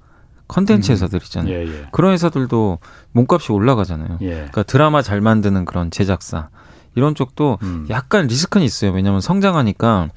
컨텐츠 0.49 0.91
음. 0.91 0.93
회사들 0.93 1.21
있잖아요. 1.25 1.53
예, 1.55 1.67
예. 1.67 1.87
그런 1.93 2.13
회사들도 2.13 2.79
몸값이 3.13 3.53
올라가잖아요. 3.53 4.19
예. 4.23 4.31
그러니까 4.35 4.63
드라마 4.65 5.03
잘 5.03 5.21
만드는 5.21 5.65
그런 5.65 5.91
제작사 5.91 6.49
이런 6.95 7.15
쪽도 7.15 7.59
음. 7.63 7.87
약간 7.91 8.27
리스크는 8.27 8.65
있어요. 8.65 8.93
왜냐하면 8.93 9.21
성장하니까 9.21 10.11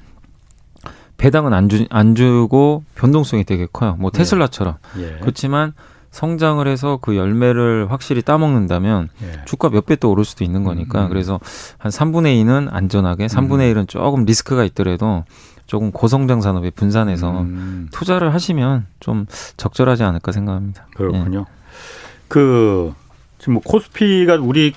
배당은 1.16 1.52
안, 1.52 1.68
주, 1.68 1.84
안 1.90 2.14
주고 2.14 2.84
변동성이 2.94 3.44
되게 3.44 3.66
커요. 3.72 3.96
뭐 3.98 4.10
예. 4.14 4.18
테슬라처럼. 4.18 4.76
예. 4.98 5.16
그렇지만 5.20 5.72
성장을 6.10 6.66
해서 6.66 6.98
그 7.02 7.16
열매를 7.16 7.90
확실히 7.90 8.22
따먹는다면 8.22 9.08
예. 9.22 9.44
주가 9.44 9.68
몇 9.68 9.86
배 9.86 9.96
또 9.96 10.10
오를 10.10 10.24
수도 10.24 10.44
있는 10.44 10.62
거니까 10.64 11.04
음. 11.04 11.08
그래서 11.08 11.40
한 11.78 11.90
3분의 11.90 12.42
2는 12.44 12.68
안전하게 12.72 13.26
3분의 13.26 13.72
1은 13.74 13.76
음. 13.78 13.86
조금 13.88 14.24
리스크가 14.24 14.64
있더라도 14.64 15.24
조금 15.68 15.92
고성장 15.92 16.40
산업에 16.40 16.70
분산해서 16.70 17.42
음. 17.42 17.88
투자를 17.92 18.32
하시면 18.32 18.86
좀 19.00 19.26
적절하지 19.58 20.02
않을까 20.02 20.32
생각합니다. 20.32 20.86
그렇군요. 20.96 21.40
예. 21.40 21.44
그 22.26 22.94
지금 23.38 23.54
뭐 23.54 23.62
코스피가 23.62 24.36
우리 24.36 24.72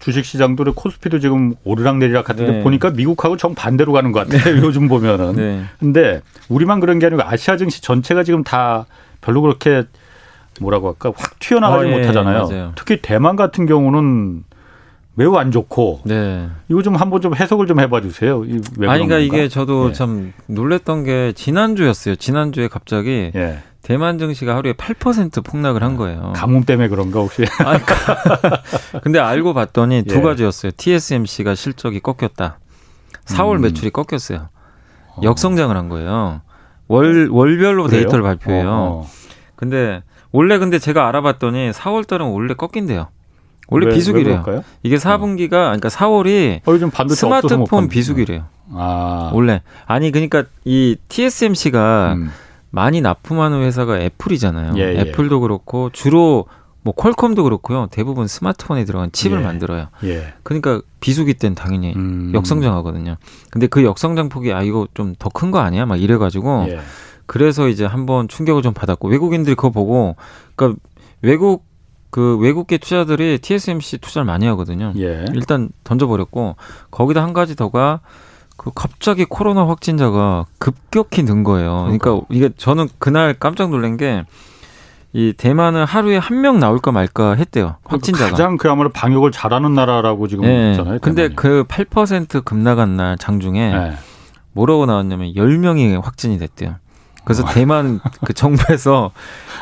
주식 0.00 0.26
시장도 0.26 0.74
코스피도 0.74 1.18
지금 1.18 1.54
오르락 1.64 1.96
내리락 1.96 2.28
하던데 2.28 2.52
네. 2.52 2.62
보니까 2.62 2.90
미국하고 2.90 3.38
정 3.38 3.54
반대로 3.54 3.92
가는 3.94 4.12
것 4.12 4.28
같아요. 4.28 4.54
네. 4.54 4.60
요즘 4.62 4.86
보면은. 4.86 5.34
네. 5.34 5.64
근데 5.80 6.20
우리만 6.50 6.78
그런 6.78 6.98
게 6.98 7.06
아니고 7.06 7.22
아시아 7.22 7.56
증시 7.56 7.80
전체가 7.80 8.22
지금 8.22 8.44
다 8.44 8.84
별로 9.22 9.40
그렇게 9.40 9.84
뭐라고 10.60 10.88
할까 10.88 11.10
확 11.16 11.38
튀어나가지 11.38 11.86
어, 11.86 11.90
예, 11.90 11.96
못하잖아요. 11.96 12.48
맞아요. 12.48 12.72
특히 12.74 13.00
대만 13.00 13.36
같은 13.36 13.64
경우는 13.64 14.44
매우 15.16 15.36
안 15.36 15.50
좋고. 15.50 16.00
네. 16.04 16.48
이거 16.68 16.82
좀 16.82 16.96
한번 16.96 17.20
좀 17.20 17.34
해석을 17.34 17.66
좀 17.66 17.80
해봐 17.80 18.00
주세요. 18.00 18.44
이 18.44 18.60
아니, 18.86 19.06
그러니까 19.06 19.18
이게 19.18 19.48
저도 19.48 19.90
예. 19.90 19.92
참 19.92 20.32
놀랬던 20.46 21.04
게 21.04 21.32
지난주였어요. 21.32 22.16
지난주에 22.16 22.68
갑자기 22.68 23.30
예. 23.34 23.58
대만 23.82 24.18
증시가 24.18 24.56
하루에 24.56 24.72
8% 24.72 25.44
폭락을 25.44 25.82
한 25.82 25.96
거예요. 25.96 26.32
가뭄 26.34 26.64
때문에 26.64 26.88
그런가 26.88 27.20
혹시? 27.20 27.44
아, 27.60 27.78
그러니까. 27.78 28.62
근데 29.02 29.18
알고 29.18 29.54
봤더니 29.54 30.02
두 30.04 30.16
예. 30.16 30.20
가지였어요. 30.20 30.72
TSMC가 30.76 31.54
실적이 31.54 32.00
꺾였다. 32.00 32.58
4월 33.26 33.56
음. 33.56 33.60
매출이 33.62 33.90
꺾였어요. 33.90 34.48
어. 35.16 35.20
역성장을 35.22 35.76
한 35.76 35.88
거예요. 35.88 36.40
월 36.88 37.28
월별로 37.30 37.84
그래요? 37.84 38.00
데이터를 38.00 38.22
발표해요. 38.22 38.68
어, 38.68 38.72
어. 38.72 39.10
근데 39.54 40.02
원래 40.32 40.58
근데 40.58 40.78
제가 40.78 41.06
알아봤더니 41.08 41.70
4월 41.70 42.06
달은 42.06 42.26
원래 42.26 42.54
꺾인대요. 42.54 43.08
원래 43.68 43.86
왜, 43.86 43.94
비수기래요. 43.94 44.44
왜 44.46 44.62
이게 44.82 44.96
4분기가 44.96 45.50
그러니까 45.50 45.88
4월이 45.88 46.60
어, 47.12 47.14
스마트폰 47.14 47.88
비수기래요. 47.88 48.44
아. 48.72 49.30
원래 49.32 49.62
아니 49.86 50.10
그러니까 50.10 50.44
이 50.64 50.96
TSMC가 51.08 52.14
음. 52.14 52.30
많이 52.70 53.00
납품하는 53.00 53.62
회사가 53.62 54.00
애플이잖아요. 54.00 54.74
예, 54.76 54.94
예. 54.96 55.00
애플도 55.00 55.40
그렇고 55.40 55.90
주로 55.92 56.46
뭐 56.82 56.92
퀄컴도 56.92 57.44
그렇고요. 57.44 57.88
대부분 57.90 58.26
스마트폰에 58.26 58.84
들어간 58.84 59.10
칩을 59.12 59.38
예. 59.40 59.42
만들어요. 59.42 59.88
예. 60.04 60.34
그러니까 60.42 60.82
비수기 61.00 61.34
때는 61.34 61.54
당연히 61.54 61.94
음. 61.96 62.32
역성장하거든요. 62.34 63.16
근데 63.50 63.66
그 63.66 63.84
역성장 63.84 64.28
폭이 64.28 64.52
아 64.52 64.62
이거 64.62 64.86
좀 64.94 65.14
더 65.18 65.30
큰 65.30 65.50
거 65.50 65.60
아니야? 65.60 65.86
막 65.86 66.00
이래 66.00 66.16
가지고 66.18 66.66
예. 66.68 66.80
그래서 67.26 67.68
이제 67.68 67.86
한번 67.86 68.28
충격을 68.28 68.60
좀 68.62 68.74
받았고 68.74 69.08
외국인들이 69.08 69.54
그거 69.54 69.70
보고 69.70 70.16
그러니까 70.56 70.78
외국 71.22 71.64
그 72.14 72.36
외국계 72.38 72.78
투자들이 72.78 73.38
TSMC 73.38 73.98
투자를 73.98 74.24
많이 74.24 74.46
하거든요. 74.46 74.92
예. 74.98 75.24
일단 75.34 75.70
던져버렸고 75.82 76.54
거기다 76.92 77.24
한 77.24 77.32
가지 77.32 77.56
더가 77.56 77.98
그 78.56 78.70
갑자기 78.72 79.24
코로나 79.24 79.66
확진자가 79.66 80.46
급격히 80.60 81.24
는 81.24 81.42
거예요. 81.42 81.82
그러니까 81.86 82.20
이게 82.30 82.50
저는 82.56 82.86
그날 83.00 83.34
깜짝 83.34 83.70
놀란 83.70 83.96
게 83.96 84.24
이 85.16 85.32
대만은 85.36 85.84
하루에 85.84 86.16
한 86.18 86.40
명 86.40 86.58
나올까 86.60 86.90
말까 86.92 87.34
했대요. 87.34 87.76
확진자가. 87.84 88.30
가장 88.32 88.56
그야말로 88.56 88.90
방역을 88.90 89.30
잘하는 89.30 89.72
나라라고 89.72 90.26
지금 90.28 90.44
네. 90.44 90.72
있잖아요. 90.72 90.98
근데 91.00 91.28
그 91.28 91.64
8%급 91.68 92.58
나간 92.58 92.96
날 92.96 93.16
장중에 93.16 93.70
네. 93.72 93.92
뭐라고 94.52 94.86
나왔냐면 94.86 95.32
10명이 95.34 96.02
확진이 96.02 96.38
됐대요. 96.38 96.74
그래서 97.24 97.42
어. 97.42 97.46
대만 97.52 98.00
그 98.24 98.32
정부에서 98.32 99.10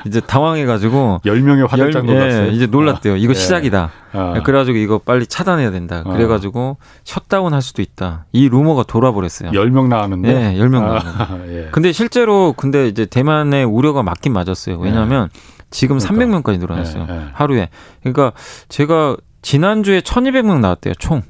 이제 0.07 0.21
당황해가지고 0.21 1.21
10명의 1.25 1.69
화들짝 1.69 2.05
놀랐어요. 2.05 2.49
예, 2.49 2.49
이제 2.51 2.67
놀랐대요. 2.67 3.17
이거 3.17 3.31
예. 3.31 3.35
시작이다. 3.35 3.91
어. 4.13 4.35
그래가지고 4.45 4.79
이거 4.79 4.99
빨리 4.99 5.27
차단해야 5.27 5.71
된다. 5.71 6.03
어. 6.05 6.13
그래가지고 6.13 6.77
셧다운 7.05 7.55
할 7.55 7.63
수도 7.63 7.83
있다. 7.83 8.27
이 8.33 8.49
루머가 8.49 8.83
돌아버렸어요. 8.83 9.51
10명 9.53 9.89
나왔는데? 9.89 10.29
예, 10.29 10.59
10명 10.59 10.83
아. 10.83 11.03
나왔는데. 11.03 11.57
예. 11.57 11.69
근데 11.71 11.93
실제로 11.93 12.53
근데 12.57 12.89
이제 12.89 13.07
대만의 13.07 13.65
우려가 13.65 14.03
맞긴 14.03 14.33
맞았어요. 14.33 14.79
왜냐하면 14.79 15.29
지금 15.71 15.99
그러니까. 15.99 16.41
300명까지 16.41 16.59
늘어났어요. 16.59 17.07
예, 17.09 17.15
예. 17.15 17.21
하루에. 17.33 17.69
그러니까 18.01 18.33
제가 18.69 19.17
지난주에 19.43 20.01
1200명 20.01 20.61
나왔대요. 20.61 20.95
총. 20.99 21.23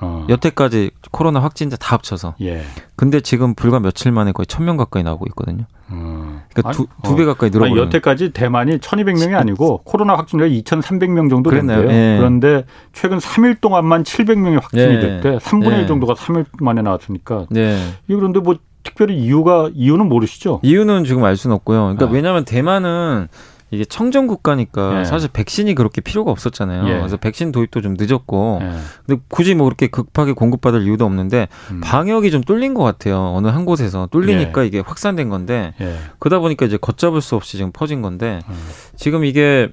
어. 0.00 0.26
여태까지 0.28 0.90
코로나 1.10 1.40
확진자 1.40 1.76
다 1.76 1.94
합쳐서. 1.94 2.34
예. 2.40 2.62
근데 2.96 3.20
지금 3.20 3.54
불과 3.54 3.80
며칠 3.80 4.12
만에 4.12 4.32
거의 4.32 4.46
천 4.46 4.64
명 4.64 4.76
가까이 4.76 5.02
나오고 5.02 5.26
있거든요. 5.30 5.64
어. 5.88 6.42
그러니까 6.52 6.72
두배 7.02 7.24
두 7.24 7.30
어. 7.30 7.34
가까이 7.34 7.50
늘어버려 7.50 7.82
여태까지 7.82 8.30
대만이 8.30 8.80
천이백 8.80 9.18
명이 9.18 9.34
아니고 9.34 9.82
코로나 9.84 10.14
확진자가 10.16 10.46
이천삼백 10.46 11.10
명 11.10 11.28
정도 11.28 11.50
됐네요. 11.50 11.90
예. 11.90 12.16
그런데 12.18 12.64
최근 12.92 13.20
삼일 13.20 13.56
동안만 13.56 14.04
칠백 14.04 14.38
명이 14.38 14.56
확진이 14.56 14.94
예. 14.94 15.00
됐대. 15.00 15.38
삼분의 15.40 15.78
일 15.78 15.82
예. 15.84 15.86
정도가 15.86 16.14
삼일 16.16 16.44
만에 16.60 16.82
나왔으니까. 16.82 17.46
예. 17.56 17.76
이 18.08 18.14
그런데 18.14 18.40
뭐 18.40 18.56
특별히 18.82 19.18
이유가 19.18 19.68
이유는 19.74 20.08
모르시죠? 20.08 20.60
이유는 20.62 21.04
지금 21.04 21.22
알 21.24 21.36
수는 21.36 21.54
없고요. 21.56 21.80
그러니까 21.82 22.06
아. 22.06 22.08
왜냐하면 22.08 22.44
대만은 22.46 23.28
이게 23.70 23.84
청정 23.84 24.26
국가니까 24.26 25.00
예. 25.00 25.04
사실 25.04 25.28
백신이 25.32 25.74
그렇게 25.74 26.00
필요가 26.00 26.30
없었잖아요. 26.32 26.88
예. 26.88 26.98
그래서 26.98 27.16
백신 27.16 27.52
도입도 27.52 27.80
좀 27.82 27.96
늦었고, 27.98 28.58
예. 28.62 28.72
근데 29.06 29.22
굳이 29.28 29.54
뭐 29.54 29.66
그렇게 29.66 29.86
급하게 29.86 30.32
공급받을 30.32 30.82
이유도 30.82 31.04
없는데 31.04 31.48
음. 31.70 31.80
방역이 31.80 32.30
좀 32.30 32.42
뚫린 32.42 32.74
것 32.74 32.82
같아요. 32.82 33.32
어느 33.34 33.46
한 33.46 33.64
곳에서 33.64 34.08
뚫리니까 34.10 34.62
예. 34.62 34.66
이게 34.66 34.80
확산된 34.80 35.28
건데 35.28 35.74
예. 35.80 35.96
그러다 36.18 36.40
보니까 36.40 36.66
이제 36.66 36.76
걷잡을 36.76 37.20
수 37.20 37.36
없이 37.36 37.56
지금 37.56 37.70
퍼진 37.72 38.02
건데 38.02 38.40
음. 38.48 38.54
지금 38.96 39.24
이게 39.24 39.68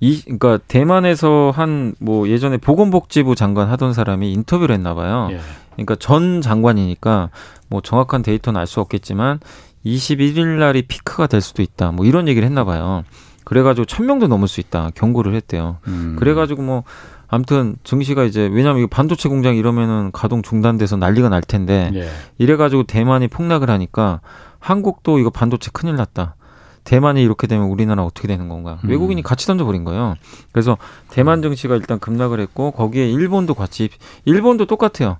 이 0.00 0.20
그러니까 0.22 0.58
대만에서 0.68 1.52
한 1.54 1.94
뭐 2.00 2.28
예전에 2.28 2.58
보건복지부 2.58 3.34
장관 3.34 3.68
하던 3.70 3.92
사람이 3.92 4.32
인터뷰를 4.32 4.74
했나 4.74 4.94
봐요. 4.94 5.28
예. 5.32 5.40
그러니까 5.74 5.94
전 5.96 6.40
장관이니까 6.42 7.30
뭐 7.68 7.80
정확한 7.80 8.22
데이터는 8.22 8.60
알 8.60 8.66
수 8.66 8.80
없겠지만 8.80 9.40
21일 9.84 10.58
날이 10.58 10.82
피크가 10.82 11.26
될 11.26 11.40
수도 11.40 11.62
있다. 11.62 11.90
뭐 11.92 12.04
이런 12.06 12.28
얘기를 12.28 12.46
했나 12.46 12.64
봐요. 12.64 13.02
그래가지고 13.44 13.84
천 13.86 14.06
명도 14.06 14.28
넘을 14.28 14.48
수 14.48 14.60
있다 14.60 14.90
경고를 14.94 15.34
했대요. 15.34 15.78
음. 15.88 16.16
그래가지고 16.18 16.62
뭐 16.62 16.84
아무튼 17.28 17.76
증시가 17.82 18.24
이제 18.24 18.42
왜냐하면 18.52 18.82
이 18.82 18.86
반도체 18.86 19.28
공장 19.28 19.56
이러면은 19.56 20.10
가동 20.12 20.42
중단돼서 20.42 20.96
난리가 20.96 21.30
날 21.30 21.40
텐데 21.40 21.90
예. 21.94 22.10
이래가지고 22.38 22.82
대만이 22.84 23.28
폭락을 23.28 23.70
하니까 23.70 24.20
한국도 24.58 25.18
이거 25.18 25.30
반도체 25.30 25.70
큰일 25.72 25.96
났다. 25.96 26.36
대만이 26.84 27.22
이렇게 27.22 27.46
되면 27.46 27.68
우리나라 27.68 28.04
어떻게 28.04 28.28
되는 28.28 28.48
건가? 28.48 28.80
음. 28.84 28.90
외국인이 28.90 29.22
같이 29.22 29.46
던져버린 29.46 29.84
거예요. 29.84 30.16
그래서 30.52 30.76
대만 31.08 31.40
증시가 31.40 31.76
일단 31.76 31.98
급락을 31.98 32.40
했고 32.40 32.70
거기에 32.72 33.08
일본도 33.10 33.54
같이 33.54 33.88
일본도 34.24 34.66
똑같아요. 34.66 35.16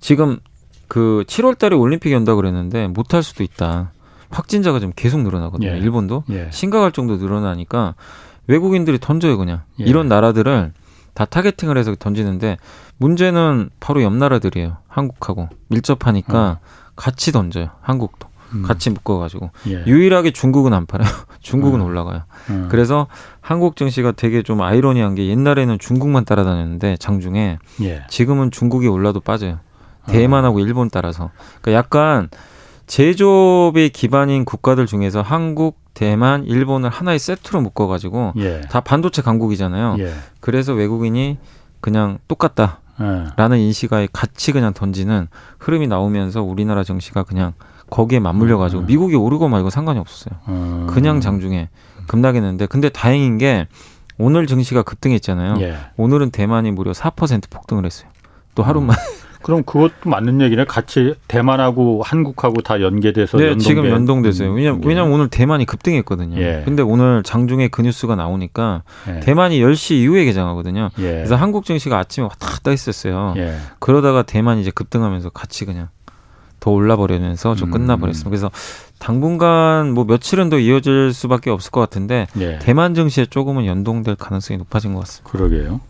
지금 0.00 0.38
그 0.88 1.24
7월 1.26 1.56
달에 1.56 1.76
올림픽 1.76 2.12
연다 2.12 2.34
그랬는데 2.34 2.88
못할 2.88 3.22
수도 3.22 3.42
있다. 3.42 3.92
확진자가 4.32 4.80
좀 4.80 4.92
계속 4.96 5.20
늘어나거든요. 5.20 5.68
예. 5.68 5.78
일본도 5.78 6.24
예. 6.30 6.48
심각할 6.50 6.92
정도 6.92 7.16
늘어나니까 7.16 7.94
외국인들이 8.46 8.98
던져요 8.98 9.38
그냥 9.38 9.62
예. 9.80 9.84
이런 9.84 10.08
나라들을 10.08 10.72
다 11.14 11.24
타겟팅을 11.24 11.76
해서 11.76 11.94
던지는데 11.94 12.56
문제는 12.96 13.70
바로 13.78 14.02
옆 14.02 14.14
나라들이에요. 14.14 14.78
한국하고 14.88 15.48
밀접하니까 15.68 16.60
어. 16.62 16.92
같이 16.96 17.32
던져요. 17.32 17.68
한국도 17.80 18.28
음. 18.54 18.62
같이 18.62 18.90
묶어가지고 18.90 19.50
예. 19.68 19.84
유일하게 19.86 20.32
중국은 20.32 20.72
안 20.72 20.86
팔아요. 20.86 21.08
중국은 21.40 21.80
음. 21.80 21.86
올라가요. 21.86 22.22
음. 22.50 22.68
그래서 22.70 23.06
한국 23.40 23.76
증시가 23.76 24.12
되게 24.12 24.42
좀 24.42 24.62
아이러니한 24.62 25.14
게 25.14 25.26
옛날에는 25.26 25.78
중국만 25.78 26.24
따라다녔는데 26.24 26.96
장중에 26.98 27.58
예. 27.82 28.04
지금은 28.08 28.50
중국이 28.50 28.88
올라도 28.88 29.20
빠져요. 29.20 29.58
대만하고 30.06 30.58
일본 30.58 30.90
따라서 30.90 31.30
그러니까 31.60 31.78
약간 31.78 32.28
제조업의 32.86 33.90
기반인 33.90 34.44
국가들 34.44 34.86
중에서 34.86 35.22
한국, 35.22 35.78
대만, 35.94 36.44
일본을 36.44 36.90
하나의 36.90 37.18
세트로 37.18 37.60
묶어가지고 37.60 38.32
예. 38.38 38.60
다 38.62 38.80
반도체 38.80 39.22
강국이잖아요. 39.22 39.96
예. 39.98 40.12
그래서 40.40 40.72
외국인이 40.72 41.38
그냥 41.80 42.18
똑같다. 42.28 42.80
라는 43.36 43.58
예. 43.58 43.62
인식에 43.62 44.08
같이 44.12 44.52
그냥 44.52 44.72
던지는 44.72 45.28
흐름이 45.58 45.88
나오면서 45.88 46.42
우리나라 46.42 46.84
증시가 46.84 47.22
그냥 47.22 47.52
거기에 47.90 48.20
맞물려 48.20 48.58
가지고 48.58 48.82
음. 48.82 48.86
미국이 48.86 49.16
오르고 49.16 49.48
말고 49.48 49.70
상관이 49.70 49.98
없었어요. 49.98 50.38
음. 50.48 50.86
그냥 50.88 51.20
장중에 51.20 51.68
급락했는데 52.06 52.66
근데 52.66 52.88
다행인 52.88 53.38
게 53.38 53.66
오늘 54.18 54.46
증시가 54.46 54.82
급등했잖아요. 54.82 55.56
예. 55.60 55.76
오늘은 55.96 56.30
대만이 56.30 56.70
무려 56.70 56.92
4% 56.92 57.50
폭등을 57.50 57.84
했어요. 57.84 58.08
또 58.54 58.62
하루만 58.62 58.96
음. 58.96 59.31
그럼 59.42 59.62
그것도 59.64 60.08
맞는 60.08 60.40
얘기네. 60.40 60.64
같이 60.64 61.14
대만하고 61.28 62.02
한국하고 62.02 62.62
다 62.62 62.80
연계돼서 62.80 63.38
네, 63.38 63.56
지금 63.56 63.86
연동돼서요. 63.88 64.52
왜냐 64.52 64.72
음. 64.72 64.80
왜냐면 64.84 65.12
오늘 65.12 65.28
대만이 65.28 65.66
급등했거든요. 65.66 66.40
예. 66.40 66.62
근데 66.64 66.82
오늘 66.82 67.22
장중에 67.22 67.68
그 67.68 67.82
뉴스가 67.82 68.16
나오니까 68.16 68.82
예. 69.08 69.20
대만이 69.20 69.60
10시 69.60 69.96
이후에 69.96 70.24
개장하거든요. 70.24 70.90
예. 70.98 71.02
그래서 71.02 71.36
한국 71.36 71.64
증시가 71.64 71.98
아침에 71.98 72.24
왔다 72.24 72.48
갔다 72.48 72.70
했었어요. 72.70 73.34
예. 73.36 73.56
그러다가 73.78 74.22
대만이 74.22 74.60
이제 74.60 74.70
급등하면서 74.70 75.30
같이 75.30 75.64
그냥 75.64 75.88
더 76.60 76.70
올라버리면서 76.70 77.56
좀 77.56 77.68
음. 77.68 77.72
끝나버렸습니다. 77.72 78.30
그래서 78.30 78.50
당분간 79.00 79.92
뭐 79.92 80.04
며칠은 80.04 80.48
더 80.48 80.58
이어질 80.60 81.12
수밖에 81.12 81.50
없을 81.50 81.72
것 81.72 81.80
같은데 81.80 82.28
예. 82.38 82.58
대만 82.60 82.94
증시에 82.94 83.26
조금은 83.26 83.66
연동될 83.66 84.14
가능성이 84.14 84.58
높아진 84.58 84.94
것 84.94 85.00
같습니다. 85.00 85.30
그러게요. 85.32 85.80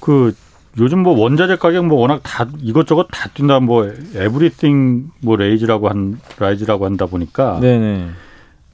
그 0.00 0.34
요즘 0.78 1.00
뭐 1.00 1.18
원자재 1.18 1.56
가격 1.56 1.86
뭐 1.86 1.98
워낙 1.98 2.20
다 2.22 2.46
이것저것 2.60 3.08
다 3.10 3.28
뛴다 3.34 3.60
뭐 3.60 3.90
everything 4.14 5.10
뭐 5.20 5.36
raise라고 5.36 5.88
한 5.88 6.20
rise라고 6.38 6.84
한다 6.84 7.06
보니까 7.06 7.58
네네. 7.60 8.08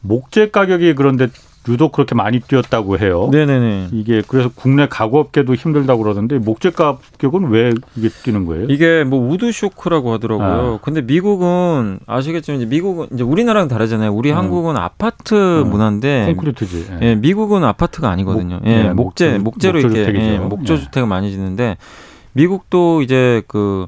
목재 0.03 0.51
가격이 0.51 0.94
그런데 0.94 1.28
유독 1.69 1.93
그렇게 1.93 2.14
많이 2.14 2.41
뛰었다고 2.41 2.99
해요. 2.99 3.29
네네네. 3.33 3.89
이게 3.93 4.23
그래서 4.27 4.51
국내 4.55 4.87
가구업계도 4.89 5.55
힘들다고 5.55 6.03
그러던데 6.03 6.39
목재 6.39 6.71
가격은 6.71 7.49
왜 7.49 7.73
이게 7.97 8.09
뛰는 8.09 8.47
거예요? 8.47 8.67
이게 8.69 9.05
뭐 9.05 9.29
wood 9.29 9.51
shock이라고 9.51 10.12
하더라고요. 10.14 10.75
아. 10.75 10.79
근데 10.83 11.03
미국은 11.03 11.99
아시겠지만 12.07 12.61
이제 12.61 12.69
미국은 12.69 13.09
이제 13.12 13.23
우리나라랑 13.23 13.69
다르잖아요. 13.69 14.12
우리 14.12 14.31
음. 14.31 14.37
한국은 14.37 14.77
아파트 14.77 15.62
음. 15.62 15.71
문화인데 15.71 16.27
콘크리트지. 16.35 16.87
예. 17.03 17.07
예, 17.07 17.14
미국은 17.14 17.64
아파트가 17.64 18.11
아니거든요. 18.11 18.57
목, 18.57 18.67
예, 18.67 18.87
예, 18.87 18.89
목재 18.91 19.39
목재로 19.39 19.81
목조 19.83 19.97
이렇게 19.99 20.35
예, 20.35 20.39
목조 20.39 20.79
주택을 20.79 21.09
많이 21.09 21.31
짓는데 21.31 21.77
미국도 22.33 23.03
이제 23.03 23.43
그 23.49 23.87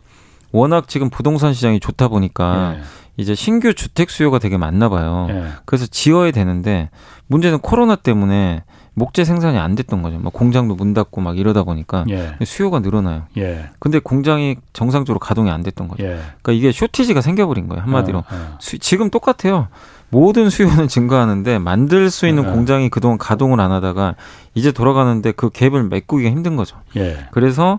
워낙 0.53 0.89
지금 0.89 1.11
부동산 1.11 1.53
시장이 1.53 1.81
좋다 1.81 2.09
보니까 2.09 2.76
예. 2.76 2.83
이제 3.18 3.35
신규 3.35 3.74
주택 3.74 4.11
수요가 4.11 4.39
되게 4.39 4.57
많나 4.57 4.89
봐요. 4.89 5.26
예. 5.31 5.45
그래서 5.64 5.87
지어야 5.87 6.31
되는데 6.31 6.89
문제는 7.29 7.61
코로나 7.61 7.95
때문에 7.97 8.62
목재 8.95 9.24
생산이 9.24 9.57
안 9.59 9.74
됐던 9.74 10.03
거죠. 10.03 10.18
막 10.18 10.33
공장도 10.33 10.74
문 10.74 10.93
닫고 10.93 11.20
막 11.20 11.39
이러다 11.39 11.62
보니까 11.62 12.05
예. 12.11 12.37
수요가 12.45 12.81
늘어나요. 12.81 13.22
예. 13.39 13.70
근데 13.79 14.01
공장이 14.01 14.57
정상적으로 14.72 15.20
가동이 15.20 15.51
안 15.51 15.62
됐던 15.62 15.89
거죠. 15.89 16.03
예. 16.05 16.18
그러니까 16.43 16.53
이게 16.53 16.72
쇼티지가 16.72 17.20
생겨버린 17.20 17.68
거예요. 17.68 17.83
한마디로. 17.85 18.18
어, 18.18 18.24
어. 18.29 18.59
수, 18.61 18.79
지금 18.79 19.09
똑같아요. 19.09 19.68
모든 20.11 20.51
수요는 20.51 20.89
증가하는데 20.89 21.59
만들 21.59 22.11
수 22.11 22.26
있는 22.26 22.45
예. 22.49 22.51
공장이 22.51 22.89
그동안 22.89 23.18
가동을 23.18 23.61
안 23.61 23.70
하다가 23.70 24.16
이제 24.55 24.72
돌아가는데 24.72 25.33
그 25.33 25.51
갭을 25.51 25.89
메꾸기가 25.89 26.31
힘든 26.31 26.57
거죠. 26.57 26.76
예. 26.97 27.18
그래서 27.31 27.79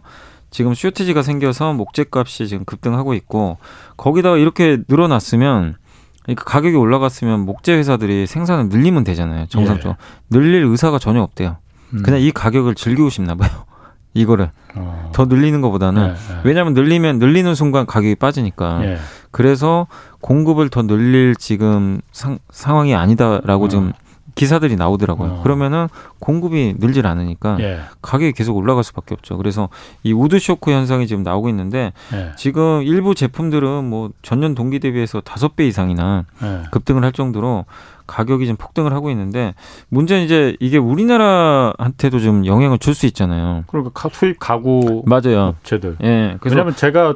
지금 0.51 0.73
쇼티지가 0.73 1.21
생겨서 1.21 1.73
목재값이 1.73 2.47
지금 2.47 2.65
급등하고 2.65 3.13
있고 3.13 3.57
거기다가 3.97 4.37
이렇게 4.37 4.79
늘어났으면 4.87 5.75
그러니까 6.29 6.43
가격이 6.43 6.75
올라갔으면 6.75 7.39
목재 7.41 7.73
회사들이 7.73 8.27
생산을 8.27 8.69
늘리면 8.69 9.03
되잖아요. 9.03 9.47
정상적으로. 9.47 9.97
예. 9.99 10.05
늘릴 10.29 10.63
의사가 10.63 10.99
전혀 10.99 11.21
없대요. 11.21 11.57
음. 11.93 12.03
그냥 12.03 12.21
이 12.21 12.31
가격을 12.31 12.75
즐기고 12.75 13.09
싶나 13.09 13.33
봐요. 13.35 13.49
이거를 14.13 14.51
어. 14.75 15.11
더 15.13 15.25
늘리는 15.25 15.61
것보다는 15.61 16.03
예, 16.03 16.09
예. 16.09 16.41
왜냐하면 16.43 16.73
늘리면 16.73 17.19
늘리는 17.19 17.53
순간 17.55 17.85
가격이 17.85 18.15
빠지니까 18.15 18.83
예. 18.83 18.97
그래서 19.31 19.87
공급을 20.21 20.69
더 20.69 20.83
늘릴 20.83 21.35
지금 21.35 22.01
상, 22.11 22.39
상황이 22.51 22.95
아니다라고 22.95 23.65
어. 23.65 23.67
지금 23.67 23.93
기사들이 24.39 24.77
나오더라고요. 24.77 25.29
어. 25.31 25.43
그러면은 25.43 25.87
공급이 26.19 26.75
늘질 26.79 27.05
않으니까 27.05 27.57
예. 27.59 27.81
가격이 28.01 28.31
계속 28.31 28.55
올라갈 28.55 28.85
수밖에 28.85 29.13
없죠. 29.13 29.35
그래서 29.35 29.67
이 30.03 30.13
wood 30.13 30.39
shock 30.39 30.71
현상이 30.71 31.07
지금 31.07 31.23
나오고 31.23 31.49
있는데 31.49 31.91
예. 32.13 32.31
지금 32.37 32.81
일부 32.83 33.15
제품들은 33.15 33.83
뭐 33.83 34.11
전년 34.21 34.55
동기 34.55 34.79
대비해서 34.79 35.19
다섯 35.19 35.57
배 35.57 35.67
이상이나 35.67 36.23
예. 36.41 36.63
급등을 36.71 37.03
할 37.03 37.11
정도로 37.11 37.65
가격이 38.07 38.47
좀 38.47 38.55
폭등을 38.55 38.93
하고 38.93 39.11
있는데 39.11 39.53
문제는 39.89 40.23
이제 40.23 40.55
이게 40.61 40.77
우리나라한테도 40.77 42.19
좀 42.21 42.45
영향을 42.45 42.77
줄 42.79 42.95
수 42.95 43.05
있잖아요. 43.07 43.65
그러니까 43.67 44.09
수입 44.13 44.39
가구 44.39 45.03
맞아요. 45.05 45.55
업체들. 45.59 45.97
예. 46.03 46.37
그래서 46.39 46.55
왜냐하면 46.55 46.75
제가 46.75 47.15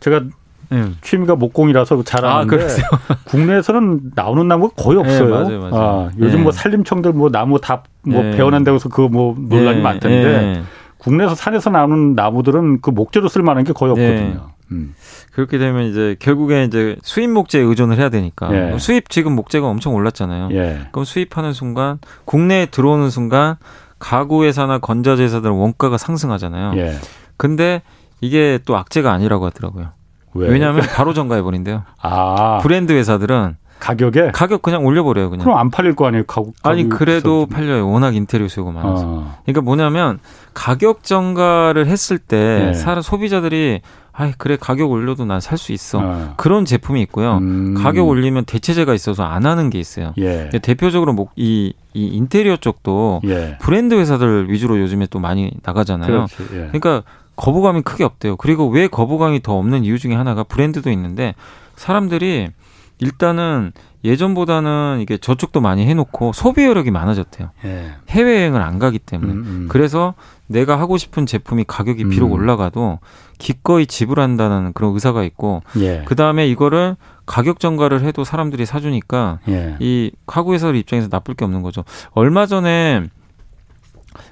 제가 0.00 0.22
네. 0.70 0.90
취미가 1.02 1.36
목공이라서 1.36 2.02
잘 2.04 2.24
아는데 2.24 2.64
아, 2.64 3.14
국내에서는 3.24 4.12
나오는 4.14 4.46
나무가 4.48 4.74
거의 4.76 5.02
네, 5.02 5.04
없어요. 5.04 5.48
네, 5.48 5.56
맞아요, 5.56 5.70
맞아요. 5.70 6.08
아, 6.08 6.10
요즘 6.18 6.38
네. 6.38 6.42
뭐 6.44 6.52
산림청들 6.52 7.12
뭐 7.12 7.30
나무 7.30 7.60
다 7.60 7.67
뭐 7.67 7.82
네. 8.04 8.30
베어낸다고 8.36 8.76
해서 8.76 8.88
그거 8.88 9.08
뭐 9.08 9.34
논란이 9.38 9.80
많던데 9.80 10.62
국내에서 10.98 11.34
산에서 11.34 11.70
나오는 11.70 12.14
나무들은 12.14 12.80
그 12.80 12.90
목재로 12.90 13.28
쓸 13.28 13.42
만한 13.42 13.64
게 13.64 13.72
거의 13.72 13.92
없거든요. 13.92 14.54
음. 14.72 14.94
그렇게 15.32 15.58
되면 15.58 15.84
이제 15.84 16.16
결국에 16.18 16.64
이제 16.64 16.96
수입 17.02 17.30
목재에 17.30 17.60
의존을 17.60 17.98
해야 17.98 18.08
되니까 18.08 18.48
예. 18.54 18.78
수입 18.78 19.10
지금 19.10 19.34
목재가 19.34 19.66
엄청 19.66 19.94
올랐잖아요. 19.94 20.48
예. 20.52 20.80
그럼 20.92 21.04
수입하는 21.04 21.52
순간 21.52 21.98
국내에 22.24 22.66
들어오는 22.66 23.10
순간 23.10 23.56
가구 23.98 24.44
회사나 24.44 24.78
건자재 24.78 25.22
회사들은 25.22 25.54
원가가 25.54 25.98
상승하잖아요. 25.98 26.78
예. 26.80 26.94
근데 27.36 27.82
이게 28.20 28.58
또 28.64 28.76
악재가 28.76 29.12
아니라고 29.12 29.46
하더라고요. 29.46 29.88
왜? 30.34 30.48
왜냐하면 30.48 30.82
바로 30.94 31.12
전가해 31.14 31.42
버린대요. 31.42 31.82
아 32.00 32.58
브랜드 32.62 32.92
회사들은 32.92 33.56
가격에 33.80 34.30
가격 34.32 34.62
그냥 34.62 34.84
올려버려요 34.86 35.30
그냥. 35.30 35.44
그럼 35.44 35.58
안 35.58 35.70
팔릴 35.70 35.94
거 35.94 36.06
아니에요 36.06 36.24
가격. 36.26 36.54
아니 36.62 36.88
그래도. 36.88 37.46
팔려요. 37.46 37.88
워낙 37.90 38.14
인테리어 38.14 38.48
수요가 38.48 38.70
많아서. 38.72 39.04
아. 39.26 39.36
그러니까 39.44 39.60
뭐냐면 39.62 40.18
가격 40.54 41.02
정가를 41.04 41.86
했을 41.86 42.18
때 42.18 42.66
네. 42.66 42.74
사람 42.74 43.02
소비자들이 43.02 43.80
아 44.16 44.30
그래 44.38 44.56
가격 44.58 44.90
올려도 44.92 45.24
난 45.24 45.40
살 45.40 45.58
수 45.58 45.72
있어 45.72 46.00
아. 46.00 46.34
그런 46.36 46.64
제품이 46.64 47.02
있고요. 47.02 47.38
음. 47.38 47.74
가격 47.76 48.06
올리면 48.08 48.44
대체제가 48.44 48.94
있어서 48.94 49.24
안 49.24 49.44
하는 49.44 49.70
게 49.70 49.78
있어요. 49.80 50.14
예. 50.18 50.50
대표적으로 50.62 51.12
뭐 51.12 51.28
이 51.36 51.74
이 51.96 52.06
인테리어 52.08 52.56
쪽도 52.56 53.20
예. 53.26 53.56
브랜드 53.60 53.94
회사들 53.94 54.50
위주로 54.50 54.80
요즘에 54.80 55.06
또 55.10 55.20
많이 55.20 55.52
나가잖아요. 55.62 56.26
예. 56.52 56.56
그러니까 56.72 57.02
거부감이 57.36 57.82
크게 57.82 58.04
없대요. 58.04 58.36
그리고 58.36 58.68
왜 58.68 58.86
거부감이 58.86 59.42
더 59.42 59.56
없는 59.58 59.84
이유 59.84 59.98
중에 59.98 60.14
하나가 60.14 60.42
브랜드도 60.42 60.90
있는데 60.90 61.34
사람들이 61.76 62.48
일단은 62.98 63.72
예전보다는 64.04 64.98
이게 65.00 65.16
저축도 65.16 65.60
많이 65.60 65.86
해놓고 65.86 66.32
소비 66.32 66.64
여력이 66.64 66.90
많아졌대요. 66.90 67.50
예. 67.64 67.92
해외여행을 68.10 68.60
안 68.60 68.78
가기 68.78 68.98
때문에. 68.98 69.32
음, 69.32 69.38
음. 69.38 69.66
그래서 69.70 70.14
내가 70.46 70.78
하고 70.78 70.98
싶은 70.98 71.24
제품이 71.24 71.64
가격이 71.66 72.04
비록 72.04 72.26
음. 72.26 72.32
올라가도 72.32 72.98
기꺼이 73.38 73.86
지불한다는 73.86 74.74
그런 74.74 74.92
의사가 74.92 75.24
있고, 75.24 75.62
예. 75.78 76.02
그 76.04 76.14
다음에 76.16 76.46
이거를 76.46 76.96
가격 77.24 77.60
정가를 77.60 78.02
해도 78.04 78.24
사람들이 78.24 78.66
사주니까 78.66 79.38
예. 79.48 79.76
이 79.80 80.12
카구 80.26 80.52
회사들 80.52 80.76
입장에서 80.76 81.08
나쁠 81.10 81.34
게 81.34 81.46
없는 81.46 81.62
거죠. 81.62 81.82
얼마 82.12 82.44
전에 82.44 83.04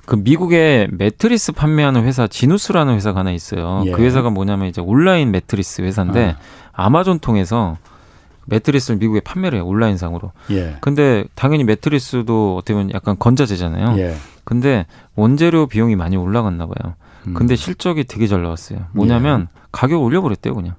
그 0.05 0.17
미국의 0.17 0.89
매트리스 0.91 1.53
판매하는 1.53 2.05
회사 2.05 2.27
지누스라는 2.27 2.95
회사가 2.95 3.21
하나 3.21 3.31
있어요. 3.31 3.83
예. 3.87 3.93
그 3.93 4.03
회사가 4.03 4.31
뭐냐면 4.31 4.69
이제 4.69 4.81
온라인 4.81 5.31
매트리스 5.31 5.83
회사인데 5.83 6.37
아. 6.73 6.85
아마존 6.85 7.19
통해서 7.19 7.77
매트리스를 8.47 8.99
미국에 8.99 9.21
판매를 9.21 9.59
해요 9.59 9.67
온라인상으로. 9.67 10.33
예. 10.51 10.77
근데 10.81 11.25
당연히 11.35 11.65
매트리스도 11.65 12.57
어떻게 12.57 12.75
보면 12.75 12.93
약간 12.93 13.17
건자재잖아요. 13.19 13.99
예. 13.99 14.17
근데 14.45 14.87
원재료 15.15 15.67
비용이 15.69 15.95
많이 15.95 16.17
올라갔나 16.17 16.67
봐요. 16.67 16.95
음. 17.29 17.35
근데 17.35 17.55
실적이 17.55 18.05
되게 18.05 18.27
잘 18.27 18.43
나왔어요. 18.43 18.81
뭐냐면 18.93 19.43
예. 19.43 19.61
가격 19.71 20.03
올려버렸대요 20.03 20.55
그냥. 20.55 20.75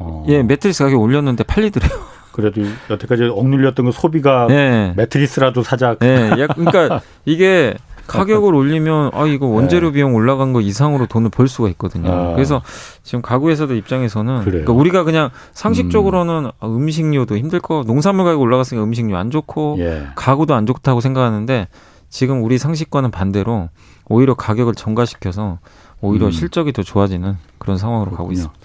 어. 0.00 0.24
예, 0.28 0.42
매트리스 0.42 0.82
가격 0.84 1.00
올렸는데 1.00 1.44
팔리더래요. 1.44 1.90
그래도 2.32 2.62
여태까지 2.90 3.24
억눌렸던 3.24 3.86
그 3.86 3.92
소비가 3.92 4.46
네. 4.48 4.92
매트리스라도 4.96 5.62
사자. 5.62 5.96
네, 5.96 6.30
그러니까 6.30 7.00
이게 7.24 7.74
가격을 8.08 8.54
올리면 8.54 9.10
아 9.12 9.26
이거 9.26 9.46
원재료 9.46 9.88
네. 9.88 9.94
비용 9.94 10.14
올라간 10.14 10.52
거 10.52 10.60
이상으로 10.60 11.06
돈을 11.06 11.30
벌 11.30 11.46
수가 11.46 11.68
있거든요. 11.70 12.10
아. 12.10 12.32
그래서 12.34 12.62
지금 13.02 13.22
가구에서도 13.22 13.74
입장에서는 13.74 14.44
그러니까 14.44 14.72
우리가 14.72 15.04
그냥 15.04 15.30
상식적으로는 15.52 16.46
음. 16.46 16.50
아, 16.58 16.66
음식료도 16.66 17.36
힘들 17.36 17.60
거 17.60 17.84
농산물 17.86 18.24
가격 18.24 18.40
올라갔으니까 18.40 18.82
음식료 18.82 19.16
안 19.16 19.30
좋고 19.30 19.76
예. 19.80 20.06
가구도 20.16 20.54
안 20.54 20.66
좋다고 20.66 21.00
생각하는데 21.00 21.68
지금 22.08 22.42
우리 22.42 22.58
상식과는 22.58 23.10
반대로 23.10 23.68
오히려 24.08 24.34
가격을 24.34 24.74
전가시켜서 24.74 25.58
오히려 26.00 26.26
음. 26.26 26.30
실적이 26.30 26.72
더 26.72 26.82
좋아지는 26.82 27.36
그런 27.58 27.76
상황으로 27.76 28.10
그렇군요. 28.10 28.16
가고 28.16 28.32
있습니다. 28.32 28.58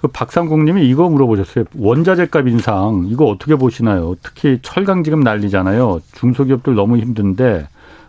그 0.00 0.08
박상국님이 0.08 0.88
이거 0.88 1.08
물어보셨어요. 1.08 1.64
원자재값 1.76 2.46
인상 2.48 3.06
이거 3.08 3.24
어떻게 3.24 3.56
보시나요? 3.56 4.14
특히 4.22 4.58
철강 4.62 5.02
지금 5.02 5.20
난리잖아요. 5.20 6.00
중소기업들 6.14 6.74
너무 6.74 6.98
힘든데 6.98 7.66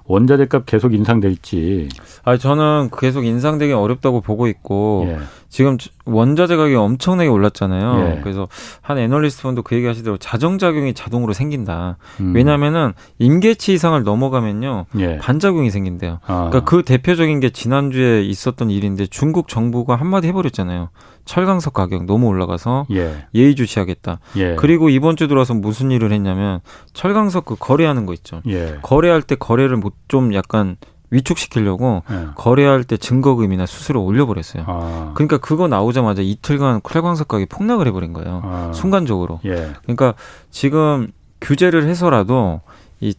원자재값 0.10 0.66
계속 0.66 0.94
인상될지. 0.94 1.88
아 2.24 2.36
저는 2.38 2.90
계속 2.98 3.26
인상되기 3.26 3.72
어렵다고 3.74 4.22
보고 4.22 4.48
있고 4.48 5.06
예. 5.08 5.20
지금 5.50 5.78
원자재 6.06 6.56
가격이 6.56 6.76
엄청나게 6.76 7.30
올랐잖아요. 7.30 8.18
예. 8.18 8.22
그래서 8.22 8.48
한 8.82 8.98
애널리스트 8.98 9.44
분도 9.44 9.62
그 9.64 9.76
얘기 9.76 9.86
하시더라고 9.88 10.18
자정작용이 10.18 10.94
자동으로 10.94 11.34
생긴다. 11.34 11.98
음. 12.20 12.36
왜냐하면은 12.36 12.94
임계치 13.18 13.74
이상을 13.74 14.02
넘어가면요 14.04 14.86
예. 15.00 15.18
반작용이 15.18 15.70
생긴대요. 15.72 16.20
아. 16.26 16.50
그러니까 16.50 16.64
그 16.64 16.84
대표적인 16.84 17.40
게 17.40 17.50
지난주에 17.50 18.24
있었던 18.24 18.70
일인데 18.70 19.08
중국 19.08 19.48
정부가 19.48 19.96
한마디 19.96 20.28
해버렸잖아요. 20.28 20.90
철강석 21.26 21.74
가격 21.74 22.06
너무 22.06 22.28
올라가서 22.28 22.88
예. 22.92 23.26
예의주시하겠다. 23.36 24.20
예. 24.38 24.56
그리고 24.56 24.90
이번 24.90 25.16
주 25.16 25.28
들어서 25.28 25.54
무슨 25.54 25.92
일을 25.92 26.12
했냐면 26.12 26.60
철강석 26.94 27.46
그 27.46 27.56
거래하는 27.56 28.06
거 28.06 28.14
있죠. 28.14 28.42
예. 28.48 28.78
거래할 28.82 29.22
때 29.22 29.36
거래를 29.36 29.78
못 29.78 29.94
좀 30.10 30.34
약간 30.34 30.76
위축시키려고 31.12 32.04
예. 32.12 32.28
거래할 32.36 32.84
때 32.84 32.98
증거금이나 32.98 33.66
수수료 33.66 34.04
올려버렸어요. 34.04 34.64
아. 34.68 35.12
그러니까 35.16 35.38
그거 35.38 35.68
나오자마자 35.68 36.22
이틀간 36.22 36.82
철강석 36.88 37.28
가격이 37.28 37.48
폭락을 37.48 37.88
해버린 37.88 38.14
거예요. 38.14 38.42
아. 38.44 38.72
순간적으로. 38.74 39.40
예. 39.46 39.72
그러니까 39.84 40.14
지금 40.52 41.12
규제를 41.42 41.88
해서라도 41.88 42.62
이 43.00 43.14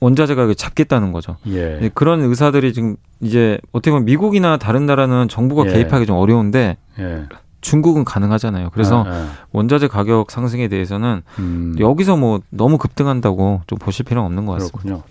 원자재 0.00 0.34
가격을 0.34 0.54
잡겠다는 0.54 1.12
거죠. 1.12 1.36
예. 1.48 1.90
그런 1.94 2.20
의사들이 2.20 2.72
지금 2.72 2.96
이제 3.20 3.58
어떻게 3.72 3.90
보면 3.90 4.04
미국이나 4.04 4.56
다른 4.56 4.86
나라는 4.86 5.28
정부가 5.28 5.66
예. 5.66 5.72
개입하기 5.72 6.06
좀 6.06 6.16
어려운데 6.16 6.76
예. 7.00 7.24
중국은 7.60 8.04
가능하잖아요. 8.04 8.70
그래서 8.70 9.02
아, 9.02 9.10
아. 9.10 9.28
원자재 9.50 9.88
가격 9.88 10.30
상승에 10.30 10.68
대해서는 10.68 11.22
음. 11.40 11.74
여기서 11.80 12.16
뭐 12.16 12.40
너무 12.50 12.78
급등한다고 12.78 13.62
좀 13.66 13.78
보실 13.78 14.04
필요는 14.04 14.26
없는 14.26 14.46
것 14.46 14.52
같습니다. 14.52 14.78
그렇군요. 14.78 15.02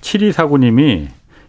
7249님이 0.00 1.08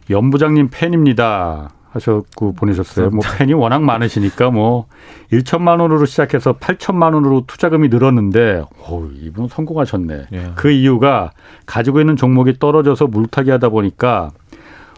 연부장님 0.09 0.69
팬입니다. 0.71 1.69
하셨고 1.91 2.53
보내셨어요. 2.53 3.09
뭐 3.09 3.19
팬이 3.37 3.53
워낙 3.53 3.83
많으시니까 3.83 4.49
뭐 4.49 4.87
1천만 5.31 5.81
원으로 5.81 6.05
시작해서 6.05 6.53
8천만 6.53 7.13
원으로 7.13 7.43
투자금이 7.45 7.89
늘었는데 7.89 8.63
오, 8.89 9.07
이분 9.13 9.47
성공하셨네. 9.47 10.27
예. 10.31 10.51
그 10.55 10.71
이유가 10.71 11.31
가지고 11.65 11.99
있는 11.99 12.15
종목이 12.15 12.59
떨어져서 12.59 13.07
물타기 13.07 13.51
하다 13.51 13.69
보니까 13.69 14.31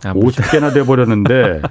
아, 0.06 0.14
50개나 0.14 0.74
돼 0.74 0.84
버렸는데 0.86 1.62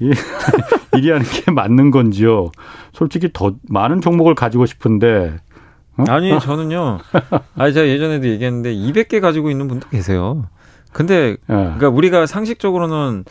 일이 0.00 1.10
하는 1.10 1.24
게 1.24 1.50
맞는 1.52 1.90
건지요. 1.90 2.50
솔직히 2.92 3.30
더 3.32 3.54
많은 3.68 4.00
종목을 4.00 4.34
가지고 4.34 4.66
싶은데 4.66 5.36
어? 5.98 6.04
아니 6.08 6.38
저는요. 6.40 6.98
아니 7.54 7.72
제가 7.72 7.86
예전에도 7.86 8.26
얘기했는데 8.26 8.74
200개 8.74 9.20
가지고 9.20 9.50
있는 9.50 9.68
분도 9.68 9.88
계세요. 9.88 10.46
근데 10.96 11.32
예. 11.32 11.36
그러니까 11.46 11.90
우리가 11.90 12.24
상식적으로는 12.24 13.26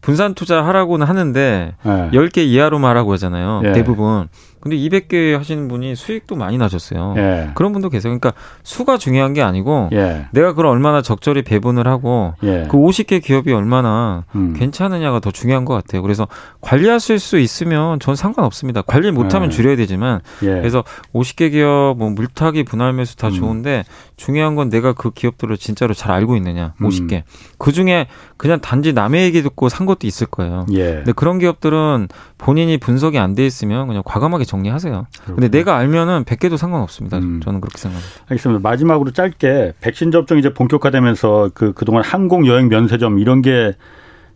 분산 0.00 0.34
투자하라고는 0.34 1.04
하는데 1.08 1.74
네. 1.82 2.10
10개 2.12 2.38
이하로만 2.38 2.88
하라고 2.90 3.12
하잖아요. 3.14 3.62
예. 3.64 3.72
대부분. 3.72 4.28
근데 4.60 4.76
200개 4.76 5.32
하시는 5.36 5.68
분이 5.68 5.96
수익도 5.96 6.36
많이 6.36 6.58
나셨어요. 6.58 7.14
예. 7.16 7.50
그런 7.54 7.72
분도 7.72 7.88
계세요. 7.88 8.10
그러니까 8.10 8.32
수가 8.62 8.98
중요한 8.98 9.32
게 9.32 9.40
아니고 9.40 9.88
예. 9.92 10.26
내가 10.32 10.50
그걸 10.50 10.66
얼마나 10.66 11.00
적절히 11.00 11.40
배분을 11.42 11.88
하고 11.88 12.34
예. 12.42 12.66
그 12.70 12.76
50개 12.76 13.22
기업이 13.22 13.52
얼마나 13.52 14.24
음. 14.34 14.54
괜찮으냐가 14.54 15.20
더 15.20 15.30
중요한 15.30 15.64
것 15.64 15.72
같아요. 15.72 16.02
그래서 16.02 16.28
관리하실 16.60 17.18
수 17.18 17.38
있으면 17.38 17.98
전 18.00 18.14
상관없습니다. 18.16 18.82
관리 18.82 19.10
못하면 19.10 19.48
예. 19.48 19.52
줄여야 19.54 19.76
되지만 19.76 20.20
예. 20.42 20.46
그래서 20.46 20.84
50개 21.14 21.50
기업 21.52 21.94
뭐 21.96 22.10
물타기 22.10 22.64
분할 22.64 22.92
매수 22.92 23.16
다 23.16 23.28
음. 23.28 23.32
좋은데 23.32 23.84
중요한 24.16 24.56
건 24.56 24.68
내가 24.68 24.92
그 24.92 25.10
기업들을 25.12 25.56
진짜로 25.56 25.94
잘 25.94 26.12
알고 26.12 26.36
있느냐. 26.36 26.74
50개. 26.80 27.12
음. 27.14 27.22
그 27.56 27.72
중에 27.72 28.06
그냥 28.36 28.60
단지 28.60 28.92
남의 28.92 29.22
얘기 29.24 29.42
듣고 29.42 29.70
산 29.70 29.86
것도 29.86 30.06
있을 30.06 30.26
거예요. 30.26 30.66
예. 30.72 30.96
근데 30.96 31.12
그런 31.12 31.38
기업들은 31.38 32.08
본인이 32.36 32.76
분석이 32.76 33.18
안 33.18 33.30
돼 33.30 33.46
있으면 33.46 33.86
그냥 33.86 34.02
과감하게 34.04 34.44
정리하세요. 34.50 35.06
그렇구나. 35.12 35.34
근데 35.36 35.48
내가 35.48 35.76
알면은 35.76 36.24
100개도 36.24 36.56
상관없습니다. 36.56 37.18
음. 37.18 37.40
저는 37.42 37.60
그렇게 37.60 37.78
생각합니다. 37.78 38.22
알겠습니다. 38.28 38.68
마지막으로 38.68 39.12
짧게 39.12 39.74
백신 39.80 40.10
접종 40.10 40.38
이제 40.38 40.52
본격화되면서 40.52 41.50
그 41.54 41.72
그동안 41.72 42.04
항공 42.04 42.46
여행 42.46 42.68
면세점 42.68 43.18
이런 43.18 43.42
게 43.42 43.74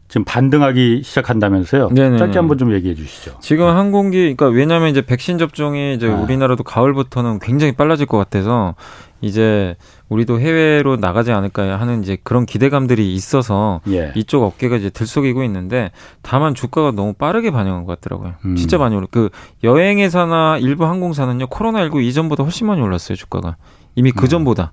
지금 0.09 0.25
반등하기 0.25 1.03
시작한다면서요? 1.03 1.89
네네. 1.89 2.19
짧게 2.19 2.39
한번 2.39 2.59
좀 2.59 2.73
얘기해 2.73 2.95
주시죠. 2.95 3.39
지금 3.41 3.67
항공기, 3.67 4.35
그러니까 4.35 4.47
왜냐하면 4.47 4.91
이제 4.91 5.01
백신 5.01 5.39
접종이 5.39 5.95
이제 5.95 6.09
아. 6.09 6.15
우리나라도 6.15 6.63
가을부터는 6.63 7.39
굉장히 7.41 7.73
빨라질 7.73 8.07
것 8.07 8.19
같아서 8.19 8.75
이제 9.23 9.77
우리도 10.11 10.39
해외로 10.39 10.97
나가지 10.97 11.33
않을까 11.33 11.81
하는 11.81 12.03
이제 12.03 12.19
그런 12.23 12.45
기대감들이 12.45 13.15
있어서 13.15 13.81
예. 13.89 14.13
이쪽 14.15 14.43
업계가 14.45 14.77
이제 14.77 14.91
들썩이고 14.91 15.43
있는데 15.45 15.91
다만 16.21 16.55
주가가 16.55 16.91
너무 16.91 17.15
빠르게 17.15 17.51
반영한 17.51 17.85
것 17.85 17.99
같더라고요. 18.01 18.35
음. 18.45 18.57
진짜 18.57 18.77
많이 18.77 18.95
올라. 18.95 19.07
그 19.11 19.31
여행회사나 19.65 20.59
일부 20.59 20.85
항공사는요 20.85 21.47
코로나 21.47 21.81
19 21.81 22.03
이전보다 22.03 22.43
훨씬 22.43 22.67
많이 22.67 22.83
올랐어요 22.83 23.17
주가가 23.17 23.57
이미 23.95 24.13
그 24.13 24.27
음. 24.27 24.29
전보다. 24.29 24.73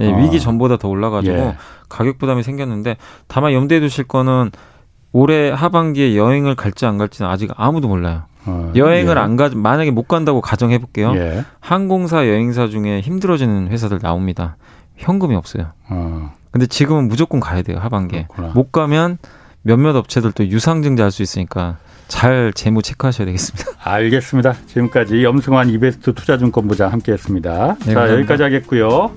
예, 0.00 0.10
아. 0.10 0.16
위기 0.16 0.40
전보다 0.40 0.78
더 0.78 0.88
올라가지고 0.88 1.36
예. 1.36 1.56
가격 1.88 2.18
부담이 2.18 2.42
생겼는데 2.42 2.96
다만 3.28 3.52
염두에 3.52 3.78
두실 3.78 4.04
거는 4.04 4.50
올해 5.12 5.50
하반기에 5.50 6.16
여행을 6.16 6.54
갈지 6.54 6.86
안 6.86 6.98
갈지는 6.98 7.30
아직 7.30 7.50
아무도 7.56 7.88
몰라요. 7.88 8.22
어, 8.44 8.72
여행을 8.74 9.16
예. 9.16 9.20
안 9.20 9.36
가, 9.36 9.50
만약에 9.54 9.90
못 9.90 10.08
간다고 10.08 10.40
가정해 10.40 10.78
볼게요. 10.78 11.12
예. 11.14 11.44
항공사, 11.60 12.26
여행사 12.26 12.66
중에 12.68 13.00
힘들어지는 13.00 13.68
회사들 13.68 14.00
나옵니다. 14.00 14.56
현금이 14.96 15.34
없어요. 15.36 15.72
어. 15.88 16.32
근데 16.50 16.66
지금은 16.66 17.08
무조건 17.08 17.40
가야 17.40 17.62
돼요, 17.62 17.78
하반기에. 17.78 18.26
그렇구나. 18.30 18.54
못 18.54 18.72
가면 18.72 19.18
몇몇 19.62 19.94
업체들도 19.94 20.48
유상증자 20.48 21.04
할 21.04 21.10
수 21.12 21.22
있으니까 21.22 21.76
잘 22.08 22.52
재무 22.54 22.82
체크하셔야 22.82 23.26
되겠습니다. 23.26 23.70
알겠습니다. 23.84 24.54
지금까지 24.66 25.24
염승환 25.24 25.70
이베스트 25.70 26.12
투자증권 26.14 26.68
부장 26.68 26.92
함께 26.92 27.12
했습니다. 27.12 27.76
네, 27.86 27.94
자 27.94 28.10
여기까지 28.12 28.42
하겠고요. 28.42 29.12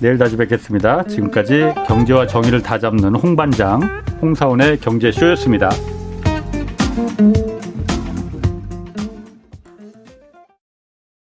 내일 0.00 0.16
다시 0.16 0.36
뵙겠습니다. 0.36 1.02
지금까지 1.04 1.72
경제와 1.86 2.26
정의를 2.26 2.62
다잡는 2.62 3.16
홍반장 3.16 3.80
홍사원의 4.22 4.78
경제쇼였습니다. 4.78 5.70